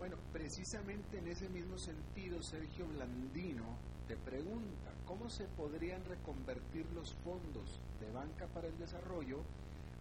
bueno, 0.04 0.18
precisamente 0.34 1.18
en 1.18 1.30
ese 1.30 1.48
mismo 1.48 1.78
sentido, 1.78 2.44
Sergio 2.44 2.86
Blandino 2.88 3.64
te 4.06 4.18
pregunta, 4.18 4.92
¿cómo 5.06 5.30
se 5.30 5.46
podrían 5.46 6.04
reconvertir 6.04 6.86
los 6.94 7.14
fondos 7.24 7.80
de 8.02 8.12
banca 8.12 8.48
para 8.48 8.68
el 8.68 8.78
desarrollo 8.78 9.38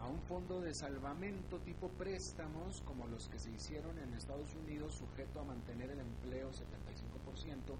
a 0.02 0.08
un 0.08 0.20
fondo 0.22 0.60
de 0.60 0.74
salvamento 0.74 1.58
tipo 1.60 1.88
préstamos 1.88 2.82
como 2.82 3.06
los 3.06 3.28
que 3.28 3.38
se 3.38 3.50
hicieron 3.50 3.96
en 3.98 4.12
Estados 4.14 4.52
Unidos 4.54 4.94
sujeto 4.94 5.40
a 5.40 5.44
mantener 5.44 5.90
el 5.90 6.00
empleo 6.00 6.50
75% 6.50 7.76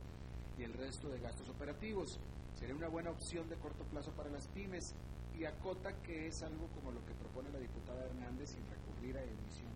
y 0.58 0.62
el 0.62 0.72
resto 0.72 1.08
de 1.08 1.18
gastos 1.18 1.48
operativos? 1.48 2.20
Sería 2.54 2.76
una 2.76 2.88
buena 2.88 3.10
opción 3.10 3.48
de 3.48 3.56
corto 3.56 3.84
plazo 3.84 4.12
para 4.12 4.30
las 4.30 4.46
pymes 4.48 4.94
y 5.36 5.44
acota 5.44 5.92
que 6.02 6.28
es 6.28 6.42
algo 6.42 6.68
como 6.68 6.92
lo 6.92 7.04
que 7.04 7.14
propone 7.14 7.50
la 7.50 7.58
diputada 7.58 8.04
Hernández 8.04 8.50
sin 8.50 8.62
recurrir 8.70 9.18
a 9.18 9.22
emisión 9.24 9.72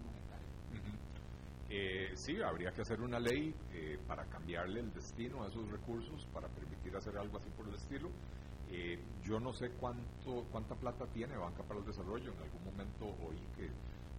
eh, 1.68 2.12
sí, 2.14 2.40
habría 2.40 2.70
que 2.70 2.82
hacer 2.82 3.00
una 3.00 3.18
ley 3.18 3.52
eh, 3.72 3.98
para 4.06 4.24
cambiarle 4.26 4.80
el 4.80 4.92
destino 4.92 5.42
a 5.42 5.48
esos 5.48 5.68
recursos, 5.68 6.24
para 6.32 6.46
permitir 6.48 6.94
hacer 6.96 7.18
algo 7.18 7.38
así 7.38 7.50
por 7.50 7.68
el 7.68 7.74
estilo. 7.74 8.08
Eh, 8.70 8.98
yo 9.24 9.40
no 9.40 9.52
sé 9.52 9.70
cuánto 9.70 10.44
cuánta 10.50 10.74
plata 10.74 11.06
tiene 11.06 11.36
Banca 11.36 11.62
para 11.62 11.80
el 11.80 11.86
Desarrollo. 11.86 12.32
En 12.32 12.42
algún 12.42 12.64
momento 12.64 13.06
oí 13.26 13.40
que, 13.56 13.70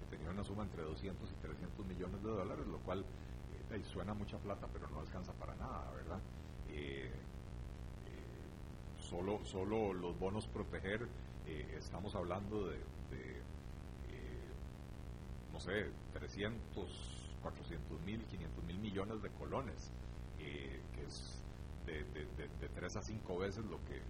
tenía 0.09 0.29
una 0.29 0.43
suma 0.43 0.63
entre 0.63 0.83
200 0.83 1.29
y 1.29 1.33
300 1.41 1.85
millones 1.85 2.23
de 2.23 2.29
dólares, 2.29 2.65
lo 2.67 2.77
cual 2.79 3.03
eh, 3.71 3.83
suena 3.83 4.13
mucha 4.13 4.37
plata, 4.37 4.67
pero 4.71 4.87
no 4.89 5.01
alcanza 5.01 5.33
para 5.33 5.55
nada, 5.55 5.91
¿verdad? 5.91 6.19
solo, 9.01 9.39
solo 9.45 9.93
los 9.93 10.19
bonos 10.19 10.47
proteger, 10.47 11.07
estamos 11.77 12.13
hablando 12.13 12.67
de, 12.67 12.75
de 12.75 13.41
no 15.53 15.59
sé, 15.59 15.87
300 16.13 17.17
400 17.41 18.01
mil, 18.01 18.21
500 18.25 18.63
mil 18.65 18.77
millones 18.79 19.21
de 19.21 19.29
colones, 19.29 19.91
eh, 20.39 20.79
que 20.95 21.03
es 21.05 21.41
de, 21.85 22.03
de, 22.03 22.69
3 22.75 22.95
a 22.97 23.01
5 23.01 23.37
veces 23.37 23.63
lo 23.65 23.77
que, 23.85 24.01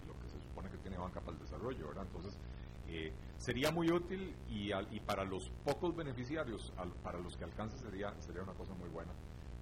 supone 0.58 0.70
que 0.70 0.78
tiene 0.78 0.98
Banca 0.98 1.20
para 1.20 1.36
el 1.36 1.38
Desarrollo, 1.38 1.88
¿verdad? 1.88 2.04
Entonces, 2.04 2.36
eh, 2.88 3.12
sería 3.38 3.70
muy 3.70 3.90
útil 3.92 4.34
y, 4.48 4.72
y 4.72 5.00
para 5.00 5.24
los 5.24 5.50
pocos 5.64 5.94
beneficiarios, 5.94 6.72
para 7.02 7.18
los 7.18 7.36
que 7.36 7.44
alcance 7.44 7.78
sería, 7.78 8.12
sería 8.20 8.42
una 8.42 8.54
cosa 8.54 8.74
muy 8.74 8.88
buena, 8.88 9.12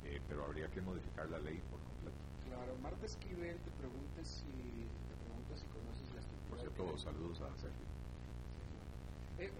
eh, 0.04 0.20
pero 0.28 0.44
habría 0.44 0.68
que 0.68 0.80
modificar 0.80 1.28
la 1.28 1.38
ley 1.38 1.60
por 1.70 1.80
completo. 1.80 2.16
Claro, 2.48 2.76
Marta 2.82 3.04
Esquivel 3.04 3.58
te 3.58 3.70
pregunta 3.72 4.24
si, 4.24 4.48
te 4.48 5.14
pregunta 5.20 5.56
si 5.56 5.66
conoces 5.66 6.08
la 6.14 6.20
estructura. 6.20 6.48
Por 6.48 6.60
cierto, 6.60 6.98
saludos 6.98 7.40
a 7.42 7.48
Sergio. 7.60 7.86
Eh, 9.38 9.52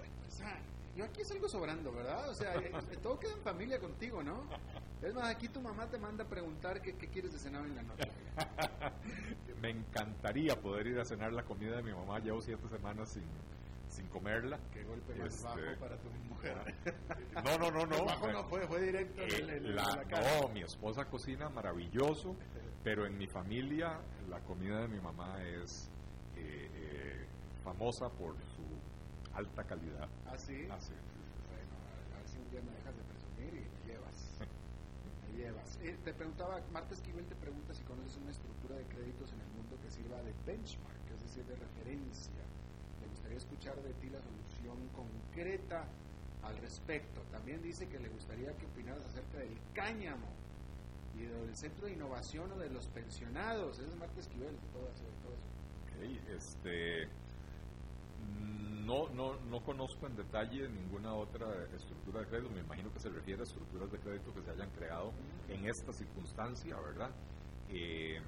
yo 0.97 1.05
aquí 1.05 1.25
salgo 1.25 1.49
sobrando, 1.49 1.93
¿verdad? 1.93 2.29
O 2.31 2.35
sea, 2.35 2.57
eh, 2.57 2.73
eh, 2.91 2.97
todo 3.03 3.19
queda 3.19 3.33
en 3.33 3.43
familia 3.43 3.79
contigo, 3.79 4.23
¿no? 4.23 4.45
Es 5.03 5.15
más, 5.15 5.29
aquí 5.29 5.49
tu 5.49 5.61
mamá 5.61 5.87
te 5.87 5.99
manda 5.99 6.25
a 6.25 6.27
preguntar 6.27 6.81
qué, 6.81 6.95
quieres 6.95 7.33
de 7.33 7.39
cenar 7.39 7.65
en 7.67 7.77
la 7.77 7.83
noche. 7.83 8.11
Me 9.61 9.71
encantaría 9.71 10.59
poder 10.61 10.87
ir 10.87 10.99
a 10.99 11.05
cenar 11.05 11.33
la 11.33 11.45
comida 11.45 11.77
de 11.77 11.83
mi 11.83 11.93
mamá. 11.93 12.19
Llevo 12.19 12.41
siete 12.41 12.67
semanas 12.69 13.11
sin, 13.11 13.25
sin 13.91 14.07
comerla. 14.09 14.59
Qué 14.73 14.85
golpe 14.85 15.15
más 15.17 15.35
este, 15.35 15.45
bajo 15.45 15.81
para 15.81 15.97
tu 15.99 16.09
mujer. 16.29 16.75
No, 17.45 17.59
no, 17.59 17.71
no, 17.71 17.87
no. 17.87 18.05
Bajo 18.05 18.33
no 18.33 18.45
fue, 18.45 18.67
fue 18.67 18.81
directo 18.81 19.21
eh, 19.21 19.61
la, 19.61 20.05
No, 20.41 20.49
mi 20.49 20.63
esposa 20.63 21.05
cocina 21.05 21.51
maravilloso, 21.51 22.35
pero 22.83 23.05
en 23.05 23.19
mi 23.19 23.27
familia 23.27 23.99
la 24.31 24.41
comida 24.41 24.81
de 24.81 24.89
mi 24.89 25.01
mamá 25.01 25.43
es 25.43 25.91
famosa 27.63 28.09
por 28.09 28.37
alta 29.37 29.65
calidad. 29.65 30.09
¿Ah, 30.27 30.39
sí? 30.39 30.67
Ah, 30.71 30.81
sí. 30.81 30.97
Bueno, 31.53 31.77
a 32.17 32.19
ver 32.19 32.29
si 32.29 32.39
un 32.41 32.51
día 32.51 32.63
me 32.65 32.73
dejas 32.73 32.97
de 32.97 33.05
presumir 33.05 33.53
y 33.53 33.69
me 33.69 33.81
llevas. 33.85 34.17
me 34.41 35.31
llevas. 35.37 35.79
Eh, 35.83 35.97
te 36.05 36.13
preguntaba, 36.15 36.61
Marta 36.73 36.95
Esquivel 36.95 37.27
te 37.27 37.37
pregunta 37.37 37.75
si 37.75 37.85
conoces 37.85 38.17
una 38.17 38.31
estructura 38.31 38.77
de 38.77 38.85
créditos 38.85 39.33
en 39.33 39.41
el 39.41 39.51
mundo 39.53 39.77
que 39.83 39.91
sirva 39.91 40.17
de 40.23 40.33
benchmark, 40.47 41.05
es 41.13 41.21
decir, 41.23 41.45
de 41.45 41.57
referencia, 41.57 42.43
le 43.01 43.07
gustaría 43.09 43.37
escuchar 43.37 43.77
de 43.83 43.93
ti 44.01 44.09
la 44.09 44.21
solución 44.25 44.89
concreta 44.97 45.85
al 46.43 46.57
respecto. 46.59 47.21
También 47.31 47.61
dice 47.63 47.89
que 47.89 47.99
le 47.99 48.09
gustaría 48.09 48.57
que 48.57 48.65
opinaras 48.65 49.05
acerca 49.05 49.39
del 49.39 49.59
cáñamo 49.75 50.33
y 51.15 51.25
del 51.25 51.57
centro 51.57 51.87
de 51.87 51.93
innovación 51.93 52.53
o 52.53 52.59
de 52.59 52.71
los 52.71 52.87
pensionados. 52.89 53.79
Ese 53.79 53.89
es 53.89 53.97
Marta 53.97 54.21
Esquivel, 54.21 54.57
todo 54.73 54.89
eso. 54.89 55.05
Todo 55.23 55.35
eso. 55.35 56.37
este, 56.37 57.09
no, 58.85 59.09
no, 59.11 59.35
no 59.51 59.61
conozco 59.65 60.07
en 60.07 60.17
detalle 60.17 60.69
ninguna 60.69 61.15
otra 61.15 61.47
estructura 61.75 62.21
de 62.21 62.27
crédito, 62.27 62.51
me 62.51 62.61
imagino 62.61 62.93
que 62.93 63.01
se 63.01 63.09
refiere 63.09 63.41
a 63.41 63.45
estructuras 63.45 63.91
de 63.91 63.99
crédito 63.99 64.33
que 64.33 64.43
se 64.43 64.51
hayan 64.51 64.71
creado 64.71 65.13
en 65.49 65.67
esta 65.67 65.93
circunstancia, 65.93 66.77
¿verdad? 66.81 67.11
Eh, 67.69 68.21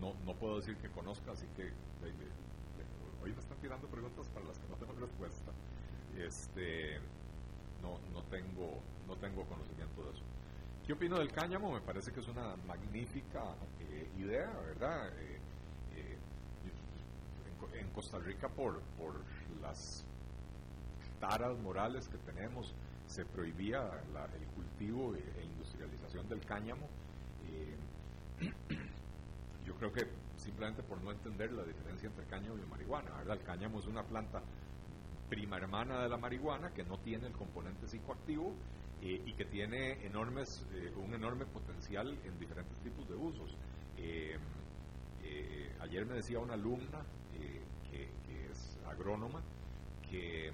no, 0.00 0.14
no 0.24 0.34
puedo 0.34 0.56
decir 0.56 0.76
que 0.78 0.88
conozca, 0.88 1.32
así 1.32 1.46
que 1.56 1.72
hoy 3.22 3.32
me 3.32 3.40
están 3.40 3.58
tirando 3.58 3.88
preguntas 3.88 4.28
para 4.28 4.46
las 4.46 4.58
que 4.58 4.68
no 4.68 4.76
tengo 4.76 4.92
respuesta. 4.94 5.52
Este, 6.16 6.98
no, 7.82 7.98
no, 8.12 8.22
tengo, 8.24 8.80
no 9.06 9.16
tengo 9.16 9.44
conocimiento 9.46 10.04
de 10.04 10.10
eso. 10.12 10.24
¿Qué 10.86 10.92
opino 10.92 11.18
del 11.18 11.32
cáñamo? 11.32 11.72
Me 11.72 11.80
parece 11.80 12.12
que 12.12 12.20
es 12.20 12.28
una 12.28 12.56
magnífica 12.66 13.54
eh, 13.80 14.10
idea, 14.18 14.50
¿verdad? 14.66 15.08
Eh, 15.18 15.40
en, 17.72 17.88
Costa 17.90 18.18
Rica, 18.18 18.48
por, 18.48 18.80
por 18.98 19.14
las 19.62 20.04
taras 21.20 21.58
morales 21.58 22.08
que 22.08 22.18
tenemos, 22.18 22.74
se 23.06 23.24
prohibía 23.24 23.80
el 23.80 24.46
cultivo 24.54 25.14
e 25.14 25.44
industrialización 25.44 26.28
del 26.28 26.40
cáñamo. 26.44 26.86
Eh, 27.48 28.46
yo 29.66 29.74
creo 29.76 29.92
que 29.92 30.06
simplemente 30.36 30.82
por 30.82 31.00
no 31.02 31.12
entender 31.12 31.52
la 31.52 31.64
diferencia 31.64 32.08
entre 32.08 32.24
cáñamo 32.26 32.58
y 32.58 32.66
marihuana, 32.68 33.10
¿verdad? 33.18 33.36
El 33.38 33.44
cáñamo 33.44 33.78
es 33.78 33.86
una 33.86 34.02
planta 34.02 34.42
prima 35.28 35.56
hermana 35.56 36.02
de 36.02 36.08
la 36.08 36.16
marihuana 36.16 36.70
que 36.70 36.84
no 36.84 36.98
tiene 36.98 37.26
el 37.28 37.32
componente 37.32 37.86
psicoactivo 37.86 38.52
eh, 39.00 39.22
y 39.24 39.32
que 39.34 39.44
tiene 39.44 40.04
enormes, 40.04 40.64
eh, 40.72 40.92
un 40.96 41.14
enorme 41.14 41.46
potencial 41.46 42.18
en 42.24 42.38
diferentes 42.38 42.78
tipos 42.80 43.08
de 43.08 43.14
usos. 43.14 43.56
ayer 45.80 46.06
me 46.06 46.14
decía 46.14 46.38
una 46.38 46.54
alumna 46.54 47.04
que, 47.90 48.08
que, 48.26 48.50
es 48.50 48.78
agrónoma 48.86 49.42
que, 50.10 50.52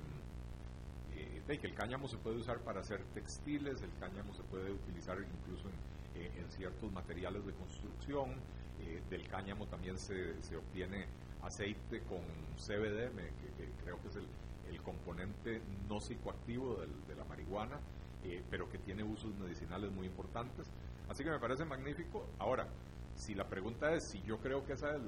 que 1.47 1.67
el 1.67 1.75
cáñamo 1.75 2.07
se 2.07 2.17
puede 2.17 2.37
usar 2.37 2.61
para 2.61 2.81
hacer 2.81 3.03
textiles, 3.13 3.83
el 3.83 3.91
cáñamo 3.99 4.33
se 4.35 4.43
puede 4.45 4.71
utilizar 4.71 5.19
incluso 5.19 5.69
en, 6.15 6.41
en 6.41 6.51
ciertos 6.51 6.93
materiales 6.93 7.45
de 7.45 7.53
construcción, 7.53 8.31
eh, 8.87 9.03
del 9.11 9.27
cáñamo 9.29 9.67
también 9.67 9.99
se, 9.99 10.41
se, 10.43 10.57
obtiene 10.57 11.07
aceite 11.43 12.01
con 12.03 12.21
CBD, 12.57 13.11
que, 13.57 13.69
creo 13.85 14.01
que 14.01 14.09
es 14.09 14.17
el, 14.17 14.27
el 14.71 14.81
componente 14.83 15.61
no 15.89 16.01
psicoactivo 16.01 16.77
de 17.09 17.15
la 17.15 17.25
marihuana, 17.25 17.79
eh, 18.25 18.43
pero 18.51 18.71
que 18.71 18.79
tiene 18.79 19.03
usos 19.03 19.35
medicinales 19.37 19.91
muy 19.91 20.07
importantes. 20.07 20.67
Así 21.09 21.25
que 21.25 21.31
me 21.31 21.39
parece 21.39 21.65
magnífico. 21.65 22.27
Ahora, 22.39 22.67
si 23.21 23.35
la 23.35 23.45
pregunta 23.45 23.93
es 23.93 24.05
si 24.05 24.23
yo 24.23 24.39
creo 24.39 24.65
que 24.65 24.73
esa 24.73 24.97
es 24.97 25.03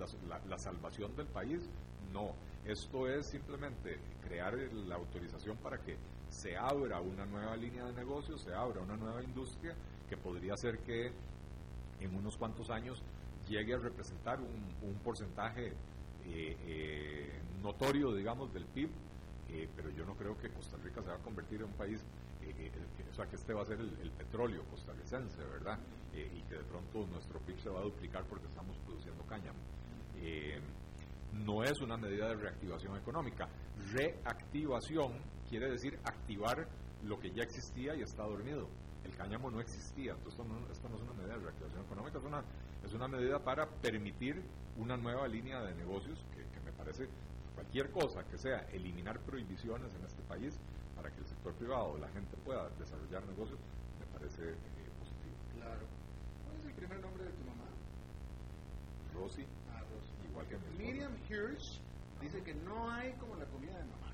la, 0.46 0.58
salvación 0.58 1.16
del 1.16 1.26
país, 1.26 1.68
no. 2.12 2.34
Esto 2.64 3.08
es 3.08 3.26
simplemente 3.26 3.98
crear 4.22 4.54
la 4.54 4.96
autorización 4.96 5.56
para 5.56 5.78
que 5.78 5.96
se 6.28 6.56
abra 6.56 7.00
una 7.00 7.24
nueva 7.24 7.56
línea 7.56 7.86
de 7.86 7.92
negocio, 7.94 8.36
se 8.36 8.54
abra 8.54 8.82
una 8.82 8.96
nueva 8.96 9.22
industria 9.22 9.74
que 10.08 10.16
podría 10.16 10.56
ser 10.56 10.78
que 10.80 11.10
en 12.00 12.14
unos 12.14 12.36
cuantos 12.36 12.70
años 12.70 13.02
llegue 13.48 13.74
a 13.74 13.78
representar 13.78 14.38
un, 14.40 14.94
porcentaje 15.02 15.68
eh, 16.26 16.56
eh, 16.66 17.40
notorio, 17.62 18.14
digamos, 18.14 18.52
del 18.52 18.66
PIB, 18.66 18.90
eh, 19.48 19.68
pero 19.74 19.90
yo 19.90 20.04
no 20.04 20.14
creo 20.14 20.38
que 20.38 20.50
Costa 20.50 20.76
Rica 20.84 21.02
se 21.02 21.08
va 21.08 21.14
a 21.14 21.22
convertir 21.22 21.60
en 21.60 21.66
un 21.66 21.72
país, 21.72 22.04
o 23.10 23.14
sea, 23.14 23.26
que 23.26 23.36
este 23.36 23.52
va 23.52 23.62
a 23.62 23.66
ser 23.66 23.78
el, 23.80 24.10
petróleo 24.12 24.64
costarricense, 24.70 25.42
¿verdad? 25.44 25.78
y 26.14 26.42
que 26.42 26.56
de 26.56 26.64
pronto 26.64 27.06
nuestro 27.06 27.40
PIB 27.40 27.58
se 27.58 27.70
va 27.70 27.80
a 27.80 27.82
duplicar 27.82 28.24
porque 28.24 28.46
estamos 28.46 28.76
produciendo 28.78 29.24
cáñamo. 29.24 29.58
no 31.32 31.62
es 31.64 31.80
una 31.80 31.96
medida 31.96 32.28
de 32.28 32.34
reactivación 32.36 32.96
económica. 32.96 33.48
Reactivación 33.92 35.20
quiere 35.48 35.70
decir 35.70 35.98
activar 36.04 36.68
lo 37.04 37.18
que 37.18 37.30
ya 37.30 37.42
existía 37.42 37.94
y 37.94 38.02
está 38.02 38.22
dormido 38.24 38.68
el 39.04 39.16
cáñamo 39.16 39.50
no 39.50 39.60
existía, 39.60 40.12
entonces 40.12 40.38
esto 40.38 40.44
no, 40.44 40.70
esto 40.70 40.88
no 40.88 40.96
es 40.96 41.02
una 41.02 41.12
medida 41.14 41.34
de 41.34 41.40
reactivación 41.40 41.84
económica, 41.84 42.18
es 42.18 42.24
una, 42.24 42.44
es 42.84 42.92
una 42.94 43.08
medida 43.08 43.38
para 43.38 43.66
permitir 43.66 44.42
una 44.76 44.96
nueva 44.96 45.26
línea 45.28 45.60
de 45.62 45.74
negocios 45.74 46.24
que, 46.34 46.42
me 46.62 46.72
parece 46.72 47.08
cualquier 47.54 47.90
cosa 47.90 48.22
que 48.24 48.38
sea 48.38 48.60
eliminar 48.72 49.18
prohibiciones 49.20 49.92
en 49.94 50.04
este 50.04 50.22
país 50.22 50.58
para 51.02 51.14
que 51.14 51.20
el 51.20 51.26
sector 51.26 51.52
privado, 51.54 51.98
la 51.98 52.08
gente 52.10 52.36
pueda 52.44 52.68
desarrollar 52.78 53.26
negocios, 53.26 53.58
me 53.98 54.06
parece 54.18 54.42
eh, 54.50 54.90
positivo. 54.98 55.34
Claro. 55.56 55.82
¿Cuál 56.46 56.60
es 56.60 56.66
el 56.66 56.74
primer 56.74 57.00
nombre 57.00 57.24
de 57.24 57.30
tu 57.32 57.44
mamá? 57.44 57.68
Rosy. 59.14 59.44
Ah, 59.72 59.82
Rosy. 59.90 60.28
Igual 60.30 60.46
que 60.46 60.58
Miriam 60.78 61.12
Hirsch 61.28 61.80
dice 62.20 62.42
que 62.42 62.54
no 62.54 62.88
hay 62.90 63.12
como 63.14 63.34
la 63.34 63.44
comida 63.46 63.76
de 63.76 63.84
mamá. 63.84 64.12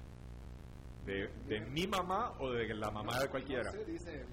¿De, 1.04 1.28
de 1.46 1.60
mi 1.70 1.86
mamá 1.86 2.32
o 2.38 2.50
de 2.50 2.74
la 2.74 2.90
mamá 2.90 3.20
de 3.20 3.28
cualquiera? 3.28 3.64
No 3.64 3.72
sé, 3.72 3.84
dice, 3.84 4.26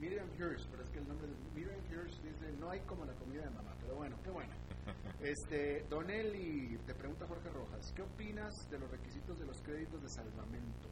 Miriam 0.00 0.28
Hirsch, 0.38 0.66
pero 0.70 0.82
es 0.82 0.90
que 0.90 0.98
el 0.98 1.06
nombre 1.06 1.28
de 1.28 1.34
Miriam 1.54 1.80
Hirsch 1.90 2.20
dice, 2.22 2.52
no 2.58 2.70
hay 2.70 2.80
como 2.80 3.04
la 3.04 3.12
comida 3.14 3.42
de 3.42 3.50
mamá, 3.50 3.72
pero 3.80 3.94
bueno, 3.94 4.16
qué 4.24 4.30
bueno. 4.30 4.52
Este, 5.22 5.86
Donelli, 5.88 6.76
te 6.84 6.94
pregunta 6.94 7.24
Jorge 7.28 7.48
Rojas, 7.50 7.92
¿qué 7.94 8.02
opinas 8.02 8.68
de 8.68 8.78
los 8.80 8.90
requisitos 8.90 9.38
de 9.38 9.46
los 9.46 9.62
créditos 9.62 10.02
de 10.02 10.08
salvamento? 10.08 10.88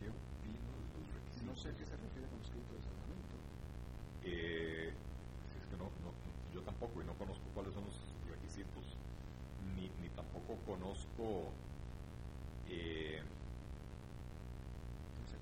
¿Qué 0.00 0.08
opino 0.08 0.72
de 0.90 0.98
los 0.98 1.14
requisitos? 1.14 1.41
No 1.52 1.58
sé 1.58 1.68
a 1.68 1.72
qué 1.72 1.84
se 1.84 1.92
refiere 1.92 2.26
con 2.32 2.40
de 2.40 2.80
salvamento. 2.80 3.36
Eh, 4.24 4.88
es 4.88 5.66
que 5.68 5.76
no, 5.76 5.84
no, 6.00 6.08
yo 6.54 6.62
tampoco, 6.62 7.02
y 7.02 7.04
no 7.04 7.12
conozco 7.12 7.44
cuáles 7.52 7.74
son 7.74 7.84
los 7.84 7.92
requisitos, 8.24 8.96
ni, 9.76 9.84
ni 10.00 10.08
tampoco 10.16 10.56
conozco... 10.64 11.52
Eh, 12.70 13.20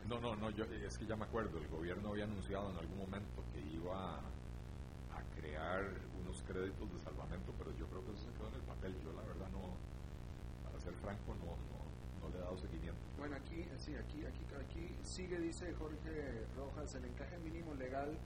no, 0.09 0.19
no, 0.19 0.35
no, 0.35 0.51
yo, 0.51 0.65
es 0.65 0.99
que 0.99 1.07
ya 1.07 1.15
me 1.15 1.27
acuerdo, 1.27 1.59
el 1.59 1.69
gobierno 1.69 2.09
había 2.11 2.25
anunciado 2.25 2.73
en 2.73 2.79
algún 2.79 2.99
momento 2.99 3.45
que 3.55 3.61
iba 3.61 4.19
a, 4.19 4.21
crear 5.39 5.87
unos 6.27 6.43
créditos 6.43 6.91
de 6.91 6.99
salvamento, 7.07 7.55
pero 7.57 7.71
yo 7.79 7.87
creo 7.87 8.03
que 8.03 8.19
eso 8.19 8.27
se 8.27 8.35
quedó 8.35 8.49
en 8.49 8.55
el 8.59 8.67
papel. 8.67 8.93
Yo 9.07 9.13
la 9.15 9.23
verdad 9.31 9.49
no, 9.55 9.63
para 10.67 10.75
ser 10.83 10.93
franco, 11.07 11.39
no, 11.39 11.55
no, 11.55 11.80
le 12.31 12.39
he 12.39 12.41
dado 12.41 12.57
seguimiento. 12.57 13.01
Bueno, 13.19 13.37
aquí, 13.37 13.65
sí, 13.79 13.95
aquí, 13.95 14.25
aquí, 14.25 14.45
aquí 14.55 14.95
sigue, 15.03 15.39
dice 15.39 15.73
Jorge 15.75 16.47
Rojas, 16.57 16.95
el 16.95 17.05
encaje 17.05 17.39
mínimo 17.39 17.75
legal 17.75 18.17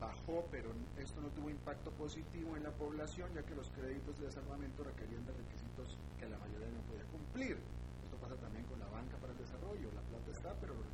bajó, 0.00 0.46
pero 0.50 0.70
esto 0.98 1.20
no 1.20 1.28
tuvo 1.28 1.50
impacto 1.50 1.90
positivo 1.92 2.56
en 2.56 2.64
la 2.64 2.72
población, 2.72 3.32
ya 3.34 3.42
que 3.42 3.54
los 3.54 3.70
créditos 3.70 4.18
de 4.18 4.30
salvamento 4.30 4.82
requerían 4.82 5.24
de 5.26 5.32
requisitos 5.32 5.98
que 6.18 6.28
la 6.28 6.38
mayoría 6.38 6.68
no 6.68 6.80
podía 6.88 7.04
cumplir. 7.12 7.58
Esto 8.04 8.16
pasa 8.16 8.36
también 8.36 8.64
con 8.64 8.78
la 8.80 8.86
banca 8.88 9.16
para 9.18 9.32
el 9.32 9.38
desarrollo, 9.38 9.92
la 9.92 10.02
plata 10.02 10.30
está, 10.30 10.54
pero 10.60 10.74
los 10.74 10.86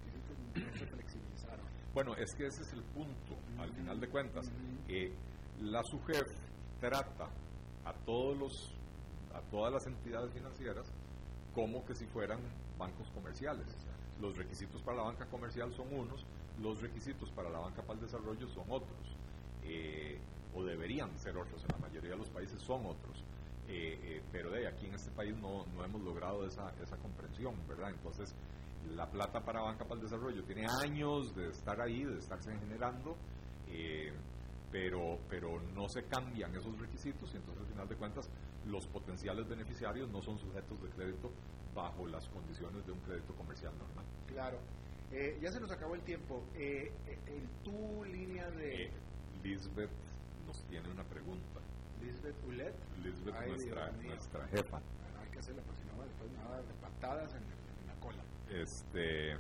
bueno, 1.97 2.15
es 2.15 2.35
que 2.35 2.47
ese 2.47 2.61
es 2.61 2.73
el 2.75 2.83
punto, 2.83 3.37
al 3.59 3.73
final 3.73 3.99
de 3.99 4.09
cuentas. 4.09 4.53
Eh, 4.87 5.15
la 5.63 5.83
SUGEF 5.83 6.29
trata 6.79 7.31
a 7.87 7.95
todos 8.05 8.37
los 8.37 8.53
a 9.33 9.41
todas 9.51 9.73
las 9.73 9.87
entidades 9.87 10.31
financieras 10.33 10.93
como 11.57 11.87
que 11.87 11.95
si 11.95 12.05
fueran 12.05 12.39
bancos 12.79 13.11
comerciales. 13.13 13.67
Los 14.21 14.37
requisitos 14.37 14.83
para 14.83 14.99
la 14.99 15.05
banca 15.05 15.25
comercial 15.25 15.73
son 15.73 15.87
unos, 15.91 16.25
los 16.61 16.83
requisitos 16.83 17.31
para 17.31 17.49
la 17.49 17.59
banca 17.59 17.81
para 17.81 17.95
el 17.95 18.01
desarrollo 18.01 18.47
son 18.49 18.65
otros, 18.69 19.17
eh, 19.65 20.19
o 20.55 20.63
deberían 20.63 21.19
ser 21.19 21.37
otros, 21.39 21.63
en 21.63 21.69
la 21.73 21.89
mayoría 21.89 22.11
de 22.11 22.19
los 22.19 22.29
países 22.29 22.61
son 22.61 22.85
otros. 22.85 23.25
Eh, 23.69 24.23
pero 24.31 24.51
de 24.51 24.69
aquí 24.69 24.87
en 24.87 24.95
este 24.95 25.11
país 25.11 25.35
no, 25.39 25.65
no 25.75 25.85
hemos 25.85 26.03
logrado 26.03 26.47
esa, 26.47 26.71
esa 26.83 26.97
comprensión, 26.99 27.55
¿verdad? 27.67 27.91
Entonces, 27.91 28.35
la 28.95 29.11
plata 29.11 29.41
para 29.41 29.63
Banca 29.63 29.85
para 29.85 29.97
el 29.97 30.03
Desarrollo 30.03 30.45
tiene 30.45 30.67
años 30.85 31.35
de 31.35 31.49
estar 31.49 31.81
ahí, 31.81 32.05
de 32.05 32.19
estarse 32.19 32.57
generando, 32.59 33.17
eh, 33.69 34.13
pero, 34.77 35.19
pero 35.31 35.59
no 35.75 35.89
se 35.89 36.05
cambian 36.05 36.55
esos 36.55 36.79
requisitos 36.79 37.33
y 37.33 37.39
entonces 37.39 37.63
al 37.63 37.71
final 37.71 37.89
de 37.89 37.97
cuentas 37.97 38.29
los 38.67 38.87
potenciales 38.87 39.49
beneficiarios 39.49 40.11
no 40.11 40.21
son 40.21 40.39
sujetos 40.39 40.83
de 40.83 40.91
crédito 40.91 41.31
bajo 41.75 42.07
las 42.07 42.29
condiciones 42.29 42.85
de 42.85 42.93
un 42.93 43.01
crédito 43.01 43.35
comercial 43.35 43.73
normal. 43.79 44.05
Claro. 44.27 44.59
Eh, 45.13 45.39
ya 45.41 45.51
se 45.51 45.61
nos 45.61 45.71
acabó 45.71 45.95
el 45.95 46.03
tiempo. 46.03 46.45
Eh, 46.57 46.93
en 47.07 47.49
tu 47.65 48.05
línea 48.05 48.51
de... 48.51 48.91
Lisbeth 49.43 49.91
nos 50.47 50.63
tiene 50.65 50.91
una 50.91 51.05
pregunta. 51.05 51.61
Lisbeth 52.03 52.37
Ulet. 52.47 52.75
Lisbeth, 53.03 53.47
nuestra, 53.47 53.93
nuestra 53.93 54.47
jefa. 54.49 54.77
hay 54.77 55.31
que 55.33 55.39
hacerle, 55.39 55.63
pues 55.63 55.79
si 55.79 55.87
no, 55.87 56.05
después 56.05 56.31
nada 56.33 56.59
de 56.59 56.75
patadas 56.83 57.35
en 57.35 57.87
la 57.87 57.95
cola. 57.95 58.23
Este, 58.51 59.39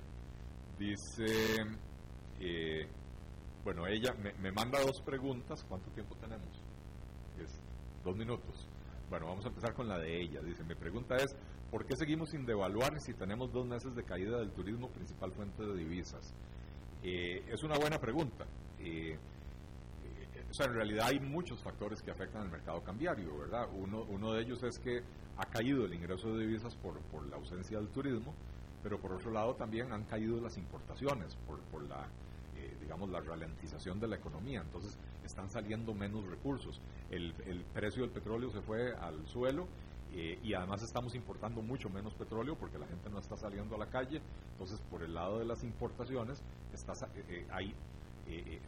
dice, 0.78 1.26
eh, 2.40 2.88
bueno, 3.66 3.84
ella 3.88 4.14
me, 4.14 4.52
manda 4.52 4.80
dos 4.80 5.02
preguntas. 5.02 5.64
¿Cuánto 5.68 5.90
tiempo 5.90 6.14
tenemos? 6.16 6.46
dos 8.04 8.16
minutos. 8.16 8.68
Bueno, 9.10 9.26
vamos 9.26 9.44
a 9.44 9.48
empezar 9.48 9.74
con 9.74 9.88
la 9.88 9.98
de 9.98 10.22
ella. 10.22 10.40
Dice, 10.40 10.62
mi 10.62 10.76
pregunta 10.76 11.16
es, 11.16 11.34
¿Por 11.70 11.84
qué 11.84 11.96
seguimos 11.96 12.30
sin 12.30 12.46
devaluar 12.46 13.00
si 13.00 13.12
tenemos 13.14 13.52
dos 13.52 13.66
meses 13.66 13.96
de 13.96 14.04
caída 14.04 14.38
del 14.38 14.52
turismo, 14.52 14.88
principal 14.90 15.32
fuente 15.32 15.64
de 15.64 15.74
divisas? 15.76 16.32
Eh, 17.02 17.44
es 17.48 17.64
una 17.64 17.76
buena 17.76 17.98
pregunta. 17.98 18.46
Eh, 18.78 19.14
eh, 19.14 20.44
o 20.48 20.54
sea, 20.54 20.66
en 20.66 20.74
realidad 20.74 21.08
hay 21.08 21.18
muchos 21.18 21.60
factores 21.60 22.00
que 22.02 22.12
afectan 22.12 22.42
al 22.42 22.50
mercado 22.50 22.84
cambiario, 22.84 23.36
¿verdad? 23.36 23.68
Uno, 23.74 24.04
uno 24.08 24.32
de 24.32 24.42
ellos 24.42 24.62
es 24.62 24.78
que 24.78 25.02
ha 25.36 25.46
caído 25.46 25.84
el 25.84 25.94
ingreso 25.94 26.32
de 26.36 26.46
divisas 26.46 26.76
por, 26.76 27.00
por 27.10 27.26
la 27.26 27.34
ausencia 27.34 27.78
del 27.78 27.88
turismo, 27.88 28.32
pero 28.84 29.00
por 29.00 29.14
otro 29.14 29.32
lado 29.32 29.56
también 29.56 29.92
han 29.92 30.04
caído 30.04 30.40
las 30.40 30.56
importaciones 30.56 31.34
por, 31.48 31.58
por 31.62 31.82
la, 31.82 32.06
digamos, 32.86 33.10
la 33.10 33.20
ralentización 33.20 34.00
de 34.00 34.08
la 34.08 34.16
economía. 34.16 34.62
Entonces 34.62 34.98
están 35.24 35.50
saliendo 35.50 35.92
menos 35.92 36.24
recursos. 36.26 36.80
El, 37.10 37.34
el 37.46 37.64
precio 37.74 38.02
del 38.02 38.10
petróleo 38.10 38.50
se 38.50 38.62
fue 38.62 38.94
al 38.94 39.26
suelo 39.26 39.66
eh, 40.12 40.38
y 40.42 40.54
además 40.54 40.82
estamos 40.82 41.14
importando 41.14 41.62
mucho 41.62 41.90
menos 41.90 42.14
petróleo 42.14 42.56
porque 42.56 42.78
la 42.78 42.86
gente 42.86 43.10
no 43.10 43.18
está 43.18 43.36
saliendo 43.36 43.74
a 43.74 43.78
la 43.78 43.86
calle, 43.86 44.22
entonces 44.52 44.80
por 44.90 45.02
el 45.02 45.12
lado 45.12 45.38
de 45.38 45.44
las 45.44 45.62
importaciones 45.62 46.42
está, 46.72 46.92
eh, 47.14 47.24
eh, 47.28 47.46
hay, 47.50 47.74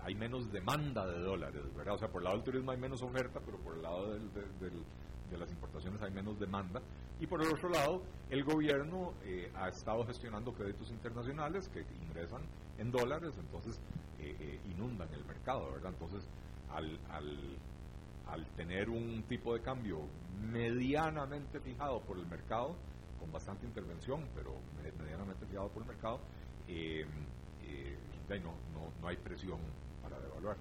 hay 0.02 0.14
menos 0.14 0.52
demanda 0.52 1.06
de 1.06 1.20
dólares, 1.20 1.62
¿verdad? 1.74 1.94
O 1.94 1.98
sea, 1.98 2.08
por 2.08 2.20
el 2.20 2.24
lado 2.24 2.36
del 2.36 2.44
turismo 2.44 2.70
hay 2.70 2.78
menos 2.78 3.02
oferta, 3.02 3.40
pero 3.44 3.58
por 3.58 3.76
el 3.76 3.82
lado 3.82 4.14
de 5.30 5.38
las 5.38 5.50
importaciones 5.50 6.00
hay 6.02 6.10
menos 6.10 6.38
demanda. 6.38 6.80
Y 7.20 7.26
por 7.26 7.42
el 7.42 7.48
otro 7.48 7.68
lado, 7.68 8.02
el 8.30 8.44
gobierno 8.44 9.12
ha 9.56 9.68
estado 9.68 10.06
gestionando 10.06 10.52
créditos 10.52 10.90
internacionales 10.90 11.68
que 11.68 11.84
ingresan 12.06 12.42
en 12.78 12.90
dólares, 12.92 13.34
entonces 13.38 13.80
inundan 14.70 15.12
el 15.12 15.24
mercado, 15.24 15.72
¿verdad? 15.72 15.92
Entonces, 15.92 16.28
al, 16.70 16.98
al 17.10 17.58
al 18.30 18.44
tener 18.56 18.90
un 18.90 19.22
tipo 19.28 19.54
de 19.54 19.60
cambio 19.60 20.00
medianamente 20.52 21.60
fijado 21.60 22.00
por 22.00 22.18
el 22.18 22.26
mercado, 22.26 22.76
con 23.18 23.32
bastante 23.32 23.66
intervención, 23.66 24.24
pero 24.34 24.54
medianamente 24.98 25.46
fijado 25.46 25.68
por 25.68 25.82
el 25.82 25.88
mercado, 25.88 26.20
eh, 26.68 27.04
eh, 27.62 27.96
no, 28.42 28.54
no, 28.72 28.92
no, 29.00 29.08
hay 29.08 29.16
presión 29.16 29.58
para 30.02 30.20
devaluar. 30.20 30.56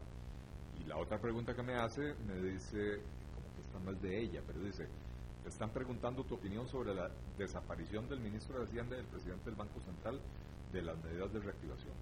Y 0.81 0.87
la 0.87 0.97
otra 0.97 1.19
pregunta 1.19 1.53
que 1.53 1.63
me 1.63 1.75
hace, 1.75 2.13
me 2.25 2.35
dice, 2.41 3.01
está 3.77 3.91
más 3.91 4.01
de 4.01 4.19
ella, 4.19 4.41
pero 4.45 4.59
dice, 4.59 4.87
están 5.45 5.69
preguntando 5.69 6.23
tu 6.23 6.35
opinión 6.35 6.67
sobre 6.67 6.93
la 6.93 7.09
desaparición 7.37 8.09
del 8.09 8.19
ministro 8.19 8.59
de 8.59 8.65
Hacienda 8.65 8.95
y 8.95 8.99
del 8.99 9.07
presidente 9.07 9.45
del 9.45 9.55
Banco 9.55 9.79
Central 9.81 10.19
de 10.73 10.81
las 10.81 10.97
medidas 11.03 11.31
de 11.31 11.39
reactivación. 11.39 11.93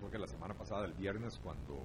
Fue 0.00 0.10
que 0.10 0.18
la 0.18 0.26
semana 0.26 0.54
pasada, 0.54 0.84
el 0.84 0.92
viernes, 0.92 1.38
cuando 1.42 1.80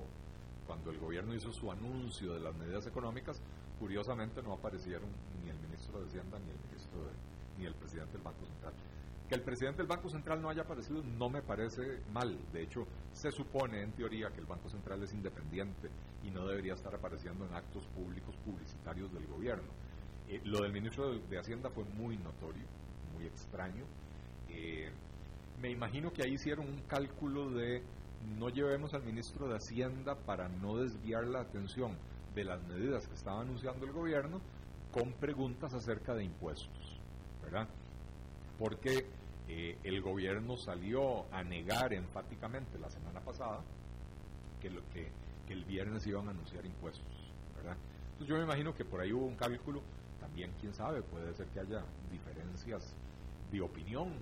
cuando 0.68 0.91
el 0.91 0.99
gobierno 0.99 1.34
hizo 1.34 1.52
su 1.52 1.70
anuncio 1.70 2.34
de 2.34 2.39
las 2.39 2.56
medidas 2.56 2.86
económicas, 2.88 3.41
curiosamente 3.80 4.41
no 4.41 4.54
aparecieron 4.54 5.10
ni 5.43 5.49
el 5.49 5.58
ministro 5.58 5.99
de 5.99 6.08
Hacienda 6.08 6.38
ni 6.39 6.49
el 6.52 6.60
ministro 6.70 6.99
ni 7.58 7.66
el 7.66 7.74
presidente 7.74 8.14
del 8.14 8.22
Banco 8.22 8.45
Central. 8.45 8.74
Que 9.32 9.36
el 9.36 9.44
presidente 9.44 9.78
del 9.78 9.88
Banco 9.88 10.10
Central 10.10 10.42
no 10.42 10.50
haya 10.50 10.64
aparecido 10.64 11.02
no 11.02 11.30
me 11.30 11.42
parece 11.42 12.02
mal. 12.12 12.38
De 12.52 12.64
hecho, 12.64 12.86
se 13.14 13.32
supone 13.32 13.82
en 13.82 13.94
teoría 13.94 14.30
que 14.30 14.42
el 14.42 14.46
Banco 14.46 14.68
Central 14.68 15.02
es 15.04 15.14
independiente 15.14 15.88
y 16.22 16.30
no 16.32 16.46
debería 16.46 16.74
estar 16.74 16.94
apareciendo 16.94 17.46
en 17.46 17.54
actos 17.54 17.88
públicos 17.96 18.36
publicitarios 18.44 19.10
del 19.14 19.26
gobierno. 19.28 19.70
Eh, 20.28 20.42
lo 20.44 20.62
del 20.64 20.74
ministro 20.74 21.18
de, 21.18 21.40
Hacienda 21.40 21.70
fue 21.70 21.86
muy 21.86 22.18
notorio, 22.18 22.66
muy 23.16 23.26
extraño. 23.26 23.86
Eh, 24.50 24.92
me 25.62 25.70
imagino 25.72 26.12
que 26.12 26.24
ahí 26.24 26.34
hicieron 26.34 26.68
un 26.68 26.82
cálculo 26.82 27.52
de 27.52 27.82
no 28.38 28.50
llevemos 28.50 28.94
al 28.94 29.04
ministro 29.04 29.48
de 29.48 29.56
Hacienda 29.56 30.14
para 30.14 30.50
no 30.50 30.76
desviar 30.76 31.26
la 31.26 31.40
atención 31.40 31.96
de 32.36 32.44
las 32.44 32.62
medidas 32.68 33.08
que 33.08 33.14
estaba 33.14 33.40
anunciando 33.40 33.86
el 33.86 33.94
gobierno 33.94 34.42
con 34.92 35.14
preguntas 35.14 35.74
acerca 35.74 36.16
de 36.16 36.26
impuestos, 36.26 37.00
¿verdad? 37.42 37.70
Porque 38.60 39.21
eh, 39.48 39.78
el 39.84 40.02
gobierno 40.02 40.58
salió 40.58 41.26
a 41.32 41.44
negar 41.44 41.94
enfáticamente 41.94 42.80
la 42.80 42.89
semana 42.89 43.20
pasada 43.20 43.62
que, 44.62 44.70
lo, 44.70 44.82
que, 44.94 45.10
que 45.48 45.54
el 45.54 45.66
viernes 45.66 46.06
iban 46.08 46.28
a 46.28 46.32
anunciar 46.32 46.66
impuestos, 46.66 47.32
¿verdad? 47.56 47.76
Entonces 48.14 48.28
yo 48.28 48.38
me 48.38 48.44
imagino 48.44 48.74
que 48.74 48.86
por 48.86 49.02
ahí 49.02 49.12
hubo 49.12 49.26
un 49.26 49.36
cálculo, 49.36 49.82
también 50.20 50.52
quién 50.60 50.74
sabe, 50.74 51.02
puede 51.02 51.34
ser 51.34 51.48
que 51.48 51.60
haya 51.60 51.84
diferencias 52.12 52.94
de 53.52 53.62
opinión 53.62 54.14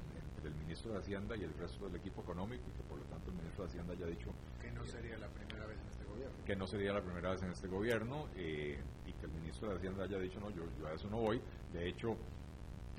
del 0.42 0.56
ministro 0.56 0.94
de 0.94 1.00
Hacienda 1.00 1.36
y 1.36 1.44
el 1.44 1.54
resto 1.54 1.86
del 1.86 1.96
equipo 1.98 2.22
económico 2.22 2.64
y 2.68 2.78
que 2.78 2.84
por 2.84 2.98
lo 2.98 3.06
tanto 3.06 3.30
el 3.30 3.38
ministro 3.38 3.64
de 3.66 3.70
Hacienda 3.70 3.94
haya 3.94 4.06
dicho 4.06 4.30
que 4.62 4.72
no 4.72 4.86
sería 4.86 5.18
la 5.18 5.28
primera 5.28 5.66
vez 5.66 5.78
en 5.78 5.88
este 5.90 6.06
gobierno. 6.06 6.46
Que 6.46 6.56
no 6.56 6.68
sería 6.68 6.94
la 6.94 7.02
primera 7.02 7.32
vez 7.32 7.44
en 7.44 7.52
este 7.52 7.68
gobierno 7.68 8.28
eh, 8.36 8.80
y 9.06 9.14
que 9.14 9.26
el 9.26 9.32
ministro 9.32 9.70
de 9.70 9.76
Hacienda 9.76 10.04
haya 10.04 10.18
dicho 10.18 10.40
no, 10.40 10.50
yo, 10.52 10.64
yo 10.80 10.88
a 10.88 10.94
eso 10.94 11.10
no 11.10 11.18
voy. 11.18 11.42
De 11.74 11.88
hecho, 11.88 12.16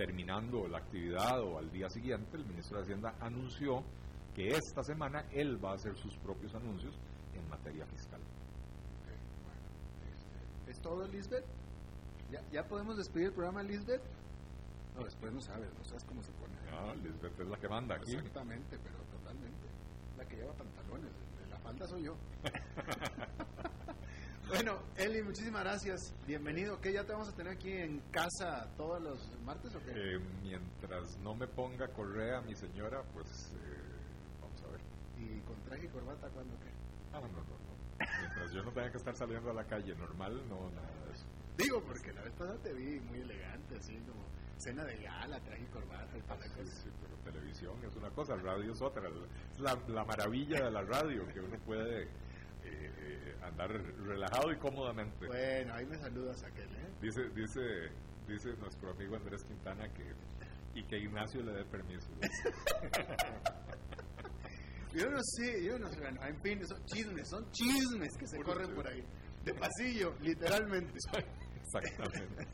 terminando 0.01 0.67
la 0.67 0.79
actividad 0.79 1.43
o 1.43 1.59
al 1.59 1.71
día 1.71 1.91
siguiente, 1.91 2.39
el 2.39 2.47
ministro 2.47 2.79
de 2.79 2.85
Hacienda 2.85 3.17
anunció 3.21 3.85
que 4.35 4.49
esta 4.49 4.83
semana 4.83 5.27
él 5.31 5.63
va 5.63 5.73
a 5.73 5.75
hacer 5.75 5.95
sus 5.95 6.17
propios 6.17 6.55
anuncios 6.55 6.99
en 7.35 7.47
materia 7.51 7.85
fiscal. 7.85 8.19
Este, 10.11 10.71
¿Es 10.71 10.81
todo, 10.81 11.07
Lisbeth? 11.07 11.45
¿Ya, 12.31 12.41
¿Ya 12.51 12.67
podemos 12.67 12.97
despedir 12.97 13.27
el 13.27 13.35
programa, 13.35 13.63
Lisbeth? 13.63 14.01
No, 14.97 15.05
después 15.05 15.35
no 15.35 15.41
sabes, 15.43 15.69
no 15.79 15.85
sabes 15.85 16.05
cómo 16.05 16.23
se 16.23 16.33
pone. 16.33 16.55
No, 16.71 16.95
Lisbeth 16.95 17.39
es 17.39 17.49
la 17.49 17.59
que 17.59 17.69
manda 17.69 17.97
aquí. 17.97 18.15
Exactamente, 18.15 18.79
pero 18.83 18.97
totalmente. 19.19 19.67
La 20.17 20.25
que 20.25 20.37
lleva 20.37 20.55
pantalones, 20.55 21.13
la 21.51 21.59
falda 21.59 21.87
soy 21.87 22.05
yo. 22.05 22.17
bueno, 24.51 24.83
Eli, 24.97 25.23
muchísimas 25.23 25.63
gracias. 25.63 26.15
Bienvenido. 26.27 26.81
¿Qué 26.81 26.93
ya 26.93 27.05
te 27.05 27.13
vamos 27.13 27.29
a 27.29 27.35
tener 27.35 27.53
aquí 27.53 27.73
en 27.73 28.01
casa 28.11 28.69
todos 28.77 29.01
los 29.01 29.31
martes 29.45 29.75
o 29.75 29.81
qué? 29.81 29.93
Eh, 29.95 30.19
mientras 30.43 31.19
no 31.19 31.35
me 31.35 31.47
ponga 31.47 31.89
correa 31.89 32.41
mi 32.41 32.55
señora, 32.55 33.03
pues 33.13 33.53
eh, 33.55 34.41
vamos 34.41 34.61
a 34.63 34.73
ver. 34.73 34.81
¿Y 35.19 35.41
con 35.43 35.57
traje 35.63 35.87
y 35.87 35.89
corbata 35.89 36.29
cuándo 36.31 36.59
qué? 36.59 36.71
Ah, 37.13 37.21
no, 37.21 37.29
no, 37.29 37.43
no. 37.43 38.07
Mientras 38.21 38.53
yo 38.53 38.63
no 38.63 38.73
tenga 38.73 38.91
que 38.91 38.99
estar 38.99 39.17
saliendo 39.17 39.51
a 39.51 39.55
la 39.55 39.65
calle 39.65 39.95
normal, 39.95 40.43
no, 40.49 40.71
nada 40.71 41.05
de 41.07 41.13
eso. 41.13 41.27
Digo, 41.57 41.83
porque 41.85 42.13
la 42.13 42.23
vez 42.23 42.33
pasada 42.33 42.59
te 42.63 42.73
vi 42.73 42.99
muy 43.01 43.21
elegante, 43.21 43.77
así 43.77 43.95
como 43.99 44.25
cena 44.57 44.85
de 44.85 44.97
gala, 45.03 45.39
traje 45.41 45.65
corbata 45.67 46.19
y 46.19 46.23
para 46.23 46.43
sí, 46.43 46.91
pero 47.01 47.17
televisión 47.33 47.75
es 47.85 47.95
una 47.97 48.11
cosa, 48.11 48.35
radio 48.37 48.73
es 48.73 48.83
otra. 48.83 49.09
Es 49.53 49.61
la, 49.61 49.79
la 49.89 50.05
maravilla 50.05 50.65
de 50.65 50.71
la 50.71 50.83
radio, 50.83 51.27
que 51.29 51.41
uno 51.41 51.57
puede 51.65 52.09
eh, 52.73 53.37
andar 53.43 53.71
relajado 53.71 54.53
y 54.53 54.59
cómodamente. 54.59 55.27
Bueno, 55.27 55.75
ahí 55.75 55.87
me 55.87 55.99
saludas 55.99 56.43
aquel, 56.45 56.69
¿eh? 56.77 56.89
Dice, 57.01 57.29
dice, 57.31 57.91
dice 58.27 58.51
nuestro 58.59 58.91
amigo 58.91 59.17
Andrés 59.17 59.43
Quintana 59.45 59.89
que 59.93 60.15
y 60.75 60.85
que 60.85 60.99
Ignacio 60.99 61.43
le 61.43 61.53
dé 61.53 61.65
permiso. 61.65 62.11
yo 64.95 65.11
no 65.11 65.19
sé, 65.23 65.65
yo 65.65 65.79
no 65.79 65.89
sé, 65.89 65.99
en 66.07 66.43
fin, 66.43 66.61
son 66.67 66.85
chismes, 66.85 67.29
son 67.29 67.51
chismes 67.51 68.15
que 68.17 68.27
se 68.27 68.43
corren 68.43 68.75
por 68.75 68.87
ahí. 68.87 69.03
De 69.45 69.55
pasillo, 69.55 70.15
literalmente. 70.21 70.93
Exactamente. 71.63 72.47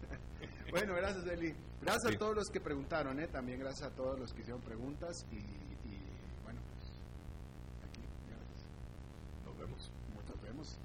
bueno, 0.71 0.95
gracias, 0.95 1.27
Eli. 1.27 1.55
Gracias 1.81 2.15
a 2.15 2.19
todos 2.19 2.37
los 2.37 2.49
que 2.49 2.61
preguntaron, 2.61 3.19
¿eh? 3.21 3.29
también 3.29 3.61
gracias 3.61 3.91
a 3.91 3.95
todos 3.95 4.19
los 4.19 4.33
que 4.33 4.41
hicieron 4.41 4.63
preguntas 4.63 5.27
y, 5.31 5.39
bueno, 6.43 6.61
pues 6.73 6.91
aquí, 7.89 8.03
gracias. 8.29 8.67
Nos 9.45 9.57
vemos. 9.59 9.93
Nos 10.29 10.43
vemos. 10.43 10.79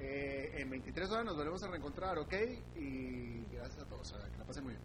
Eh, 0.00 0.52
en 0.58 0.70
23 0.70 1.10
horas 1.10 1.24
nos 1.24 1.36
volvemos 1.36 1.62
a 1.62 1.68
reencontrar, 1.68 2.18
¿ok? 2.18 2.34
Y 2.76 3.44
gracias 3.52 3.82
a 3.82 3.88
todos, 3.88 4.12
que 4.12 4.38
la 4.38 4.44
pasen 4.44 4.64
muy 4.64 4.74
bien. 4.74 4.84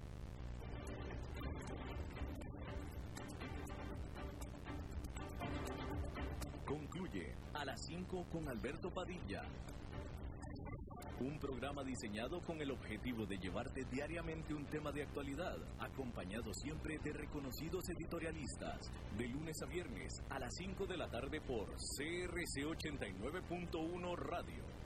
Concluye 6.66 7.36
a 7.54 7.66
las 7.66 7.86
5 7.86 8.26
con 8.32 8.48
Alberto 8.48 8.90
Padilla. 8.92 9.44
Un 11.20 11.38
programa 11.40 11.84
diseñado 11.84 12.42
con 12.42 12.60
el 12.60 12.72
objetivo 12.72 13.26
de 13.28 13.38
llevarte 13.38 13.86
diariamente 13.86 14.54
un 14.54 14.66
tema 14.66 14.92
de 14.92 15.04
actualidad, 15.04 15.56
acompañado 15.80 16.52
siempre 16.54 16.98
de 16.98 17.14
reconocidos 17.14 17.88
editorialistas, 17.90 18.92
de 19.18 19.28
lunes 19.28 19.56
a 19.62 19.68
viernes 19.68 20.12
a 20.30 20.40
las 20.40 20.54
5 20.56 20.88
de 20.88 20.98
la 20.98 21.08
tarde 21.10 21.40
por 21.40 21.68
CRC 21.68 22.66
89.1 22.66 24.16
Radio, 24.18 24.64